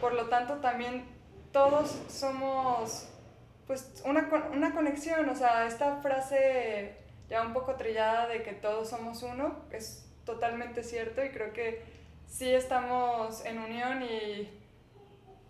por 0.00 0.14
lo 0.14 0.28
tanto 0.28 0.56
también 0.56 1.06
todos 1.52 1.96
somos 2.08 3.08
pues 3.70 4.02
una, 4.04 4.28
una 4.52 4.74
conexión, 4.74 5.28
o 5.28 5.36
sea, 5.36 5.64
esta 5.68 5.98
frase 5.98 6.96
ya 7.28 7.42
un 7.42 7.52
poco 7.52 7.76
trillada 7.76 8.26
de 8.26 8.42
que 8.42 8.50
todos 8.50 8.90
somos 8.90 9.22
uno 9.22 9.54
es 9.70 10.10
totalmente 10.24 10.82
cierto 10.82 11.24
y 11.24 11.30
creo 11.30 11.52
que 11.52 11.80
sí 12.26 12.52
estamos 12.52 13.44
en 13.44 13.60
unión 13.60 14.02
y, 14.02 14.50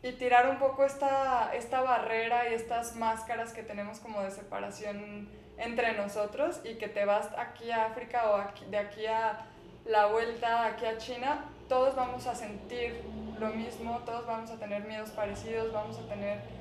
y 0.03 0.13
tirar 0.19 0.51
un 0.51 0.59
poco 0.59 0.85
esta, 0.85 1.55
esta 1.55 1.81
barrera 1.81 2.51
y 2.51 2.53
estas 2.53 2.95
máscaras 2.95 3.55
que 3.55 3.63
tenemos 3.63 4.01
como 4.01 4.21
de 4.21 4.31
separación 4.31 5.27
entre 5.57 5.95
nosotros 5.95 6.61
y 6.63 6.75
que 6.75 6.89
te 6.89 7.07
vas 7.07 7.31
aquí 7.39 7.71
a 7.71 7.87
África 7.87 8.33
o 8.33 8.69
de 8.71 8.77
aquí 8.77 9.07
a 9.07 9.47
la 9.87 10.09
vuelta 10.09 10.67
aquí 10.67 10.85
a 10.85 10.99
China, 10.99 11.47
todos 11.71 11.97
vamos 11.97 12.27
a 12.27 12.35
sentir 12.35 13.03
lo 13.39 13.49
mismo, 13.49 14.03
todos 14.05 14.27
vamos 14.27 14.51
a 14.51 14.59
tener 14.59 14.85
miedos 14.85 15.09
parecidos, 15.09 15.73
vamos 15.73 15.99
a 15.99 16.07
tener... 16.07 16.60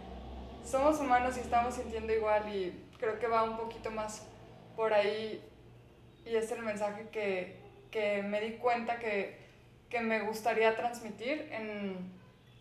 Somos 0.66 1.00
humanos 1.00 1.38
y 1.38 1.40
estamos 1.40 1.76
sintiendo 1.76 2.14
igual 2.14 2.48
y 2.54 2.88
creo 3.00 3.18
que 3.20 3.28
va 3.28 3.44
un 3.44 3.58
poquito 3.58 3.90
más 3.92 4.28
por 4.76 4.94
ahí 4.94 5.44
y 6.26 6.36
es 6.36 6.52
el 6.52 6.62
mensaje 6.62 7.08
que, 7.12 7.58
que 7.92 8.22
me 8.22 8.40
di 8.40 8.58
cuenta 8.58 9.00
que, 9.00 9.40
que 9.90 10.00
me 10.02 10.22
gustaría 10.22 10.76
transmitir 10.76 11.50
en, 11.52 12.12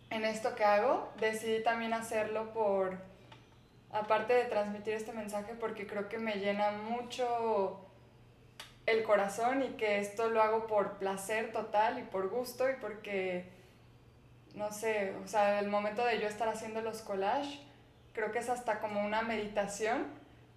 en 0.09 0.25
esto 0.25 0.55
que 0.55 0.63
hago. 0.63 1.11
Decidí 1.19 1.63
también 1.63 1.93
hacerlo 1.93 2.51
por, 2.51 2.97
aparte 3.91 4.33
de 4.33 4.45
transmitir 4.45 4.93
este 4.93 5.13
mensaje, 5.13 5.53
porque 5.53 5.85
creo 5.85 6.09
que 6.09 6.17
me 6.17 6.35
llena 6.35 6.71
mucho 6.71 7.85
el 8.85 9.03
corazón 9.03 9.61
y 9.63 9.69
que 9.77 9.99
esto 9.99 10.29
lo 10.29 10.41
hago 10.41 10.65
por 10.65 10.97
placer 10.97 11.51
total 11.51 11.99
y 11.99 12.03
por 12.03 12.29
gusto 12.29 12.69
y 12.69 12.73
porque, 12.81 13.49
no 14.55 14.71
sé, 14.71 15.13
o 15.23 15.27
sea, 15.27 15.59
el 15.59 15.67
momento 15.67 16.03
de 16.03 16.19
yo 16.19 16.27
estar 16.27 16.49
haciendo 16.49 16.81
los 16.81 17.01
collages, 17.01 17.59
creo 18.19 18.31
que 18.33 18.39
es 18.39 18.49
hasta 18.49 18.79
como 18.79 19.01
una 19.05 19.21
meditación 19.21 20.05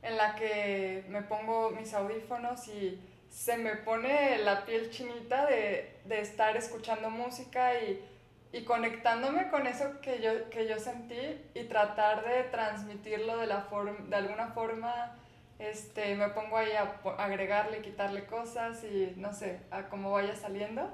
en 0.03 0.17
la 0.17 0.35
que 0.35 1.05
me 1.09 1.23
pongo 1.23 1.71
mis 1.71 1.95
audífonos 1.95 2.67
y 2.67 3.01
se 3.31 3.57
me 3.57 3.77
pone 3.77 4.39
la 4.39 4.65
piel 4.67 4.91
chinita 4.91 5.47
de, 5.47 5.97
de 6.05 6.21
estar 6.21 6.57
escuchando 6.57 7.09
música 7.09 7.75
y, 7.81 8.05
y 8.53 8.65
conectándome 8.65 9.49
con 9.49 9.67
eso 9.69 10.01
que 10.01 10.21
yo, 10.21 10.51
que 10.51 10.67
yo 10.67 10.79
sentí 10.81 11.41
y 11.55 11.65
tratar 11.65 12.27
de 12.27 12.43
transmitirlo 12.45 13.39
de, 13.39 13.47
la 13.47 13.69
form- 13.71 14.09
de 14.09 14.17
alguna 14.17 14.49
forma. 14.49 15.17
Este, 15.61 16.17
me 16.17 16.29
pongo 16.31 16.57
ahí 16.57 16.73
a 16.73 16.97
agregarle, 17.23 17.83
quitarle 17.83 18.27
cosas 18.27 18.83
y 18.83 19.15
no 19.17 19.33
sé, 19.33 19.61
a 19.71 19.85
cómo 19.89 20.11
vaya 20.11 20.35
saliendo 20.35 20.91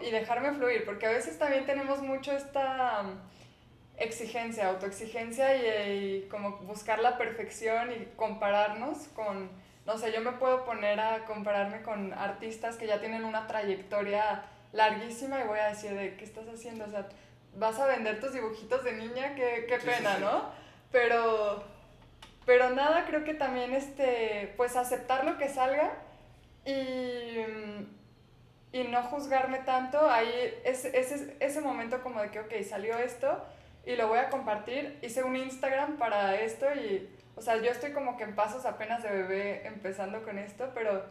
y 0.00 0.10
dejarme 0.12 0.52
fluir, 0.52 0.84
porque 0.84 1.06
a 1.06 1.10
veces 1.10 1.36
también 1.38 1.66
tenemos 1.66 2.00
mucho 2.02 2.30
esta 2.32 3.02
exigencia, 3.98 4.68
autoexigencia 4.68 5.56
y, 5.56 6.24
y 6.24 6.28
como 6.28 6.58
buscar 6.58 7.00
la 7.00 7.18
perfección 7.18 7.92
y 7.92 8.06
compararnos 8.16 9.08
con, 9.08 9.50
no 9.86 9.98
sé, 9.98 10.12
yo 10.12 10.20
me 10.20 10.32
puedo 10.32 10.64
poner 10.64 11.00
a 11.00 11.24
compararme 11.24 11.82
con 11.82 12.12
artistas 12.12 12.76
que 12.76 12.86
ya 12.86 13.00
tienen 13.00 13.24
una 13.24 13.46
trayectoria 13.46 14.42
larguísima 14.72 15.40
y 15.40 15.46
voy 15.46 15.58
a 15.58 15.68
decir 15.68 15.92
de 15.94 16.16
qué 16.16 16.24
estás 16.24 16.46
haciendo, 16.48 16.84
o 16.84 16.88
sea, 16.88 17.08
vas 17.56 17.78
a 17.80 17.86
vender 17.86 18.20
tus 18.20 18.32
dibujitos 18.32 18.84
de 18.84 18.92
niña, 18.92 19.34
qué, 19.34 19.66
qué 19.68 19.78
pena, 19.78 20.10
sí, 20.10 20.16
sí. 20.18 20.22
¿no? 20.22 20.42
Pero, 20.92 21.64
pero 22.46 22.70
nada, 22.70 23.04
creo 23.06 23.24
que 23.24 23.34
también 23.34 23.74
este, 23.74 24.54
pues 24.56 24.76
aceptar 24.76 25.24
lo 25.24 25.38
que 25.38 25.48
salga 25.48 25.92
y, 26.64 27.40
y 28.72 28.84
no 28.84 29.02
juzgarme 29.04 29.58
tanto, 29.58 30.08
ahí 30.08 30.54
es, 30.64 30.84
ese, 30.84 31.36
ese 31.40 31.60
momento 31.60 32.02
como 32.02 32.20
de 32.20 32.30
que, 32.30 32.40
ok, 32.40 32.52
salió 32.68 32.96
esto 32.98 33.42
y 33.84 33.96
lo 33.96 34.08
voy 34.08 34.18
a 34.18 34.28
compartir, 34.28 34.98
hice 35.02 35.22
un 35.22 35.36
Instagram 35.36 35.96
para 35.96 36.34
esto 36.36 36.66
y, 36.74 37.08
o 37.36 37.40
sea, 37.40 37.56
yo 37.56 37.70
estoy 37.70 37.92
como 37.92 38.16
que 38.16 38.24
en 38.24 38.34
pasos 38.34 38.66
apenas 38.66 39.02
de 39.02 39.10
bebé 39.10 39.66
empezando 39.66 40.22
con 40.22 40.38
esto, 40.38 40.70
pero 40.74 41.04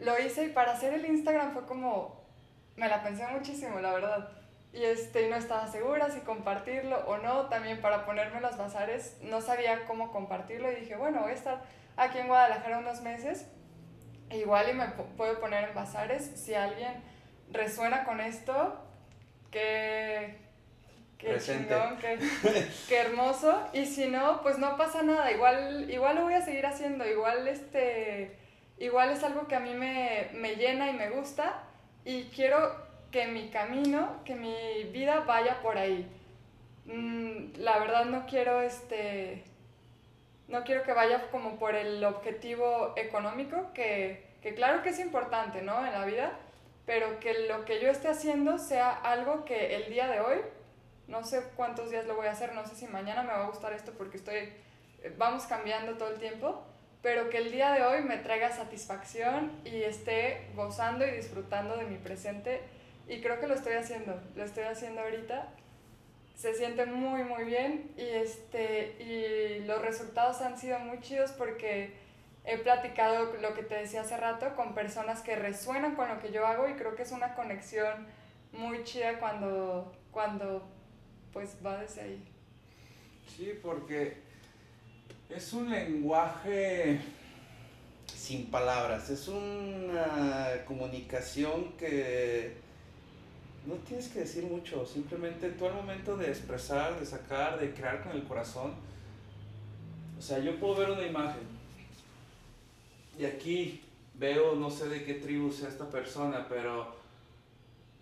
lo 0.00 0.18
hice 0.18 0.46
y 0.46 0.48
para 0.50 0.72
hacer 0.72 0.94
el 0.94 1.06
Instagram 1.06 1.52
fue 1.52 1.66
como, 1.66 2.24
me 2.76 2.88
la 2.88 3.02
pensé 3.02 3.26
muchísimo, 3.26 3.78
la 3.80 3.92
verdad. 3.92 4.28
Y 4.72 4.82
este, 4.84 5.28
no 5.28 5.36
estaba 5.36 5.68
segura 5.68 6.10
si 6.10 6.20
compartirlo 6.20 6.98
o 7.06 7.18
no, 7.18 7.46
también 7.46 7.80
para 7.80 8.04
ponerme 8.04 8.40
los 8.40 8.56
bazares, 8.56 9.18
no 9.22 9.40
sabía 9.40 9.84
cómo 9.86 10.10
compartirlo 10.10 10.70
y 10.72 10.76
dije, 10.76 10.96
bueno, 10.96 11.20
voy 11.20 11.30
a 11.30 11.34
estar 11.34 11.62
aquí 11.96 12.18
en 12.18 12.26
Guadalajara 12.26 12.78
unos 12.78 13.00
meses, 13.02 13.46
igual 14.30 14.68
y 14.70 14.72
me 14.72 14.88
puedo 15.16 15.38
poner 15.40 15.68
en 15.68 15.74
bazares, 15.74 16.24
si 16.34 16.54
alguien 16.54 17.02
resuena 17.52 18.04
con 18.04 18.20
esto, 18.20 18.80
que 19.52 20.43
qué 21.18 21.38
chingón, 21.38 21.98
qué, 21.98 22.18
qué, 22.88 22.98
hermoso. 22.98 23.68
Y 23.72 23.86
si 23.86 24.06
no, 24.06 24.42
pues 24.42 24.58
no 24.58 24.76
pasa 24.76 25.02
nada. 25.02 25.30
Igual, 25.32 25.90
igual 25.90 26.16
lo 26.16 26.22
voy 26.22 26.34
a 26.34 26.42
seguir 26.42 26.66
haciendo. 26.66 27.06
Igual, 27.06 27.48
este, 27.48 28.36
igual 28.78 29.10
es 29.10 29.22
algo 29.22 29.46
que 29.46 29.56
a 29.56 29.60
mí 29.60 29.74
me, 29.74 30.28
me 30.34 30.56
llena 30.56 30.90
y 30.90 30.94
me 30.94 31.10
gusta. 31.10 31.62
Y 32.04 32.24
quiero 32.24 32.84
que 33.10 33.26
mi 33.26 33.48
camino, 33.48 34.20
que 34.24 34.34
mi 34.34 34.84
vida 34.92 35.20
vaya 35.20 35.60
por 35.62 35.78
ahí. 35.78 36.06
Mm, 36.86 37.54
la 37.56 37.78
verdad 37.78 38.04
no 38.04 38.26
quiero 38.26 38.60
este 38.60 39.44
no 40.48 40.64
quiero 40.64 40.82
que 40.82 40.92
vaya 40.92 41.30
como 41.30 41.58
por 41.58 41.74
el 41.74 42.04
objetivo 42.04 42.92
económico, 42.96 43.72
que, 43.72 44.24
que, 44.42 44.54
claro 44.54 44.82
que 44.82 44.90
es 44.90 44.98
importante, 44.98 45.62
¿no? 45.62 45.84
En 45.86 45.92
la 45.92 46.04
vida, 46.04 46.32
pero 46.86 47.18
que 47.18 47.46
lo 47.48 47.64
que 47.64 47.80
yo 47.80 47.90
esté 47.90 48.08
haciendo 48.08 48.58
sea 48.58 48.92
algo 48.92 49.44
que 49.44 49.76
el 49.76 49.88
día 49.90 50.06
de 50.08 50.20
hoy, 50.20 50.38
no 51.08 51.24
sé 51.24 51.42
cuántos 51.56 51.90
días 51.90 52.06
lo 52.06 52.16
voy 52.16 52.26
a 52.26 52.32
hacer, 52.32 52.54
no 52.54 52.66
sé 52.66 52.74
si 52.74 52.86
mañana 52.86 53.22
me 53.22 53.28
va 53.28 53.44
a 53.44 53.48
gustar 53.48 53.72
esto 53.72 53.92
porque 53.92 54.16
estoy, 54.16 54.52
vamos 55.18 55.44
cambiando 55.44 55.94
todo 55.94 56.10
el 56.10 56.18
tiempo, 56.18 56.64
pero 57.02 57.28
que 57.28 57.38
el 57.38 57.52
día 57.52 57.72
de 57.72 57.82
hoy 57.82 58.02
me 58.02 58.16
traiga 58.16 58.50
satisfacción 58.50 59.52
y 59.64 59.82
esté 59.82 60.48
gozando 60.54 61.06
y 61.06 61.10
disfrutando 61.10 61.76
de 61.76 61.84
mi 61.84 61.98
presente 61.98 62.62
y 63.06 63.20
creo 63.20 63.38
que 63.38 63.46
lo 63.46 63.54
estoy 63.54 63.74
haciendo, 63.74 64.20
lo 64.34 64.44
estoy 64.44 64.64
haciendo 64.64 65.02
ahorita. 65.02 65.48
Se 66.34 66.54
siente 66.54 66.86
muy, 66.86 67.22
muy 67.22 67.44
bien 67.44 67.92
y, 67.96 68.06
este, 68.06 68.96
y 69.02 69.64
los 69.66 69.80
resultados 69.82 70.40
han 70.40 70.58
sido 70.58 70.78
muy 70.80 71.00
chidos 71.00 71.30
porque 71.32 71.94
he 72.44 72.58
platicado 72.58 73.34
lo 73.34 73.54
que 73.54 73.62
te 73.62 73.76
decía 73.76 74.00
hace 74.00 74.16
rato 74.16 74.54
con 74.56 74.74
personas 74.74 75.22
que 75.22 75.36
resuenan 75.36 75.94
con 75.94 76.08
lo 76.08 76.18
que 76.18 76.32
yo 76.32 76.46
hago 76.46 76.68
y 76.68 76.74
creo 76.74 76.96
que 76.96 77.02
es 77.02 77.12
una 77.12 77.34
conexión 77.34 78.06
muy 78.52 78.82
chida 78.84 79.18
cuando, 79.18 79.92
cuando 80.10 80.68
pues 81.34 81.56
va 81.64 81.80
desde 81.80 82.00
ahí. 82.00 82.24
Sí, 83.36 83.52
porque 83.60 84.16
es 85.28 85.52
un 85.52 85.70
lenguaje 85.70 87.00
sin 88.06 88.46
palabras, 88.46 89.10
es 89.10 89.28
una 89.28 90.64
comunicación 90.66 91.72
que 91.76 92.54
no 93.66 93.74
tienes 93.86 94.08
que 94.08 94.20
decir 94.20 94.44
mucho, 94.44 94.86
simplemente 94.86 95.50
tú 95.50 95.66
al 95.66 95.74
momento 95.74 96.16
de 96.16 96.28
expresar, 96.28 96.98
de 96.98 97.04
sacar, 97.04 97.58
de 97.58 97.74
crear 97.74 98.02
con 98.02 98.12
el 98.12 98.22
corazón, 98.24 98.72
o 100.18 100.22
sea, 100.22 100.38
yo 100.38 100.58
puedo 100.60 100.76
ver 100.76 100.90
una 100.90 101.06
imagen 101.06 101.42
y 103.18 103.24
aquí 103.24 103.82
veo, 104.14 104.54
no 104.54 104.70
sé 104.70 104.88
de 104.88 105.04
qué 105.04 105.14
tribu 105.14 105.50
sea 105.50 105.68
esta 105.68 105.88
persona, 105.90 106.46
pero 106.48 106.94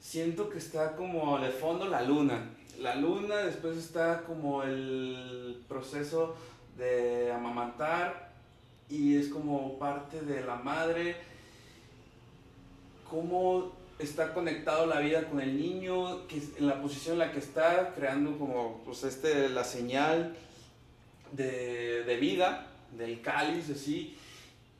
siento 0.02 0.50
que 0.50 0.58
está 0.58 0.96
como 0.96 1.38
de 1.38 1.50
fondo 1.50 1.86
la 1.86 2.02
luna. 2.02 2.50
La 2.78 2.96
luna, 2.96 3.36
después 3.36 3.78
está 3.78 4.24
como 4.24 4.64
el 4.64 5.62
proceso 5.68 6.34
de 6.76 7.32
amamantar 7.32 8.32
y 8.90 9.16
es 9.16 9.28
como 9.28 9.78
parte 9.78 10.20
de 10.20 10.42
la 10.42 10.56
madre. 10.56 11.16
Cómo 13.08 13.72
está 13.98 14.34
conectado 14.34 14.86
la 14.86 14.98
vida 14.98 15.28
con 15.28 15.40
el 15.40 15.56
niño, 15.56 16.26
que 16.26 16.42
en 16.58 16.66
la 16.66 16.82
posición 16.82 17.14
en 17.14 17.18
la 17.20 17.32
que 17.32 17.38
está, 17.38 17.94
creando 17.94 18.36
como 18.38 18.82
pues 18.84 19.04
este, 19.04 19.48
la 19.48 19.62
señal 19.62 20.34
de, 21.30 22.02
de 22.02 22.16
vida, 22.16 22.66
del 22.90 23.20
cáliz, 23.20 23.70
así, 23.70 24.16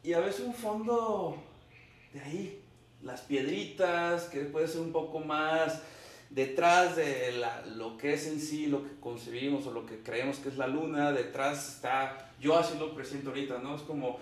y 0.02 0.14
a 0.14 0.20
veces 0.20 0.40
un 0.40 0.54
fondo 0.54 1.36
de 2.12 2.20
ahí, 2.20 2.61
las 3.02 3.22
piedritas, 3.22 4.24
que 4.24 4.40
puede 4.40 4.68
ser 4.68 4.80
un 4.80 4.92
poco 4.92 5.20
más 5.20 5.80
detrás 6.30 6.96
de 6.96 7.32
la, 7.32 7.62
lo 7.76 7.98
que 7.98 8.14
es 8.14 8.26
en 8.26 8.40
sí, 8.40 8.66
lo 8.66 8.82
que 8.82 8.90
concebimos 9.00 9.66
o 9.66 9.72
lo 9.72 9.84
que 9.84 9.98
creemos 9.98 10.38
que 10.38 10.48
es 10.48 10.56
la 10.56 10.66
luna, 10.66 11.12
detrás 11.12 11.74
está, 11.74 12.30
yo 12.40 12.56
así 12.58 12.78
lo 12.78 12.94
presento 12.94 13.30
ahorita, 13.30 13.58
¿no? 13.58 13.76
Es 13.76 13.82
como, 13.82 14.18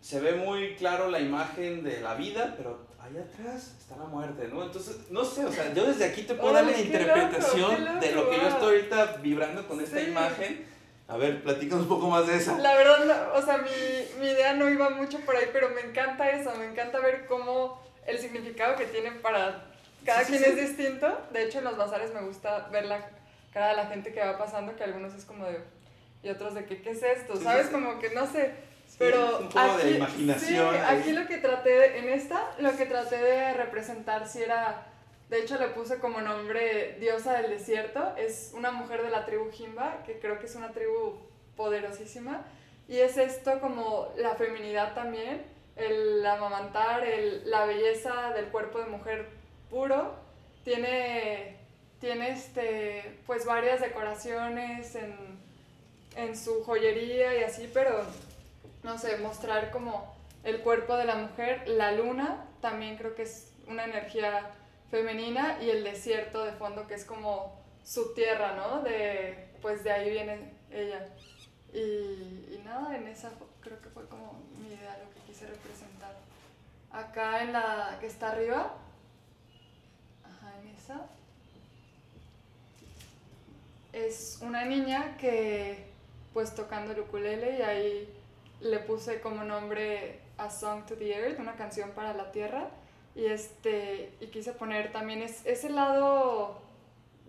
se 0.00 0.20
ve 0.20 0.32
muy 0.32 0.74
claro 0.74 1.08
la 1.08 1.20
imagen 1.20 1.84
de 1.84 2.00
la 2.00 2.14
vida, 2.14 2.54
pero 2.56 2.80
allá 3.00 3.22
atrás 3.22 3.74
está 3.78 3.96
la 3.96 4.04
muerte, 4.04 4.48
¿no? 4.52 4.64
Entonces, 4.64 4.98
no 5.10 5.24
sé, 5.24 5.44
o 5.44 5.52
sea, 5.52 5.72
yo 5.72 5.86
desde 5.86 6.04
aquí 6.04 6.22
te 6.22 6.34
puedo 6.34 6.52
dar 6.52 6.64
la 6.64 6.78
interpretación 6.78 8.00
de 8.00 8.12
lo 8.12 8.28
que 8.28 8.36
yo 8.36 8.48
estoy 8.48 8.76
ahorita 8.76 9.18
vibrando 9.22 9.66
con 9.68 9.80
esta 9.80 10.00
imagen. 10.00 10.75
A 11.08 11.16
ver, 11.16 11.42
platícanos 11.42 11.84
un 11.84 11.88
poco 11.88 12.08
más 12.08 12.26
de 12.26 12.36
esa. 12.36 12.58
La 12.58 12.74
verdad, 12.74 13.36
o 13.36 13.42
sea, 13.42 13.58
mi, 13.58 14.20
mi, 14.20 14.26
idea 14.26 14.54
no 14.54 14.68
iba 14.68 14.90
mucho 14.90 15.20
por 15.20 15.36
ahí, 15.36 15.48
pero 15.52 15.70
me 15.70 15.82
encanta 15.82 16.30
eso, 16.30 16.52
me 16.56 16.66
encanta 16.66 16.98
ver 16.98 17.26
cómo 17.26 17.80
el 18.06 18.18
significado 18.18 18.76
que 18.76 18.86
tiene 18.86 19.12
para 19.12 19.64
cada 20.04 20.24
quien 20.24 20.42
es 20.42 20.56
distinto. 20.56 21.06
De 21.32 21.44
hecho, 21.44 21.58
en 21.58 21.64
los 21.64 21.76
bazares 21.76 22.12
me 22.12 22.22
gusta 22.22 22.68
ver 22.72 22.86
la 22.86 23.08
cara 23.52 23.68
de 23.68 23.76
la 23.76 23.86
gente 23.86 24.12
que 24.12 24.20
va 24.20 24.36
pasando, 24.36 24.74
que 24.74 24.84
algunos 24.84 25.14
es 25.14 25.24
como 25.24 25.44
de... 25.44 25.60
Y 26.22 26.28
otros 26.28 26.54
de 26.54 26.64
que, 26.64 26.82
¿qué 26.82 26.90
es 26.90 27.02
esto? 27.02 27.36
¿Sabes? 27.36 27.68
Como 27.68 28.00
que 28.00 28.10
no 28.10 28.26
sé 28.26 28.66
pero 28.98 29.40
un 29.40 29.48
poco 29.48 29.78
de 29.78 29.90
imaginación. 29.92 30.74
Sí, 30.74 30.80
aquí 30.88 31.12
lo 31.12 31.26
que 31.26 31.38
traté, 31.38 31.98
en 31.98 32.08
esta, 32.08 32.52
lo 32.58 32.76
que 32.76 32.86
traté 32.86 33.16
de 33.16 33.54
representar 33.54 34.26
si 34.26 34.42
era, 34.42 34.86
de 35.28 35.40
hecho 35.40 35.58
le 35.58 35.68
puse 35.68 35.98
como 35.98 36.20
nombre 36.20 36.96
diosa 37.00 37.40
del 37.40 37.50
desierto, 37.50 38.14
es 38.16 38.52
una 38.54 38.70
mujer 38.70 39.02
de 39.02 39.10
la 39.10 39.24
tribu 39.24 39.50
Jimba, 39.50 40.02
que 40.04 40.18
creo 40.20 40.38
que 40.38 40.46
es 40.46 40.54
una 40.54 40.70
tribu 40.72 41.18
poderosísima, 41.56 42.44
y 42.88 42.98
es 42.98 43.16
esto 43.16 43.60
como 43.60 44.12
la 44.16 44.36
feminidad 44.36 44.94
también, 44.94 45.42
el 45.74 46.24
amamantar, 46.24 47.04
el, 47.04 47.50
la 47.50 47.66
belleza 47.66 48.32
del 48.34 48.46
cuerpo 48.46 48.78
de 48.78 48.86
mujer 48.86 49.28
puro, 49.68 50.14
tiene, 50.64 51.56
tiene 52.00 52.30
este, 52.30 53.18
pues 53.26 53.44
varias 53.44 53.80
decoraciones 53.80 54.94
en, 54.94 55.16
en 56.16 56.36
su 56.36 56.62
joyería 56.64 57.38
y 57.38 57.42
así, 57.42 57.68
pero 57.72 58.04
no 58.84 58.96
sé, 58.98 59.18
mostrar 59.18 59.72
como 59.72 60.14
el 60.44 60.60
cuerpo 60.60 60.96
de 60.96 61.04
la 61.04 61.16
mujer, 61.16 61.66
la 61.66 61.90
luna 61.90 62.44
también 62.60 62.96
creo 62.96 63.16
que 63.16 63.22
es 63.22 63.52
una 63.66 63.84
energía 63.84 64.52
femenina 64.90 65.62
y 65.62 65.70
el 65.70 65.84
desierto 65.84 66.44
de 66.44 66.52
fondo 66.52 66.86
que 66.86 66.94
es 66.94 67.04
como 67.04 67.60
su 67.84 68.14
tierra, 68.14 68.54
¿no? 68.54 68.82
De, 68.82 69.48
pues 69.62 69.84
de 69.84 69.92
ahí 69.92 70.10
viene 70.10 70.52
ella. 70.70 71.08
Y, 71.72 71.78
y 71.78 72.62
nada, 72.64 72.96
en 72.96 73.06
esa 73.08 73.30
creo 73.60 73.80
que 73.80 73.88
fue 73.88 74.06
como 74.08 74.40
mi 74.60 74.68
idea, 74.68 74.98
lo 74.98 75.12
que 75.14 75.20
quise 75.26 75.46
representar. 75.46 76.14
Acá 76.90 77.42
en 77.42 77.52
la 77.52 77.98
que 78.00 78.06
está 78.06 78.30
arriba, 78.30 78.74
ajá, 80.24 80.52
en 80.60 80.68
esa, 80.68 81.06
es 83.92 84.38
una 84.42 84.64
niña 84.64 85.16
que 85.18 85.86
pues 86.32 86.54
tocando 86.54 86.92
el 86.92 87.00
ukulele 87.00 87.58
y 87.58 87.62
ahí 87.62 88.14
le 88.60 88.78
puse 88.80 89.20
como 89.20 89.42
nombre 89.42 90.20
A 90.36 90.50
Song 90.50 90.84
to 90.86 90.94
the 90.96 91.14
Earth, 91.14 91.38
una 91.38 91.56
canción 91.56 91.90
para 91.92 92.12
la 92.12 92.30
tierra. 92.30 92.68
Y, 93.16 93.26
este, 93.26 94.12
y 94.20 94.26
quise 94.26 94.52
poner 94.52 94.92
también 94.92 95.22
es, 95.22 95.44
ese 95.46 95.70
lado 95.70 96.60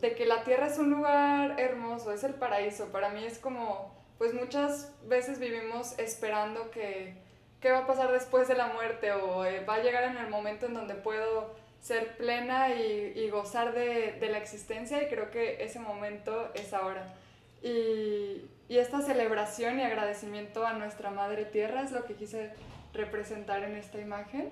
de 0.01 0.13
que 0.13 0.25
la 0.25 0.43
tierra 0.43 0.67
es 0.67 0.77
un 0.77 0.91
lugar 0.91 1.59
hermoso, 1.59 2.11
es 2.11 2.23
el 2.23 2.33
paraíso. 2.33 2.91
Para 2.91 3.09
mí 3.09 3.23
es 3.23 3.39
como, 3.39 3.95
pues 4.17 4.33
muchas 4.33 4.93
veces 5.07 5.39
vivimos 5.39 5.97
esperando 5.97 6.69
que 6.71 7.15
qué 7.61 7.71
va 7.71 7.79
a 7.79 7.87
pasar 7.87 8.11
después 8.11 8.47
de 8.47 8.55
la 8.55 8.67
muerte 8.67 9.11
o 9.13 9.45
eh, 9.45 9.63
va 9.65 9.75
a 9.75 9.83
llegar 9.83 10.03
en 10.03 10.17
el 10.17 10.29
momento 10.29 10.67
en 10.67 10.73
donde 10.73 10.93
puedo 10.93 11.55
ser 11.81 12.17
plena 12.17 12.73
y, 12.73 13.13
y 13.15 13.29
gozar 13.29 13.73
de, 13.73 14.13
de, 14.19 14.29
la 14.29 14.37
existencia 14.37 15.01
y 15.01 15.07
creo 15.07 15.31
que 15.31 15.63
ese 15.63 15.79
momento 15.79 16.51
es 16.53 16.73
ahora. 16.73 17.15
Y, 17.63 18.45
y 18.69 18.77
esta 18.77 19.01
celebración 19.01 19.79
y 19.79 19.83
agradecimiento 19.83 20.65
a 20.65 20.73
nuestra 20.73 21.11
Madre 21.11 21.45
Tierra 21.45 21.81
es 21.81 21.91
lo 21.91 22.03
que 22.03 22.15
quise 22.15 22.51
representar 22.93 23.63
en 23.63 23.75
esta 23.75 23.99
imagen. 23.99 24.49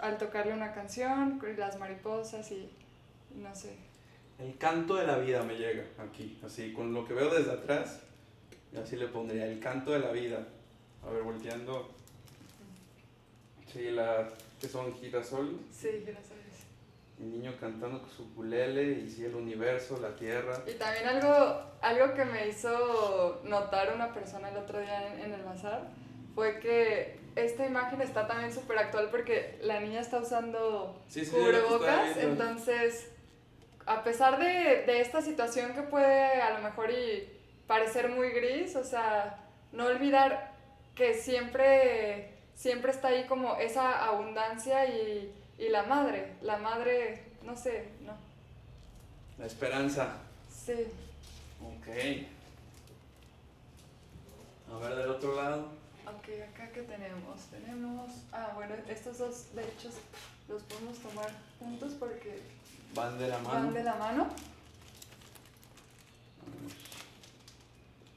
Al 0.00 0.18
tocarle 0.18 0.52
una 0.52 0.72
canción, 0.72 1.40
las 1.56 1.78
mariposas 1.78 2.50
y 2.52 2.70
no 3.34 3.54
sé. 3.54 3.76
El 4.38 4.56
canto 4.56 4.96
de 4.96 5.06
la 5.06 5.18
vida 5.18 5.42
me 5.42 5.54
llega 5.54 5.84
aquí, 5.98 6.40
así, 6.44 6.72
con 6.72 6.94
lo 6.94 7.06
que 7.06 7.12
veo 7.12 7.32
desde 7.32 7.52
atrás, 7.52 8.00
y 8.72 8.78
así 8.78 8.96
le 8.96 9.08
pondría, 9.08 9.46
el 9.46 9.60
canto 9.60 9.90
de 9.90 9.98
la 9.98 10.10
vida. 10.10 10.46
A 11.06 11.10
ver, 11.10 11.22
volteando. 11.22 11.90
Sí, 13.70 13.90
la, 13.90 14.28
que 14.60 14.68
son 14.68 14.94
girasoles. 14.94 15.60
Sí, 15.70 15.88
girasoles. 16.04 16.40
El 17.18 17.32
niño 17.32 17.52
cantando 17.60 18.00
con 18.00 18.10
su 18.10 18.22
ukulele 18.24 19.00
y 19.00 19.10
sí, 19.10 19.24
el 19.24 19.34
universo, 19.34 19.98
la 20.00 20.16
tierra. 20.16 20.62
Y 20.66 20.78
también 20.78 21.06
algo, 21.06 21.62
algo 21.82 22.14
que 22.14 22.24
me 22.24 22.48
hizo 22.48 23.42
notar 23.44 23.94
una 23.94 24.12
persona 24.14 24.48
el 24.48 24.56
otro 24.56 24.80
día 24.80 25.12
en, 25.12 25.24
en 25.24 25.34
el 25.34 25.44
bazar 25.44 25.90
fue 26.34 26.58
que 26.60 27.19
esta 27.36 27.66
imagen 27.66 28.00
está 28.02 28.26
también 28.26 28.52
súper 28.52 28.78
actual 28.78 29.08
porque 29.10 29.58
la 29.62 29.80
niña 29.80 30.00
está 30.00 30.18
usando 30.18 31.00
Sí, 31.08 31.24
sí, 31.24 31.30
cubrebocas, 31.30 32.16
entonces 32.16 33.10
a 33.86 34.04
pesar 34.04 34.38
de, 34.38 34.84
de 34.86 35.00
esta 35.00 35.20
situación 35.22 35.72
que 35.74 35.82
puede 35.82 36.40
a 36.40 36.50
lo 36.54 36.60
mejor 36.62 36.90
y 36.90 37.28
parecer 37.66 38.08
muy 38.08 38.30
gris, 38.30 38.76
o 38.76 38.84
sea, 38.84 39.38
no 39.72 39.86
olvidar 39.86 40.52
que 40.94 41.14
siempre, 41.14 42.34
siempre 42.54 42.90
está 42.90 43.08
ahí 43.08 43.24
como 43.26 43.56
esa 43.56 44.04
abundancia 44.04 44.86
y, 44.86 45.32
y 45.58 45.68
la 45.70 45.84
madre, 45.84 46.34
la 46.42 46.56
madre, 46.58 47.24
no 47.42 47.56
sé, 47.56 47.88
no, 48.02 48.12
La 49.38 49.46
esperanza. 49.46 50.18
sí. 50.52 50.86
Ok. 51.62 51.88
A 54.72 54.78
ver, 54.78 54.94
del 54.96 55.10
otro 55.10 55.34
lado. 55.36 55.68
Ok, 56.06 56.28
acá 56.52 56.70
que 56.72 56.82
tenemos, 57.00 57.40
tenemos, 57.50 58.10
ah 58.32 58.52
bueno, 58.54 58.74
estos 58.88 59.18
dos 59.18 59.54
de 59.54 59.62
hecho 59.62 59.88
los 60.48 60.62
podemos 60.64 60.98
tomar 60.98 61.30
juntos 61.58 61.94
porque 61.98 62.42
Van 62.94 63.18
de 63.18 63.28
la 63.28 63.38
mano. 63.38 63.48
van 63.54 63.72
de 63.74 63.84
la 63.84 63.94
mano. 63.94 64.26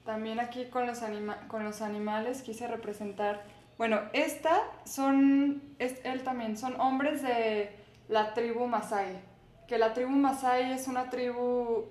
También 0.06 0.40
aquí 0.40 0.66
con 0.66 0.86
los, 0.86 1.02
anima 1.02 1.48
con 1.48 1.64
los 1.64 1.82
animales 1.82 2.42
quise 2.42 2.68
representar, 2.68 3.44
bueno, 3.78 4.02
esta 4.12 4.64
son, 4.86 5.62
es, 5.80 6.02
él 6.04 6.24
también, 6.24 6.58
son 6.58 6.80
hombres 6.82 7.22
de 7.22 7.74
la 8.10 8.34
tribu 8.34 8.68
Masai, 8.68 9.22
que 9.68 9.78
la 9.78 9.94
tribu 9.94 10.12
Masai 10.12 10.74
es 10.74 10.88
una 10.88 11.10
tribu 11.10 11.86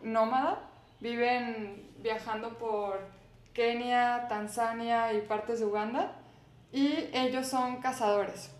nómada, 0.00 0.60
viven 1.00 1.90
viajando 1.98 2.56
por 2.56 2.98
Kenia, 3.52 4.26
Tanzania 4.28 5.12
y 5.12 5.22
partes 5.22 5.60
de 5.60 5.66
Uganda, 5.66 6.16
y 6.72 7.08
ellos 7.12 7.46
son 7.46 7.80
cazadores. 7.80 8.50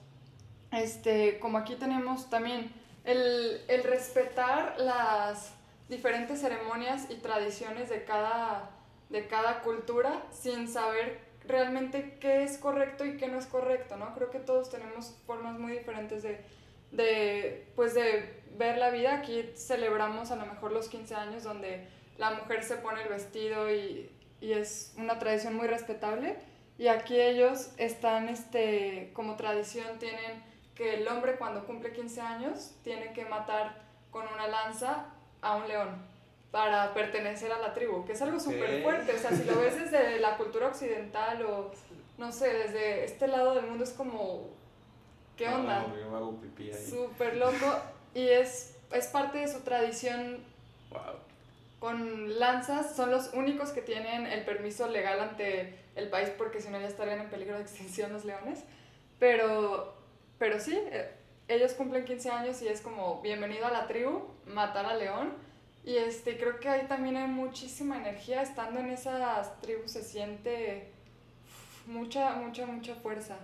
Este, 0.72 1.38
como 1.38 1.58
aquí 1.58 1.76
tenemos 1.76 2.28
también 2.30 2.72
el, 3.04 3.62
el 3.68 3.84
respetar 3.84 4.74
las 4.78 5.54
diferentes 5.88 6.40
ceremonias 6.40 7.06
y 7.10 7.16
tradiciones 7.16 7.88
de 7.88 8.04
cada, 8.04 8.70
de 9.08 9.26
cada 9.26 9.60
cultura 9.62 10.22
sin 10.30 10.68
saber 10.68 11.20
realmente 11.46 12.18
qué 12.20 12.42
es 12.42 12.58
correcto 12.58 13.06
y 13.06 13.16
qué 13.16 13.28
no 13.28 13.38
es 13.38 13.46
correcto, 13.46 13.96
¿no? 13.96 14.14
Creo 14.14 14.30
que 14.30 14.38
todos 14.38 14.70
tenemos 14.70 15.16
formas 15.26 15.58
muy 15.58 15.72
diferentes 15.72 16.22
de, 16.22 16.44
de, 16.92 17.66
pues 17.74 17.94
de 17.94 18.42
ver 18.56 18.76
la 18.76 18.90
vida. 18.90 19.16
Aquí 19.16 19.50
celebramos 19.54 20.30
a 20.30 20.36
lo 20.36 20.44
mejor 20.44 20.72
los 20.72 20.88
15 20.88 21.14
años 21.14 21.44
donde 21.44 21.88
la 22.18 22.32
mujer 22.32 22.62
se 22.62 22.76
pone 22.76 23.02
el 23.02 23.08
vestido 23.08 23.72
y, 23.72 24.10
y 24.40 24.52
es 24.52 24.94
una 24.96 25.18
tradición 25.18 25.54
muy 25.54 25.66
respetable. 25.66 26.36
Y 26.78 26.88
aquí 26.88 27.20
ellos 27.20 27.70
están, 27.76 28.28
este, 28.28 29.10
como 29.12 29.36
tradición, 29.36 29.98
tienen 29.98 30.42
que 30.74 30.94
el 30.94 31.08
hombre 31.08 31.36
cuando 31.36 31.66
cumple 31.66 31.92
15 31.92 32.20
años 32.20 32.72
tiene 32.84 33.12
que 33.12 33.24
matar 33.24 33.82
con 34.12 34.24
una 34.28 34.46
lanza 34.46 35.06
a 35.42 35.56
un 35.56 35.66
león 35.66 36.06
para 36.52 36.94
pertenecer 36.94 37.52
a 37.52 37.58
la 37.58 37.74
tribu, 37.74 38.04
que 38.06 38.12
es 38.12 38.22
algo 38.22 38.38
súper 38.38 38.82
fuerte. 38.82 39.12
O 39.12 39.18
sea, 39.18 39.30
si 39.32 39.44
lo 39.44 39.60
ves 39.60 39.76
desde 39.76 40.20
la 40.20 40.36
cultura 40.36 40.68
occidental 40.68 41.44
o, 41.44 41.72
no 42.16 42.30
sé, 42.30 42.54
desde 42.54 43.04
este 43.04 43.26
lado 43.26 43.54
del 43.54 43.66
mundo 43.66 43.82
es 43.84 43.90
como, 43.90 44.48
¿qué 45.36 45.48
onda? 45.48 45.80
No, 45.80 45.98
yo 45.98 46.16
hago 46.16 46.40
pipí 46.40 46.70
ahí. 46.70 46.86
Súper 46.88 47.36
loco. 47.36 47.76
Y 48.14 48.28
es, 48.28 48.76
es 48.92 49.08
parte 49.08 49.38
de 49.38 49.48
su 49.48 49.60
tradición 49.60 50.44
Wow. 50.90 51.27
Con 51.78 52.38
lanzas. 52.38 52.94
Son 52.94 53.10
los 53.10 53.32
únicos 53.34 53.70
que 53.70 53.82
tienen 53.82 54.26
el 54.26 54.44
permiso 54.44 54.88
legal 54.88 55.20
ante 55.20 55.74
el 55.96 56.08
país 56.08 56.30
porque 56.36 56.60
si 56.60 56.68
no 56.68 56.80
ya 56.80 56.86
estarían 56.86 57.20
en 57.20 57.30
peligro 57.30 57.56
de 57.56 57.62
extinción 57.62 58.12
los 58.12 58.24
leones. 58.24 58.60
Pero, 59.18 59.94
pero 60.38 60.60
sí, 60.60 60.76
eh, 60.76 61.10
ellos 61.48 61.72
cumplen 61.72 62.04
15 62.04 62.30
años 62.30 62.62
y 62.62 62.68
es 62.68 62.80
como 62.80 63.20
bienvenido 63.22 63.66
a 63.66 63.70
la 63.70 63.86
tribu, 63.86 64.28
matar 64.46 64.86
al 64.86 64.98
león. 64.98 65.32
Y 65.84 65.96
este, 65.96 66.36
creo 66.36 66.60
que 66.60 66.68
ahí 66.68 66.86
también 66.86 67.16
hay 67.16 67.28
muchísima 67.28 67.96
energía. 67.96 68.42
Estando 68.42 68.80
en 68.80 68.90
esas 68.90 69.60
tribus 69.60 69.92
se 69.92 70.02
siente 70.02 70.90
mucha, 71.86 72.34
mucha, 72.34 72.66
mucha 72.66 72.94
fuerza. 72.94 73.36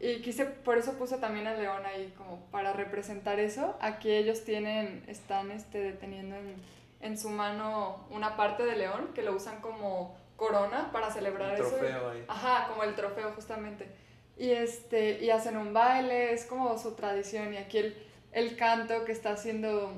Y 0.00 0.22
quise, 0.22 0.46
por 0.46 0.76
eso 0.78 0.94
puse 0.98 1.18
también 1.18 1.46
al 1.46 1.60
león 1.60 1.82
ahí, 1.86 2.12
como 2.16 2.40
para 2.46 2.72
representar 2.72 3.38
eso. 3.38 3.76
Aquí 3.80 4.10
ellos 4.10 4.44
tienen, 4.44 5.04
están 5.06 5.50
este, 5.50 5.78
deteniendo 5.78 6.36
en, 6.36 6.56
en 7.04 7.16
su 7.18 7.28
mano 7.30 8.06
una 8.10 8.36
parte 8.36 8.64
de 8.64 8.76
león 8.76 9.10
que 9.14 9.22
lo 9.22 9.34
usan 9.36 9.60
como 9.60 10.16
corona 10.36 10.90
para 10.92 11.10
celebrar 11.12 11.54
eso. 11.54 11.76
ahí. 12.10 12.24
Ajá, 12.28 12.68
como 12.68 12.82
el 12.82 12.94
trofeo 12.94 13.30
justamente. 13.32 13.88
Y, 14.36 14.50
este, 14.50 15.22
y 15.24 15.30
hacen 15.30 15.56
un 15.56 15.72
baile, 15.72 16.32
es 16.32 16.44
como 16.46 16.76
su 16.78 16.92
tradición. 16.94 17.54
Y 17.54 17.58
aquí 17.58 17.78
el, 17.78 17.96
el 18.32 18.56
canto 18.56 19.04
que 19.04 19.12
está 19.12 19.30
haciendo 19.32 19.92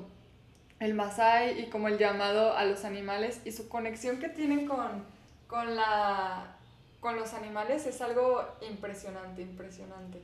el 0.79 0.93
Masai 0.93 1.59
y 1.61 1.69
como 1.71 1.87
el 1.87 1.97
llamado 1.97 2.55
a 2.55 2.63
los 2.65 2.85
animales 2.85 3.41
y 3.45 3.51
su 3.51 3.67
conexión 3.67 4.19
que 4.19 4.29
tienen 4.29 4.67
con, 4.67 5.03
con, 5.47 5.75
la, 5.75 6.55
con 6.99 7.15
los 7.15 7.33
animales 7.33 7.87
es 7.87 7.99
algo 8.01 8.45
impresionante, 8.61 9.41
impresionante. 9.41 10.21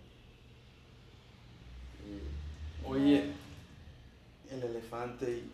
Oye, 2.86 3.32
el 4.52 4.64
elefante. 4.64 5.32
y- 5.32 5.52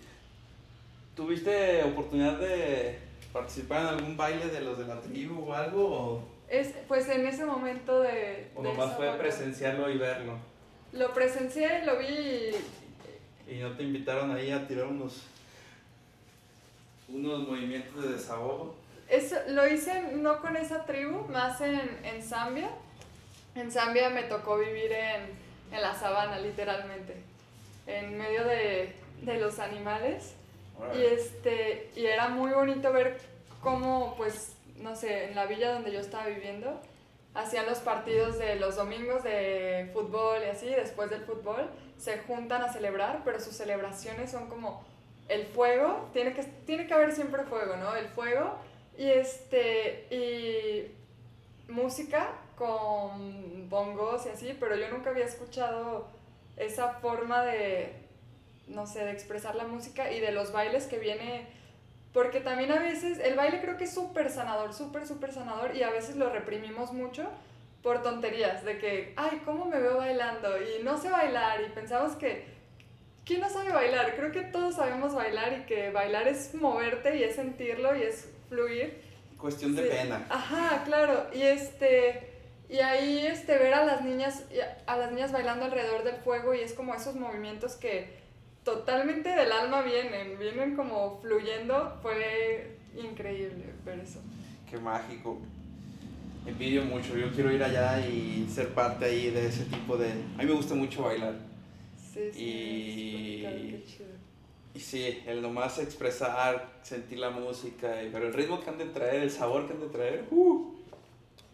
¿Tuviste 1.15 1.83
oportunidad 1.83 2.39
de 2.39 2.99
participar 3.33 3.81
en 3.81 3.87
algún 3.87 4.17
baile 4.17 4.47
de 4.47 4.61
los 4.61 4.77
de 4.77 4.85
la 4.85 5.01
tribu 5.01 5.49
o 5.49 5.53
algo? 5.53 5.85
¿O, 5.85 6.23
Es, 6.49 6.73
pues 6.87 7.07
en 7.09 7.27
ese 7.27 7.45
momento 7.45 8.01
de... 8.01 8.49
o 8.55 8.63
de 8.63 8.69
nomás 8.69 8.95
fue 8.95 9.11
presenciarlo 9.17 9.89
y 9.89 9.97
verlo? 9.97 10.37
Lo 10.93 11.13
presencié, 11.13 11.85
lo 11.85 11.99
vi 11.99 12.05
y 12.07 12.51
¿Y 13.51 13.59
no 13.59 13.71
te 13.75 13.83
invitaron 13.83 14.31
ahí 14.31 14.51
a 14.51 14.67
tirar 14.67 14.85
unos, 14.85 15.23
unos 17.07 17.47
movimientos 17.47 18.03
de 18.03 18.13
desahogo? 18.13 18.75
Eso, 19.09 19.35
lo 19.47 19.67
hice 19.67 20.03
no 20.13 20.39
con 20.39 20.55
esa 20.55 20.85
tribu, 20.85 21.27
más 21.29 21.59
en, 21.61 21.99
en 22.03 22.21
Zambia. 22.21 22.69
En 23.55 23.71
Zambia 23.71 24.11
me 24.11 24.23
tocó 24.23 24.59
vivir 24.59 24.91
en, 24.91 25.21
en 25.71 25.81
la 25.81 25.95
sabana, 25.95 26.37
literalmente, 26.39 27.15
en 27.87 28.17
medio 28.19 28.43
de, 28.45 28.93
de 29.23 29.39
los 29.39 29.57
animales. 29.57 30.35
Y, 30.95 31.03
este, 31.03 31.91
y 31.95 32.05
era 32.05 32.29
muy 32.29 32.51
bonito 32.51 32.91
ver 32.91 33.19
cómo, 33.61 34.15
pues, 34.17 34.55
no 34.77 34.95
sé, 34.95 35.25
en 35.25 35.35
la 35.35 35.45
villa 35.45 35.73
donde 35.73 35.91
yo 35.91 35.99
estaba 35.99 36.27
viviendo, 36.27 36.79
hacían 37.33 37.65
los 37.65 37.79
partidos 37.79 38.37
de 38.39 38.55
los 38.55 38.75
domingos 38.75 39.23
de 39.23 39.89
fútbol 39.93 40.39
y 40.45 40.49
así, 40.49 40.67
después 40.67 41.09
del 41.09 41.21
fútbol, 41.21 41.69
se 41.97 42.19
juntan 42.19 42.61
a 42.63 42.71
celebrar, 42.71 43.21
pero 43.23 43.39
sus 43.39 43.55
celebraciones 43.55 44.31
son 44.31 44.47
como 44.47 44.83
el 45.27 45.45
fuego, 45.45 46.09
tiene 46.13 46.33
que, 46.33 46.43
tiene 46.43 46.87
que 46.87 46.93
haber 46.93 47.13
siempre 47.13 47.43
fuego, 47.43 47.75
¿no? 47.75 47.95
El 47.95 48.07
fuego 48.07 48.55
y 48.97 49.09
este, 49.09 50.07
y 50.09 50.91
música 51.71 52.31
con 52.55 53.69
bongos 53.69 54.25
y 54.25 54.29
así, 54.29 54.57
pero 54.59 54.75
yo 54.75 54.89
nunca 54.89 55.11
había 55.11 55.25
escuchado 55.25 56.07
esa 56.57 56.95
forma 56.95 57.43
de, 57.43 57.93
no 58.69 58.87
sé, 58.87 59.03
de 59.03 59.11
expresar 59.11 59.55
la 59.55 59.65
música 59.65 60.11
y 60.11 60.19
de 60.19 60.31
los 60.31 60.51
bailes 60.51 60.85
que 60.87 60.97
viene, 60.99 61.47
porque 62.13 62.39
también 62.39 62.71
a 62.71 62.79
veces 62.79 63.19
el 63.19 63.35
baile 63.35 63.61
creo 63.61 63.77
que 63.77 63.83
es 63.83 63.93
súper 63.93 64.29
sanador, 64.29 64.73
súper, 64.73 65.05
súper 65.05 65.33
sanador 65.33 65.75
y 65.75 65.83
a 65.83 65.89
veces 65.89 66.15
lo 66.15 66.29
reprimimos 66.29 66.93
mucho 66.93 67.27
por 67.83 68.01
tonterías, 68.03 68.65
de 68.65 68.77
que, 68.77 69.13
ay, 69.15 69.41
¿cómo 69.45 69.65
me 69.65 69.79
veo 69.79 69.97
bailando? 69.97 70.49
Y 70.61 70.83
no 70.83 70.97
sé 70.97 71.09
bailar 71.09 71.61
y 71.61 71.69
pensamos 71.69 72.13
que, 72.13 72.45
¿quién 73.25 73.39
no 73.41 73.49
sabe 73.49 73.71
bailar? 73.71 74.15
Creo 74.15 74.31
que 74.31 74.41
todos 74.41 74.75
sabemos 74.75 75.13
bailar 75.13 75.53
y 75.53 75.61
que 75.65 75.89
bailar 75.91 76.27
es 76.27 76.53
moverte 76.55 77.15
y 77.17 77.23
es 77.23 77.35
sentirlo 77.35 77.95
y 77.95 78.03
es 78.03 78.29
fluir. 78.49 79.01
Cuestión 79.37 79.75
de 79.75 79.83
Sí. 79.83 79.89
pena. 79.89 80.25
Ajá, 80.29 80.83
claro. 80.83 81.27
Y 81.33 81.41
este 81.43 82.27
y 82.67 82.79
ahí 82.79 83.25
este 83.25 83.57
ver 83.57 83.73
a 83.73 83.85
las 83.85 84.01
niñas 84.03 84.43
a 84.85 84.97
las 84.97 85.11
niñas 85.11 85.31
bailando 85.31 85.65
alrededor 85.65 86.03
del 86.03 86.17
fuego 86.17 86.53
y 86.53 86.59
es 86.59 86.73
como 86.73 86.93
esos 86.93 87.15
movimientos 87.15 87.75
que 87.77 88.19
totalmente 88.63 89.29
del 89.29 89.51
alma 89.51 89.81
vienen, 89.81 90.37
vienen 90.39 90.75
como 90.75 91.19
fluyendo, 91.21 91.97
fue 92.01 92.77
increíble 92.95 93.65
ver 93.85 93.99
eso. 93.99 94.19
Qué 94.69 94.77
mágico. 94.77 95.39
Envidio 96.45 96.83
mucho, 96.83 97.15
yo 97.17 97.31
quiero 97.31 97.51
ir 97.51 97.63
allá 97.63 97.99
y 98.05 98.47
ser 98.51 98.69
parte 98.69 99.05
ahí 99.05 99.29
de 99.29 99.47
ese 99.47 99.65
tipo 99.65 99.97
de... 99.97 100.09
A 100.11 100.39
mí 100.39 100.45
me 100.45 100.51
gusta 100.53 100.73
mucho 100.73 101.03
bailar. 101.03 101.35
Sí, 102.13 102.29
sí. 102.33 102.39
Y- 102.43 103.41
qué 103.71 103.83
chido. 103.85 104.09
Y 104.73 104.79
sí, 104.79 105.23
el 105.25 105.41
nomás 105.41 105.79
expresar, 105.79 106.69
sentir 106.83 107.19
la 107.19 107.29
música, 107.29 108.01
y- 108.03 108.09
pero 108.11 108.27
el 108.27 108.33
ritmo 108.33 108.61
que 108.63 108.69
han 108.69 108.77
de 108.77 108.85
traer, 108.85 109.23
el 109.23 109.31
sabor 109.31 109.67
que 109.67 109.73
han 109.73 109.81
de 109.81 109.87
traer, 109.87 110.25
¡uh! 110.31 110.75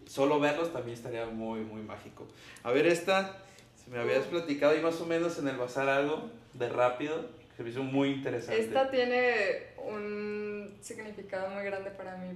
solo 0.05 0.39
verlos 0.39 0.71
también 0.71 0.95
estaría 0.95 1.25
muy, 1.25 1.61
muy 1.61 1.81
mágico. 1.81 2.27
A 2.63 2.71
ver, 2.71 2.85
esta, 2.85 3.37
Si 3.85 3.91
me 3.91 3.99
habías 3.99 4.25
platicado 4.25 4.73
ahí 4.73 4.81
más 4.81 4.99
o 4.99 5.05
menos 5.05 5.37
en 5.37 5.47
el 5.47 5.57
bazar 5.57 5.87
algo 5.87 6.31
de 6.53 6.69
rápido, 6.69 7.29
que 7.55 7.63
me 7.63 7.69
hizo 7.69 7.83
muy 7.83 8.09
interesante. 8.09 8.59
Esta 8.59 8.89
tiene 8.89 9.67
un 9.77 10.75
significado 10.81 11.49
muy 11.49 11.63
grande 11.63 11.91
para 11.91 12.17
mí. 12.17 12.35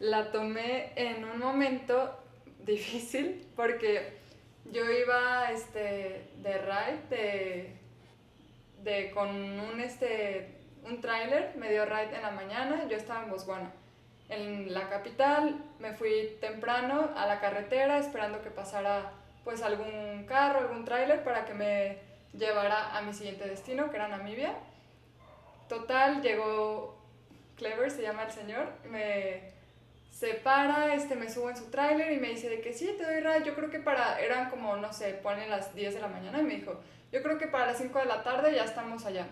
La 0.00 0.30
tomé 0.30 0.92
en 0.96 1.24
un 1.24 1.38
momento 1.38 2.14
difícil 2.64 3.46
porque 3.56 4.18
yo 4.70 4.88
iba 4.90 5.50
este, 5.50 6.28
de 6.42 6.58
ride 6.58 6.98
de, 7.08 7.76
de, 8.82 9.10
con 9.12 9.28
un, 9.30 9.80
este, 9.80 10.48
un 10.84 11.00
tráiler, 11.00 11.54
me 11.56 11.70
dio 11.70 11.86
ride 11.86 12.14
en 12.14 12.22
la 12.22 12.30
mañana, 12.32 12.86
yo 12.88 12.96
estaba 12.98 13.24
en 13.24 13.30
Botswana. 13.30 13.72
En 14.28 14.72
la 14.72 14.88
capital 14.88 15.56
me 15.78 15.94
fui 15.94 16.36
temprano 16.40 17.10
a 17.16 17.26
la 17.26 17.40
carretera 17.40 17.98
esperando 17.98 18.42
que 18.42 18.50
pasara 18.50 19.12
pues 19.44 19.62
algún 19.62 20.24
carro, 20.26 20.60
algún 20.60 20.84
tráiler 20.84 21.24
para 21.24 21.44
que 21.44 21.54
me 21.54 21.98
llevara 22.32 22.96
a 22.96 23.02
mi 23.02 23.12
siguiente 23.12 23.48
destino, 23.48 23.90
que 23.90 23.96
era 23.96 24.08
Namibia. 24.08 24.54
Total, 25.68 26.22
llegó 26.22 26.98
Clever, 27.56 27.90
se 27.90 28.02
llama 28.02 28.24
el 28.24 28.32
señor, 28.32 28.68
me 28.88 29.52
separa, 30.10 30.94
este, 30.94 31.16
me 31.16 31.30
subo 31.30 31.50
en 31.50 31.56
su 31.56 31.70
tráiler 31.70 32.12
y 32.12 32.20
me 32.20 32.28
dice 32.28 32.48
de 32.48 32.60
que 32.60 32.72
sí, 32.72 32.94
te 32.96 33.04
doy 33.04 33.20
ride. 33.20 33.44
Yo 33.44 33.54
creo 33.54 33.70
que 33.70 33.80
para, 33.80 34.20
eran 34.20 34.50
como, 34.50 34.76
no 34.76 34.92
sé, 34.92 35.14
ponen 35.14 35.50
las 35.50 35.74
10 35.74 35.94
de 35.94 36.00
la 36.00 36.08
mañana 36.08 36.40
y 36.40 36.44
me 36.44 36.56
dijo, 36.56 36.80
yo 37.10 37.22
creo 37.22 37.38
que 37.38 37.46
para 37.46 37.66
las 37.66 37.78
5 37.78 37.98
de 37.98 38.04
la 38.04 38.22
tarde 38.22 38.54
ya 38.54 38.64
estamos 38.64 39.04
allá. 39.04 39.26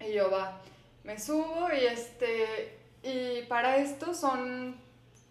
Y 0.00 0.12
yo, 0.12 0.30
va, 0.30 0.60
me 1.02 1.18
subo 1.18 1.68
y 1.72 1.86
este, 1.86 2.78
y 3.02 3.42
para 3.42 3.76
esto 3.76 4.14
son 4.14 4.76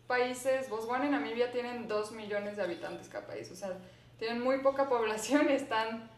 países, 0.07 0.69
Botswana 0.69 1.05
y 1.05 1.09
Namibia 1.09 1.51
tienen 1.51 1.87
2 1.87 2.11
millones 2.13 2.57
de 2.57 2.63
habitantes 2.63 3.09
cada 3.09 3.27
país, 3.27 3.49
o 3.51 3.55
sea, 3.55 3.77
tienen 4.19 4.41
muy 4.41 4.59
poca 4.59 4.89
población 4.89 5.49
y 5.49 5.53
están 5.53 6.09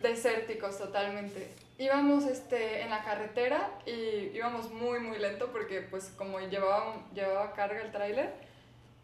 desérticos 0.00 0.78
totalmente. 0.78 1.54
Íbamos 1.78 2.24
este, 2.26 2.82
en 2.82 2.90
la 2.90 3.02
carretera 3.02 3.70
y 3.86 4.30
íbamos 4.34 4.70
muy, 4.70 5.00
muy 5.00 5.18
lento 5.18 5.50
porque 5.52 5.80
pues 5.82 6.12
como 6.16 6.38
llevaba, 6.40 6.96
llevaba 7.14 7.52
carga 7.52 7.80
el 7.80 7.92
tráiler, 7.92 8.32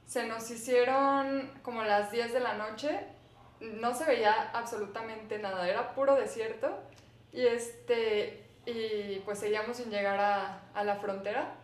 se 0.06 0.26
nos 0.26 0.50
hicieron 0.50 1.52
como 1.62 1.82
las 1.82 2.10
10 2.10 2.32
de 2.32 2.40
la 2.40 2.54
noche, 2.54 3.00
no 3.60 3.94
se 3.94 4.04
veía 4.04 4.50
absolutamente 4.52 5.38
nada, 5.38 5.68
era 5.68 5.94
puro 5.94 6.14
desierto 6.14 6.78
y, 7.32 7.46
este, 7.46 8.44
y 8.66 9.20
pues 9.24 9.38
seguíamos 9.40 9.76
sin 9.76 9.90
llegar 9.90 10.20
a, 10.20 10.62
a 10.74 10.84
la 10.84 10.96
frontera 10.96 11.54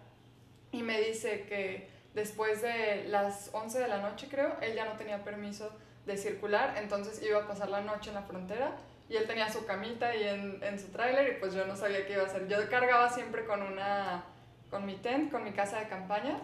y 0.73 0.83
me 0.83 1.01
dice 1.01 1.45
que 1.49 1.94
después 2.15 2.63
de 2.63 3.05
las 3.09 3.51
11 3.53 3.79
de 3.81 3.89
la 3.89 3.99
noche 3.99 4.29
creo, 4.31 4.57
él 4.61 4.75
ya 4.75 4.85
no 4.85 4.93
tenía 4.93 5.23
permiso 5.25 5.71
de 6.07 6.17
circular, 6.17 6.75
entonces 6.79 7.23
iba 7.23 7.41
a 7.41 7.49
pasar 7.49 7.69
la 7.69 7.81
noche 7.81 8.11
en 8.11 8.15
la 8.15 8.23
frontera 8.23 8.77
y 9.09 9.17
él 9.17 9.27
tenía 9.27 9.51
su 9.53 9.67
camita 9.67 10.09
ahí 10.09 10.25
en, 10.25 10.63
en 10.63 10.79
su 10.79 10.89
tráiler 10.89 11.35
y 11.35 11.41
pues 11.41 11.55
yo 11.55 11.67
no 11.67 11.77
sabía 11.77 12.07
qué 12.07 12.15
iba 12.15 12.23
a 12.23 12.27
hacer. 12.27 12.49
Yo 12.49 12.57
cargaba 12.71 13.11
siempre 13.11 13.45
con 13.45 13.63
una, 13.63 14.25
con 14.71 14.87
mi 14.87 14.97
tent, 14.97 15.31
con 15.31 15.45
mi 15.45 15.53
casa 15.53 15.81
de 15.81 15.89
campaña 15.89 16.39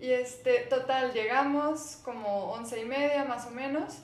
y 0.00 0.12
este, 0.12 0.60
total, 0.60 1.12
llegamos 1.12 2.00
como 2.04 2.52
once 2.52 2.80
y 2.80 2.86
media 2.86 3.24
más 3.24 3.46
o 3.46 3.50
menos 3.50 3.98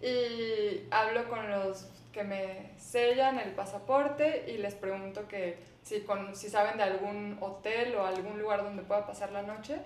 y 0.00 0.86
hablo 0.92 1.28
con 1.28 1.50
los 1.50 1.88
que 2.12 2.22
me 2.22 2.72
sellan 2.78 3.38
el 3.38 3.50
pasaporte 3.52 4.44
y 4.48 4.58
les 4.58 4.74
pregunto 4.74 5.26
que 5.26 5.58
si, 5.82 6.02
con, 6.02 6.36
si 6.36 6.48
saben 6.48 6.76
de 6.76 6.84
algún 6.84 7.36
hotel 7.40 7.96
o 7.96 8.06
algún 8.06 8.38
lugar 8.38 8.62
donde 8.62 8.82
pueda 8.82 9.06
pasar 9.06 9.32
la 9.32 9.42
noche 9.42 9.80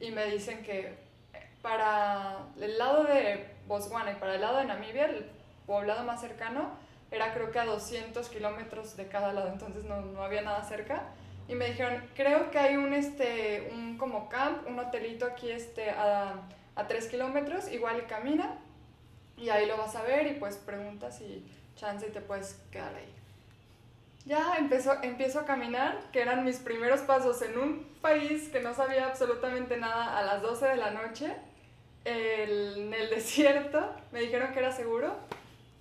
y 0.00 0.10
me 0.10 0.26
dicen 0.26 0.62
que 0.62 0.94
para 1.62 2.38
el 2.60 2.78
lado 2.78 3.04
de 3.04 3.46
Botswana 3.66 4.12
y 4.12 4.14
para 4.14 4.34
el 4.34 4.40
lado 4.40 4.58
de 4.58 4.64
Namibia, 4.64 5.06
el 5.06 5.26
poblado 5.66 6.04
más 6.04 6.20
cercano, 6.20 6.70
era 7.10 7.34
creo 7.34 7.50
que 7.50 7.58
a 7.58 7.64
200 7.64 8.28
kilómetros 8.28 8.96
de 8.96 9.08
cada 9.08 9.32
lado, 9.32 9.48
entonces 9.48 9.84
no, 9.84 10.00
no, 10.00 10.22
había 10.22 10.42
nada 10.42 10.62
cerca. 10.64 11.02
Y 11.48 11.54
me 11.54 11.66
dijeron, 11.66 12.02
creo 12.14 12.50
que 12.50 12.58
hay 12.58 12.76
un, 12.76 12.94
este, 12.94 13.70
un 13.72 13.98
como 13.98 14.28
camp, 14.28 14.66
un 14.68 14.78
hotelito 14.78 15.26
aquí 15.26 15.50
este, 15.50 15.90
a, 15.90 16.34
a 16.76 16.86
3 16.86 17.08
kilómetros, 17.08 17.70
igual 17.70 18.06
camina, 18.06 18.58
y 19.36 19.48
ahí 19.48 19.66
lo 19.66 19.76
vas 19.76 19.96
a 19.96 20.02
ver 20.02 20.26
y 20.28 20.34
pues 20.34 20.56
preguntas 20.56 21.20
y 21.20 21.44
chance 21.74 22.06
y 22.06 22.10
te 22.10 22.20
puedes 22.20 22.60
quedar 22.70 22.94
ahí. 22.94 23.19
Ya 24.26 24.56
empezó, 24.58 25.02
empiezo 25.02 25.40
a 25.40 25.46
caminar, 25.46 25.98
que 26.12 26.20
eran 26.20 26.44
mis 26.44 26.58
primeros 26.58 27.00
pasos 27.00 27.40
en 27.42 27.58
un 27.58 27.84
país 28.02 28.48
que 28.50 28.60
no 28.60 28.74
sabía 28.74 29.06
absolutamente 29.06 29.76
nada 29.78 30.18
a 30.18 30.22
las 30.22 30.42
12 30.42 30.66
de 30.66 30.76
la 30.76 30.90
noche, 30.90 31.34
en 32.04 32.92
el 32.92 33.10
desierto, 33.14 33.94
me 34.12 34.20
dijeron 34.20 34.52
que 34.52 34.58
era 34.58 34.72
seguro. 34.72 35.14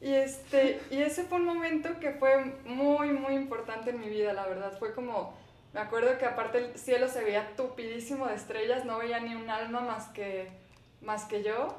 Y, 0.01 0.13
este, 0.13 0.79
y 0.91 1.01
ese 1.01 1.25
fue 1.25 1.39
un 1.39 1.45
momento 1.45 1.99
que 1.99 2.11
fue 2.11 2.45
muy, 2.65 3.09
muy 3.09 3.33
importante 3.33 3.89
en 3.89 3.99
mi 3.99 4.07
vida, 4.07 4.31
la 4.31 4.47
verdad. 4.47 4.77
Fue 4.79 4.93
como, 4.93 5.37
me 5.73 5.81
acuerdo 5.81 6.17
que 6.17 6.25
aparte 6.25 6.59
el 6.59 6.77
cielo 6.77 7.09
se 7.09 7.23
veía 7.23 7.55
tupidísimo 7.57 8.27
de 8.27 8.35
estrellas, 8.35 8.85
no 8.85 8.99
veía 8.99 9.19
ni 9.19 9.35
un 9.35 9.49
alma 9.49 9.81
más 9.81 10.07
que, 10.07 10.49
más 11.01 11.25
que 11.25 11.43
yo. 11.43 11.75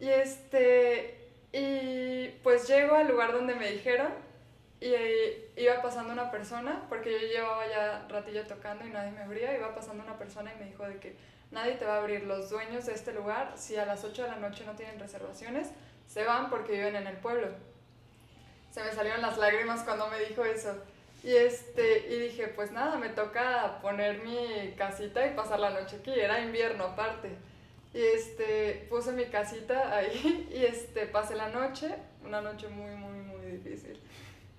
Y, 0.00 0.08
este, 0.08 1.18
y 1.52 2.28
pues 2.44 2.68
llego 2.68 2.94
al 2.94 3.08
lugar 3.08 3.32
donde 3.32 3.56
me 3.56 3.72
dijeron 3.72 4.25
y 4.80 4.94
iba 5.56 5.80
pasando 5.80 6.12
una 6.12 6.30
persona, 6.30 6.84
porque 6.88 7.12
yo 7.12 7.18
llevaba 7.18 7.66
ya 7.66 8.06
ratillo 8.08 8.46
tocando 8.46 8.86
y 8.86 8.90
nadie 8.90 9.10
me 9.10 9.22
abría, 9.22 9.56
iba 9.56 9.74
pasando 9.74 10.02
una 10.04 10.18
persona 10.18 10.52
y 10.54 10.58
me 10.58 10.66
dijo 10.66 10.86
de 10.86 10.98
que 10.98 11.16
nadie 11.50 11.74
te 11.74 11.86
va 11.86 11.94
a 11.94 11.98
abrir. 11.98 12.24
Los 12.24 12.50
dueños 12.50 12.86
de 12.86 12.92
este 12.92 13.12
lugar, 13.12 13.54
si 13.56 13.76
a 13.76 13.86
las 13.86 14.04
8 14.04 14.24
de 14.24 14.28
la 14.28 14.36
noche 14.36 14.64
no 14.66 14.74
tienen 14.74 14.98
reservaciones, 14.98 15.68
se 16.06 16.24
van 16.24 16.50
porque 16.50 16.72
viven 16.72 16.96
en 16.96 17.06
el 17.06 17.16
pueblo. 17.16 17.48
Se 18.70 18.82
me 18.82 18.92
salieron 18.92 19.22
las 19.22 19.38
lágrimas 19.38 19.82
cuando 19.82 20.08
me 20.08 20.20
dijo 20.20 20.44
eso. 20.44 20.76
Y, 21.24 21.34
este, 21.34 22.06
y 22.14 22.20
dije, 22.20 22.48
pues 22.48 22.70
nada, 22.70 22.98
me 22.98 23.08
toca 23.08 23.78
poner 23.80 24.22
mi 24.22 24.74
casita 24.76 25.26
y 25.26 25.34
pasar 25.34 25.58
la 25.58 25.70
noche 25.70 25.96
aquí. 25.96 26.12
Era 26.12 26.40
invierno 26.40 26.84
aparte. 26.84 27.30
Y 27.94 28.02
este, 28.02 28.86
puse 28.90 29.12
mi 29.12 29.24
casita 29.24 29.96
ahí 29.96 30.48
y 30.52 30.64
este, 30.64 31.06
pasé 31.06 31.34
la 31.34 31.48
noche, 31.48 31.94
una 32.22 32.42
noche 32.42 32.68
muy, 32.68 32.90
muy, 32.90 33.18
muy 33.20 33.40
difícil. 33.52 33.98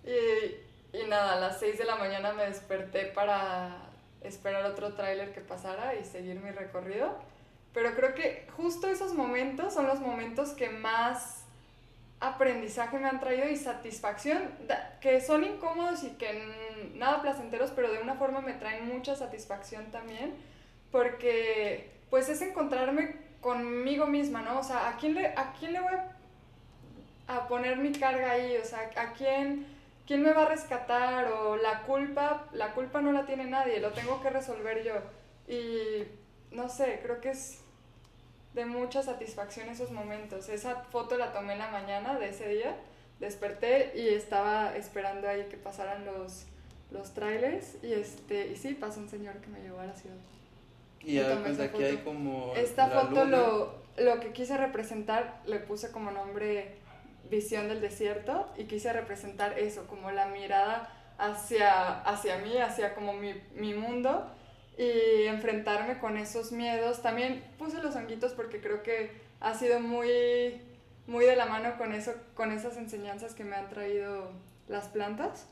Y, 0.08 0.98
y 0.98 1.04
nada, 1.08 1.34
a 1.34 1.40
las 1.40 1.60
6 1.60 1.78
de 1.78 1.86
la 1.86 1.98
mañana 1.98 2.34
me 2.34 2.46
desperté 2.46 3.06
para 3.06 3.90
esperar 4.22 4.66
otro 4.66 4.94
tráiler 4.94 5.34
que 5.34 5.42
pasara 5.42 5.96
y 5.96 6.06
seguir 6.06 6.40
mi 6.40 6.52
recorrido. 6.52 7.16
Pero 7.74 7.94
creo 7.94 8.16
que 8.16 8.48
justo 8.56 8.88
esos 8.88 9.14
momentos 9.14 9.74
son 9.74 9.86
los 9.86 10.00
momentos 10.00 10.52
que 10.52 10.70
más 10.70 11.44
aprendizaje 12.20 12.98
me 12.98 13.08
han 13.08 13.20
traído 13.20 13.48
y 13.48 13.56
satisfacción, 13.56 14.50
que 15.02 15.22
son 15.22 15.44
incómodos 15.44 16.04
y 16.04 16.10
que 16.12 16.92
nada 16.96 17.22
placenteros, 17.22 17.72
pero 17.72 17.92
de 17.92 18.02
una 18.02 18.16
forma 18.16 18.42
me 18.42 18.54
traen 18.54 18.88
mucha 18.88 19.16
satisfacción 19.16 19.92
también, 19.92 20.34
porque 20.92 21.92
pues 22.10 22.30
es 22.30 22.42
encontrarme 22.42 23.18
conmigo 23.42 24.08
misma, 24.08 24.42
¿no? 24.42 24.60
O 24.60 24.64
sea, 24.64 24.90
¿a 24.90 24.98
quién 24.98 25.14
le, 25.14 25.28
a 25.28 25.54
quién 25.60 25.74
le 25.74 25.80
voy 25.80 25.94
a 27.28 27.48
poner 27.48 27.78
mi 27.78 27.92
carga 27.92 28.32
ahí? 28.32 28.58
O 28.58 28.66
sea, 28.66 28.90
¿a 28.96 29.14
quién, 29.14 29.68
quién 30.08 30.24
me 30.24 30.34
va 30.34 30.44
a 30.44 30.50
rescatar? 30.50 31.32
O 31.32 31.58
la 31.58 31.84
culpa, 31.84 32.48
la 32.54 32.74
culpa 32.74 33.02
no 33.02 33.12
la 33.12 33.26
tiene 33.26 33.46
nadie, 33.46 33.80
lo 33.80 33.92
tengo 33.92 34.22
que 34.22 34.30
resolver 34.30 34.84
yo. 34.84 34.96
Y 35.48 36.04
no 36.52 36.70
sé, 36.70 37.00
creo 37.04 37.22
que 37.22 37.30
es 37.32 37.60
de 38.54 38.66
mucha 38.66 39.04
satisfacción 39.04 39.70
esos 39.70 39.92
momentos. 39.92 40.50
Esa 40.50 40.76
foto 40.76 41.18
la 41.18 41.34
tomé 41.34 41.54
en 41.54 41.60
la 41.60 41.70
mañana 41.70 42.18
de 42.18 42.30
ese 42.30 42.48
día, 42.48 42.76
desperté 43.20 43.92
y 43.96 44.08
estaba 44.10 44.76
esperando 44.76 45.28
ahí 45.28 45.46
que 45.50 45.58
pasaran 45.58 46.06
los, 46.06 46.46
los 46.90 47.14
trailers 47.14 47.76
y, 47.84 47.94
este, 47.94 48.48
y 48.48 48.56
sí, 48.56 48.74
pasó 48.74 49.02
un 49.02 49.10
señor 49.10 49.36
que 49.36 49.48
me 49.48 49.62
llevó 49.62 49.82
a 49.82 49.86
la 49.86 49.94
ciudad. 49.94 50.16
Y 51.02 51.16
ya 51.16 51.40
pues 51.44 51.60
aquí 51.60 51.84
hay 51.84 51.98
como... 51.98 52.54
Esta 52.56 52.88
la 52.88 53.02
foto 53.02 53.26
luna. 53.26 53.38
lo, 53.38 53.76
lo 53.98 54.20
que 54.20 54.32
quise 54.32 54.58
representar, 54.58 55.42
le 55.46 55.60
puse 55.60 55.92
como 55.92 56.12
nombre 56.12 56.76
Visión 57.30 57.68
del 57.68 57.82
Desierto 57.82 58.48
y 58.58 58.66
quise 58.66 58.94
representar 58.94 59.58
eso, 59.60 59.88
como 59.88 60.12
la 60.12 60.28
mirada 60.28 60.90
hacia, 61.18 62.02
hacia 62.02 62.38
mí, 62.38 62.58
hacia 62.58 62.94
como 62.94 63.14
mi, 63.14 63.34
mi 63.56 63.74
mundo 63.74 64.32
y 64.78 65.26
enfrentarme 65.26 66.00
con 66.00 66.18
esos 66.18 66.52
miedos. 66.52 67.02
También 67.02 67.44
puse 67.58 67.82
los 67.82 67.96
honguitos 67.96 68.34
porque 68.34 68.62
creo 68.62 68.84
que 68.84 69.12
ha 69.40 69.54
sido 69.54 69.80
muy, 69.80 70.62
muy 71.08 71.26
de 71.26 71.36
la 71.36 71.46
mano 71.46 71.78
con, 71.78 71.94
eso, 71.94 72.14
con 72.36 72.52
esas 72.52 72.78
enseñanzas 72.78 73.34
que 73.34 73.44
me 73.44 73.56
han 73.56 73.70
traído 73.70 74.32
las 74.68 74.88
plantas. 74.88 75.48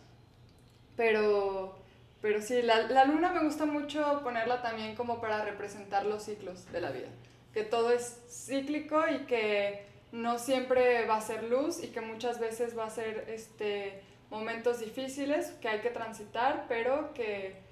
Pero, 0.95 1.77
pero 2.21 2.41
sí, 2.41 2.61
la, 2.61 2.83
la 2.83 3.05
luna 3.05 3.31
me 3.31 3.43
gusta 3.43 3.65
mucho 3.65 4.21
ponerla 4.23 4.61
también 4.61 4.95
como 4.95 5.19
para 5.19 5.43
representar 5.43 6.05
los 6.05 6.23
ciclos 6.23 6.71
de 6.71 6.81
la 6.81 6.91
vida. 6.91 7.09
Que 7.53 7.63
todo 7.63 7.91
es 7.91 8.19
cíclico 8.29 9.03
y 9.07 9.25
que 9.25 9.94
no 10.15 10.39
siempre 10.39 11.05
va 11.05 11.17
a 11.17 11.21
ser 11.21 11.43
luz 11.43 11.83
y 11.83 11.87
que 11.87 12.01
muchas 12.01 12.39
veces 12.39 12.77
va 12.77 12.85
a 12.85 12.89
ser 12.89 13.25
este, 13.29 14.01
momentos 14.31 14.79
difíciles 14.79 15.51
que 15.61 15.67
hay 15.67 15.81
que 15.81 15.89
transitar, 15.89 16.65
pero 16.67 17.13
que 17.13 17.63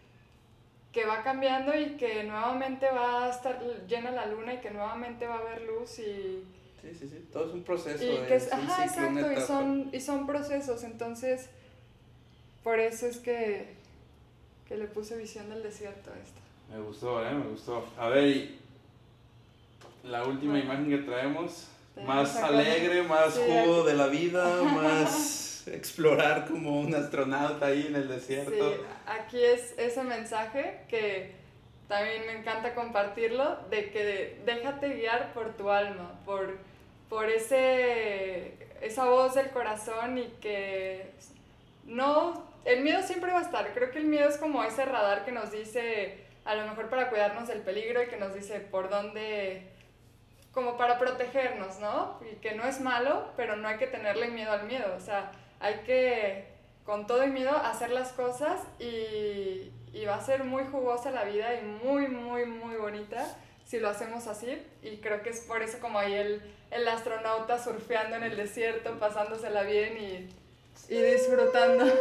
que 0.92 1.06
va 1.06 1.24
cambiando 1.24 1.76
y 1.76 1.98
que 1.98 2.24
nuevamente 2.24 2.86
va 2.92 3.26
a 3.26 3.30
estar 3.32 3.60
llena 3.88 4.12
la 4.12 4.28
luna 4.28 4.54
y 4.54 4.58
que 4.60 4.70
nuevamente 4.70 5.26
va 5.26 5.38
a 5.38 5.40
haber 5.40 5.64
luz 5.64 5.98
y, 5.98 6.44
Sí, 6.84 6.94
sí, 6.94 7.08
sí. 7.08 7.28
Todo 7.32 7.48
es 7.48 7.54
un 7.54 7.64
proceso. 7.64 8.04
Y 8.04 8.10
es 8.10 8.28
que 8.28 8.36
es, 8.36 8.48
un 8.48 8.60
ajá, 8.60 8.90
ciclo, 8.90 9.08
exacto, 9.08 9.32
y 9.32 9.46
son, 9.46 9.90
y 9.94 10.00
son 10.02 10.28
procesos, 10.28 10.84
entonces 10.84 11.50
por 12.62 12.78
eso 12.80 13.08
es 13.08 13.20
que, 13.20 13.74
que 14.68 14.76
le 14.76 14.88
puse 14.88 15.18
visión 15.18 15.50
del 15.50 15.64
desierto 15.64 16.12
a 16.12 16.20
esto. 16.20 16.42
Me 16.70 16.82
gustó, 16.82 17.26
¿eh? 17.26 17.34
Me 17.34 17.48
gustó. 17.48 17.88
A 17.98 18.10
ver, 18.10 18.26
y 18.26 18.60
la 20.04 20.26
última 20.26 20.54
Bueno. 20.54 20.66
imagen 20.66 20.90
que 20.90 20.98
traemos, 20.98 21.70
Tenemos 21.96 22.16
más 22.16 22.36
alegre, 22.38 23.04
más 23.04 23.38
jugo 23.38 23.84
de 23.84 23.94
la 23.94 24.08
vida, 24.08 24.64
más 24.64 25.68
explorar 25.68 26.48
como 26.48 26.80
un 26.80 26.94
astronauta 26.94 27.68
ahí 27.68 27.88
en 27.88 27.96
el 27.96 28.08
desierto. 28.08 28.52
Sí, 28.52 28.82
aquí 29.06 29.44
es 29.44 29.74
ese 29.78 30.04
mensaje 30.04 30.82
que 30.90 31.32
también 31.88 32.26
me 32.26 32.34
encanta 32.40 32.74
compartirlo, 32.74 33.58
de 33.70 33.92
que 33.92 34.40
déjate 34.46 34.90
guiar 34.96 35.34
por 35.34 35.56
tu 35.56 35.70
alma, 35.70 36.20
por, 36.26 36.58
por 37.10 37.30
ese, 37.30 38.54
esa 38.82 39.06
voz 39.06 39.36
del 39.36 39.50
corazón 39.52 40.18
y 40.18 40.28
que 40.42 41.12
no, 41.86 42.46
el 42.66 42.82
miedo 42.82 43.04
siempre 43.04 43.32
va 43.32 43.40
a 43.40 43.44
estar, 43.44 43.74
creo 43.74 43.92
que 43.92 44.00
el 44.00 44.06
miedo 44.06 44.30
es 44.30 44.38
como 44.38 44.64
ese 44.64 44.86
radar 44.86 45.26
que 45.26 45.32
nos 45.32 45.52
dice, 45.52 46.18
a 46.46 46.56
lo 46.56 46.66
mejor 46.66 46.90
para 46.90 47.10
cuidarnos 47.10 47.48
del 47.48 47.62
peligro 47.62 48.02
y 48.02 48.08
que 48.08 48.18
nos 48.18 48.34
dice 48.34 48.60
por 48.60 48.90
dónde, 48.90 49.73
como 50.54 50.78
para 50.78 51.00
protegernos, 51.00 51.80
¿no? 51.80 52.20
Y 52.32 52.36
que 52.36 52.54
no 52.54 52.64
es 52.64 52.80
malo, 52.80 53.32
pero 53.36 53.56
no 53.56 53.68
hay 53.68 53.78
que 53.78 53.88
tenerle 53.88 54.28
miedo 54.28 54.52
al 54.52 54.66
miedo, 54.66 54.94
o 54.96 55.02
sea, 55.02 55.32
hay 55.60 55.80
que 55.86 56.54
con 56.86 57.08
todo 57.08 57.24
y 57.24 57.30
miedo 57.30 57.56
hacer 57.56 57.92
las 57.92 58.12
cosas 58.12 58.62
y, 58.80 59.72
y 59.94 60.06
va 60.06 60.16
a 60.16 60.22
ser 60.22 60.44
muy 60.44 60.64
jugosa 60.66 61.12
la 61.12 61.24
vida 61.24 61.56
y 61.56 61.64
muy, 61.64 62.08
muy, 62.08 62.46
muy 62.46 62.76
bonita 62.76 63.26
si 63.66 63.80
lo 63.80 63.90
hacemos 63.90 64.28
así. 64.28 64.62
Y 64.82 64.98
creo 64.98 65.24
que 65.24 65.30
es 65.30 65.42
por 65.42 65.62
eso 65.62 65.80
como 65.80 66.00
ahí 66.00 66.14
el, 66.14 66.42
el 66.72 66.88
astronauta 66.88 67.64
surfeando 67.64 68.18
en 68.18 68.24
el 68.24 68.36
desierto, 68.36 69.00
pasándosela 69.00 69.64
bien 69.64 69.98
y, 69.98 70.94
y 70.94 71.02
disfrutando. 71.02 71.86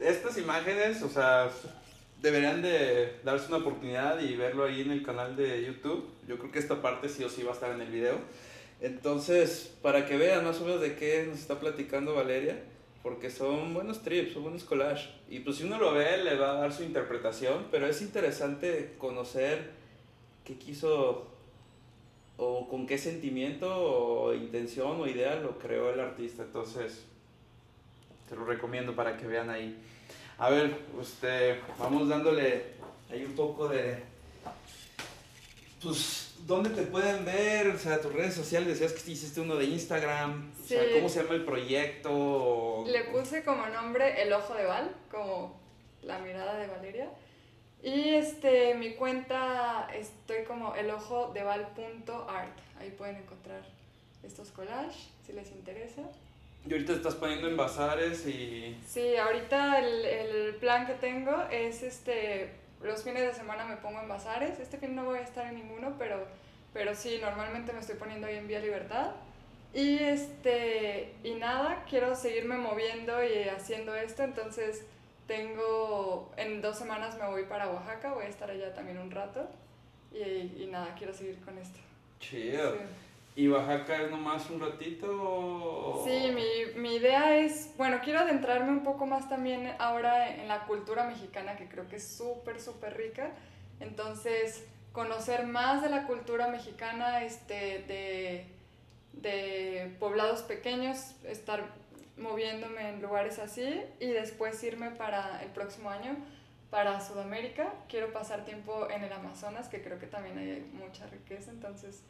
Estas 0.00 0.36
imágenes, 0.36 1.02
o 1.02 1.08
sea, 1.08 1.48
deberían 2.24 2.62
de 2.62 3.20
darse 3.22 3.48
una 3.48 3.58
oportunidad 3.58 4.18
y 4.18 4.34
verlo 4.34 4.64
ahí 4.64 4.80
en 4.80 4.90
el 4.90 5.02
canal 5.02 5.36
de 5.36 5.62
YouTube. 5.62 6.08
Yo 6.26 6.38
creo 6.38 6.50
que 6.50 6.58
esta 6.58 6.80
parte 6.80 7.10
sí 7.10 7.22
o 7.22 7.28
sí 7.28 7.42
va 7.42 7.50
a 7.50 7.54
estar 7.54 7.70
en 7.70 7.82
el 7.82 7.90
video. 7.90 8.18
Entonces, 8.80 9.76
para 9.82 10.06
que 10.06 10.16
vean 10.16 10.42
más 10.42 10.58
o 10.62 10.64
menos 10.64 10.80
de 10.80 10.96
qué 10.96 11.26
nos 11.28 11.38
está 11.38 11.60
platicando 11.60 12.14
Valeria, 12.14 12.62
porque 13.02 13.28
son 13.28 13.74
buenos 13.74 14.02
trips, 14.02 14.32
son 14.32 14.44
buenos 14.44 14.64
collages. 14.64 15.10
Y 15.28 15.40
pues 15.40 15.56
si 15.56 15.64
uno 15.64 15.78
lo 15.78 15.92
ve, 15.92 16.16
le 16.24 16.36
va 16.36 16.52
a 16.52 16.60
dar 16.60 16.72
su 16.72 16.82
interpretación, 16.82 17.66
pero 17.70 17.86
es 17.86 18.00
interesante 18.00 18.94
conocer 18.96 19.72
qué 20.46 20.54
quiso 20.54 21.26
o 22.38 22.68
con 22.70 22.86
qué 22.86 22.96
sentimiento 22.96 23.68
o 23.68 24.32
intención 24.32 24.98
o 24.98 25.06
idea 25.06 25.36
lo 25.36 25.58
creó 25.58 25.92
el 25.92 26.00
artista. 26.00 26.42
Entonces, 26.42 27.04
te 28.30 28.34
lo 28.34 28.46
recomiendo 28.46 28.96
para 28.96 29.18
que 29.18 29.26
vean 29.26 29.50
ahí. 29.50 29.78
A 30.38 30.50
ver, 30.50 30.76
este, 31.00 31.60
vamos 31.78 32.08
dándole 32.08 32.64
ahí 33.10 33.24
un 33.24 33.34
poco 33.34 33.68
de... 33.68 34.02
Pues, 35.82 36.34
¿dónde 36.46 36.70
te 36.70 36.82
pueden 36.82 37.24
ver? 37.24 37.68
O 37.68 37.78
sea, 37.78 38.00
tus 38.00 38.12
redes 38.12 38.34
sociales, 38.34 38.68
decías 38.80 38.92
que 39.00 39.10
hiciste 39.12 39.40
uno 39.40 39.56
de 39.56 39.66
Instagram. 39.66 40.50
O 40.62 40.66
sea, 40.66 40.82
Sí. 40.82 40.88
¿cómo 40.94 41.08
se 41.08 41.22
llama 41.22 41.34
el 41.34 41.44
proyecto? 41.44 42.84
Le 42.86 43.04
puse 43.04 43.44
como 43.44 43.66
nombre 43.66 44.22
El 44.22 44.32
Ojo 44.32 44.54
de 44.54 44.64
Val, 44.64 44.90
como 45.10 45.60
la 46.02 46.18
mirada 46.18 46.56
de 46.58 46.66
Valeria. 46.66 47.10
Y 47.82 48.14
este, 48.14 48.74
mi 48.74 48.94
cuenta 48.94 49.88
estoy 49.94 50.44
como 50.44 50.74
elojodeval.art. 50.74 52.58
Ahí 52.80 52.90
pueden 52.90 53.16
encontrar 53.16 53.62
estos 54.22 54.50
collages 54.50 55.08
si 55.26 55.32
les 55.34 55.50
interesa. 55.52 56.02
Y 56.66 56.72
ahorita 56.72 56.92
te 56.92 56.98
estás 56.98 57.14
poniendo 57.14 57.46
en 57.46 57.56
bazares 57.56 58.26
y... 58.26 58.78
Sí, 58.86 59.16
ahorita 59.16 59.80
el, 59.80 60.04
el 60.04 60.54
plan 60.56 60.86
que 60.86 60.94
tengo 60.94 61.44
es 61.50 61.82
este, 61.82 62.52
los 62.82 63.02
fines 63.04 63.22
de 63.22 63.34
semana 63.34 63.66
me 63.66 63.76
pongo 63.76 64.00
en 64.00 64.08
bazares. 64.08 64.58
Este 64.58 64.78
fin 64.78 64.94
no 64.94 65.04
voy 65.04 65.18
a 65.18 65.22
estar 65.22 65.46
en 65.46 65.56
ninguno, 65.56 65.96
pero, 65.98 66.26
pero 66.72 66.94
sí, 66.94 67.18
normalmente 67.20 67.72
me 67.72 67.80
estoy 67.80 67.96
poniendo 67.96 68.26
ahí 68.26 68.36
en 68.36 68.48
Vía 68.48 68.60
Libertad. 68.60 69.10
Y, 69.74 69.98
este, 69.98 71.12
y 71.22 71.34
nada, 71.34 71.84
quiero 71.88 72.14
seguirme 72.14 72.56
moviendo 72.56 73.22
y 73.22 73.48
haciendo 73.48 73.94
esto, 73.94 74.22
entonces 74.22 74.86
tengo, 75.26 76.32
en 76.36 76.62
dos 76.62 76.78
semanas 76.78 77.18
me 77.18 77.26
voy 77.26 77.44
para 77.44 77.68
Oaxaca, 77.68 78.14
voy 78.14 78.24
a 78.24 78.28
estar 78.28 78.50
allá 78.50 78.72
también 78.72 78.98
un 78.98 79.10
rato. 79.10 79.48
Y, 80.12 80.62
y 80.62 80.68
nada, 80.70 80.94
quiero 80.96 81.12
seguir 81.12 81.40
con 81.40 81.58
esto. 81.58 81.78
Chido. 82.20 82.72
Sí. 82.72 82.78
¿Y 83.36 83.48
Oaxaca 83.48 84.02
es 84.02 84.10
nomás 84.10 84.48
un 84.50 84.60
ratito? 84.60 85.06
o- 85.10 86.04
Sí, 86.04 86.30
mi, 86.32 86.80
mi 86.80 86.96
idea 86.96 87.36
es, 87.38 87.74
bueno, 87.76 87.98
quiero 88.04 88.20
adentrarme 88.20 88.70
un 88.70 88.84
poco 88.84 89.06
más 89.06 89.28
también 89.28 89.74
ahora 89.78 90.34
en 90.36 90.46
la 90.46 90.66
cultura 90.66 91.04
mexicana, 91.04 91.56
que 91.56 91.68
creo 91.68 91.88
que 91.88 91.96
es 91.96 92.06
súper, 92.16 92.60
súper 92.60 92.96
rica. 92.96 93.30
Entonces, 93.80 94.64
conocer 94.92 95.46
más 95.46 95.82
de 95.82 95.90
la 95.90 96.06
cultura 96.06 96.46
mexicana, 96.46 97.24
este, 97.24 97.82
de, 97.88 98.46
de 99.14 99.96
poblados 99.98 100.42
pequeños, 100.42 101.16
estar 101.24 101.64
moviéndome 102.16 102.88
en 102.90 103.02
lugares 103.02 103.40
así 103.40 103.82
y 103.98 104.06
después 104.06 104.62
irme 104.62 104.90
para 104.92 105.42
el 105.42 105.50
próximo 105.50 105.90
año 105.90 106.16
para 106.70 107.00
Sudamérica. 107.00 107.72
Quiero 107.88 108.12
pasar 108.12 108.44
tiempo 108.44 108.88
en 108.90 109.02
el 109.02 109.12
Amazonas, 109.12 109.68
que 109.68 109.82
creo 109.82 109.98
que 109.98 110.06
también 110.06 110.38
hay 110.38 110.64
mucha 110.72 111.06
riqueza, 111.08 111.50
entonces 111.50 112.02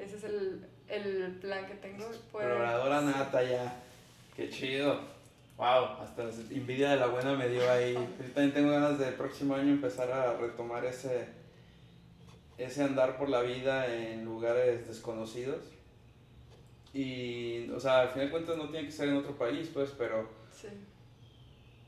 ese 0.00 0.16
es 0.16 0.24
el, 0.24 0.66
el 0.88 1.38
plan 1.40 1.66
que 1.66 1.74
tengo. 1.74 2.06
Exploradora 2.06 3.00
sí. 3.00 3.06
nata 3.06 3.42
ya. 3.42 3.82
Qué 4.34 4.48
chido. 4.48 5.00
Wow, 5.56 6.00
hasta 6.00 6.22
envidia 6.50 6.90
de 6.90 6.96
la 6.96 7.06
buena 7.08 7.34
me 7.34 7.48
dio 7.48 7.70
ahí. 7.70 7.92
Yo 7.94 8.32
también 8.32 8.54
tengo 8.54 8.70
ganas 8.70 8.98
de 8.98 9.08
el 9.08 9.14
próximo 9.14 9.54
año 9.54 9.70
empezar 9.70 10.10
a 10.10 10.34
retomar 10.34 10.84
ese, 10.86 11.26
ese 12.56 12.82
andar 12.82 13.18
por 13.18 13.28
la 13.28 13.42
vida 13.42 13.86
en 13.94 14.24
lugares 14.24 14.88
desconocidos. 14.88 15.64
Y, 16.94 17.70
o 17.70 17.78
sea, 17.78 18.00
al 18.00 18.08
final 18.08 18.26
de 18.26 18.30
cuentas 18.32 18.56
no 18.56 18.68
tiene 18.70 18.86
que 18.86 18.92
ser 18.92 19.10
en 19.10 19.18
otro 19.18 19.36
país, 19.36 19.70
pues, 19.72 19.90
pero 19.96 20.40
Sí. 20.60 20.68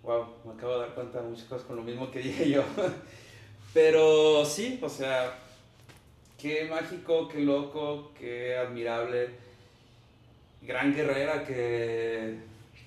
Wow, 0.02 0.26
me 0.44 0.52
acabo 0.52 0.74
de 0.74 0.78
dar 0.80 0.94
cuenta 0.94 1.20
de 1.20 1.28
muchas 1.28 1.44
cosas 1.44 1.66
con 1.66 1.76
lo 1.76 1.82
mismo 1.82 2.10
que 2.10 2.20
dije 2.20 2.50
yo. 2.50 2.64
Pero 3.74 4.44
sí, 4.44 4.78
o 4.82 4.88
sea, 4.88 5.32
qué 6.43 6.64
mágico, 6.64 7.28
qué 7.28 7.40
loco, 7.40 8.12
qué 8.18 8.57
admirable. 8.57 9.30
Gran 10.61 10.93
guerrera 10.93 11.45
que 11.45 12.36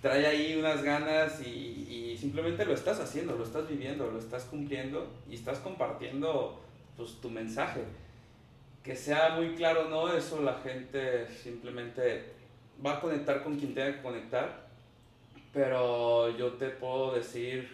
trae 0.02 0.26
ahí 0.26 0.58
unas 0.60 0.84
ganas 0.84 1.42
y, 1.42 2.18
simplemente 2.20 2.66
lo 2.66 2.74
estás 2.74 3.00
haciendo, 3.00 3.36
lo 3.36 3.44
estás 3.44 3.68
viviendo, 3.68 4.10
lo 4.10 4.18
estás 4.18 4.46
cumpliendo 4.46 5.08
y 5.30 5.36
estás 5.36 5.60
compartiendo 5.60 6.62
pues, 6.98 7.22
tu 7.22 7.30
mensaje. 7.30 7.82
Que 8.84 8.96
sea 8.96 9.30
muy 9.36 9.56
claro 9.56 9.90
no, 9.90 10.14
eso 10.14 10.42
la 10.42 10.56
gente 10.56 11.28
simplemente 11.28 12.34
va 12.86 12.98
a 12.98 13.02
conectar 13.02 13.44
con 13.44 13.58
quien 13.58 13.74
tenga 13.74 13.96
que 13.96 14.02
conectar 14.02 14.66
pero 15.56 16.38
yo 16.38 16.52
te 16.54 16.68
puedo 16.68 17.16
decir 17.16 17.70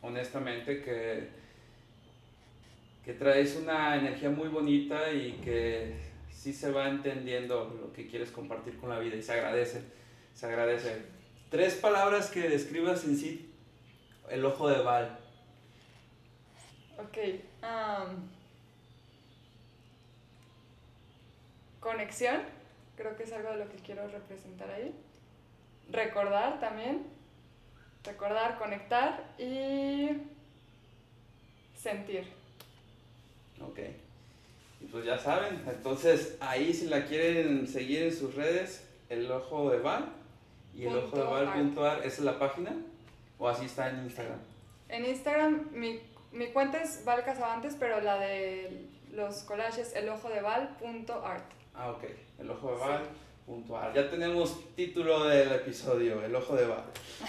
honestamente 0.00 0.80
que, 0.80 1.28
que 3.04 3.12
traes 3.12 3.56
una 3.56 3.96
energía 3.96 4.30
muy 4.30 4.48
bonita 4.48 5.12
y 5.12 5.32
que 5.44 5.94
sí 6.30 6.52
se 6.52 6.70
va 6.70 6.88
entendiendo 6.88 7.64
lo 7.80 7.92
que 7.92 8.06
quieres 8.06 8.30
compartir 8.30 8.78
con 8.78 8.88
la 8.88 8.98
vida 8.98 9.16
y 9.16 9.22
se 9.22 9.32
agradece, 9.32 9.82
se 10.34 10.46
agradece. 10.46 11.02
Tres 11.50 11.74
palabras 11.74 12.30
que 12.30 12.48
describas 12.48 13.04
en 13.04 13.16
sí 13.16 13.54
el 14.30 14.44
ojo 14.44 14.68
de 14.68 14.82
Val. 14.82 15.18
Ok. 16.98 17.18
conexión, 21.80 22.40
creo 22.96 23.14
que 23.16 23.24
es 23.24 23.32
algo 23.32 23.50
de 23.50 23.56
lo 23.58 23.68
que 23.68 23.76
quiero 23.76 24.08
representar 24.08 24.70
ahí. 24.70 24.94
Recordar 25.90 26.58
también. 26.60 27.06
Recordar, 28.04 28.58
conectar 28.58 29.34
y 29.38 30.08
sentir. 31.74 32.43
Ok. 33.60 33.78
Y 34.80 34.86
pues 34.86 35.04
ya 35.04 35.18
saben, 35.18 35.62
entonces 35.66 36.36
ahí 36.40 36.72
si 36.72 36.86
la 36.86 37.06
quieren 37.06 37.66
seguir 37.66 38.02
en 38.02 38.14
sus 38.14 38.34
redes, 38.34 38.86
el 39.08 39.30
ojo 39.30 39.70
de 39.70 39.78
Val 39.78 40.12
y 40.74 40.84
el 40.84 40.96
ojo 40.96 41.16
de 41.16 41.22
Val.ar, 41.22 41.98
¿esa 41.98 42.06
es 42.08 42.20
la 42.20 42.38
página? 42.38 42.72
¿O 43.38 43.48
así 43.48 43.66
está 43.66 43.90
en 43.90 44.04
Instagram? 44.04 44.38
En 44.88 45.06
Instagram 45.06 45.68
mi, 45.72 46.00
mi 46.32 46.48
cuenta 46.48 46.82
es 46.82 47.04
Val 47.04 47.24
Casabantes, 47.24 47.76
pero 47.78 48.00
la 48.00 48.18
de 48.18 48.88
los 49.12 49.42
collages 49.44 49.94
elojodeval.art. 49.94 51.44
Ah, 51.74 51.90
ok. 51.90 52.04
El 52.38 52.50
ojo 52.50 52.72
de 52.72 52.78
Val. 52.78 53.02
ar. 53.74 53.94
Ya 53.94 54.10
tenemos 54.10 54.74
título 54.74 55.24
del 55.24 55.52
episodio, 55.52 56.22
El 56.24 56.34
ojo 56.34 56.56
de 56.56 56.66
Val. 56.66 56.84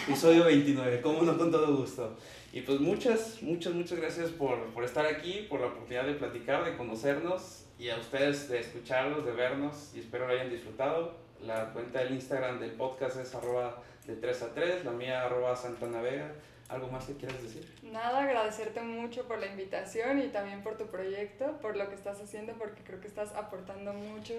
Episodio 0.07 0.45
29, 0.45 1.01
como 1.01 1.21
no 1.21 1.37
con 1.37 1.51
todo 1.51 1.75
gusto. 1.77 2.17
Y 2.55 2.61
pues 2.61 2.79
muchas, 2.79 3.43
muchas, 3.43 3.73
muchas 3.73 3.99
gracias 3.99 4.29
por, 4.29 4.73
por 4.73 4.85
estar 4.85 5.05
aquí, 5.05 5.45
por 5.49 5.59
la 5.59 5.67
oportunidad 5.67 6.05
de 6.05 6.13
platicar, 6.13 6.63
de 6.63 6.77
conocernos. 6.77 7.65
y 7.77 7.89
a 7.89 7.97
ustedes 7.97 8.47
de 8.47 8.59
escucharlos, 8.59 9.25
de 9.25 9.33
vernos 9.33 9.91
y 9.93 9.99
espero 9.99 10.25
lo 10.25 10.31
hayan 10.31 10.49
disfrutado. 10.49 11.17
La 11.41 11.73
cuenta 11.73 11.99
del 11.99 12.13
Instagram 12.13 12.61
del 12.61 12.71
podcast 12.71 13.17
es 13.17 13.35
arroba 13.35 13.83
de 14.07 14.15
3 14.15 14.41
a 14.41 14.53
3, 14.53 14.85
la 14.85 14.91
mía 14.91 15.25
arroba 15.25 15.53
Santana 15.53 16.01
Vega. 16.01 16.31
¿Algo 16.69 16.87
más 16.87 17.03
que 17.03 17.15
quieras 17.15 17.43
decir? 17.43 17.69
Nada, 17.83 18.23
agradecerte 18.23 18.81
mucho 18.81 19.27
por 19.27 19.39
la 19.39 19.47
invitación 19.47 20.21
y 20.21 20.29
también 20.29 20.63
por 20.63 20.77
tu 20.77 20.85
proyecto, 20.85 21.59
por 21.59 21.75
lo 21.75 21.89
que 21.89 21.95
estás 21.95 22.21
haciendo, 22.21 22.53
porque 22.53 22.83
creo 22.83 23.01
que 23.01 23.07
estás 23.07 23.33
aportando 23.33 23.91
mucho 23.91 24.35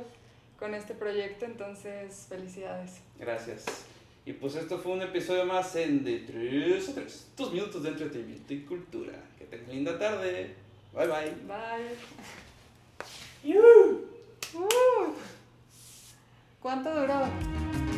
con 0.59 0.75
este 0.75 0.95
proyecto, 0.95 1.45
entonces 1.45 2.25
felicidades. 2.31 3.03
Gracias. 3.19 3.67
Y 4.27 4.33
pues 4.33 4.57
esto 4.57 4.77
fue 4.79 4.93
un 4.93 5.03
episodio 5.03 5.47
más 5.47 5.77
en 5.77 6.03
De 6.03 6.19
3 6.19 6.89
a 6.89 6.95
3, 6.95 7.27
tus 7.37 7.53
minutos 7.53 7.85
de 7.85 7.91
entretenimiento 7.91 8.53
y 8.53 8.61
cultura. 8.63 9.13
Que 9.39 9.45
tengan 9.45 9.71
linda 9.71 9.97
tarde. 9.97 10.53
Bye 10.93 11.07
bye. 11.07 11.33
Bye. 11.47 11.97
Uh. 14.55 15.15
¿Cuánto 16.61 17.01
duró? 17.01 17.96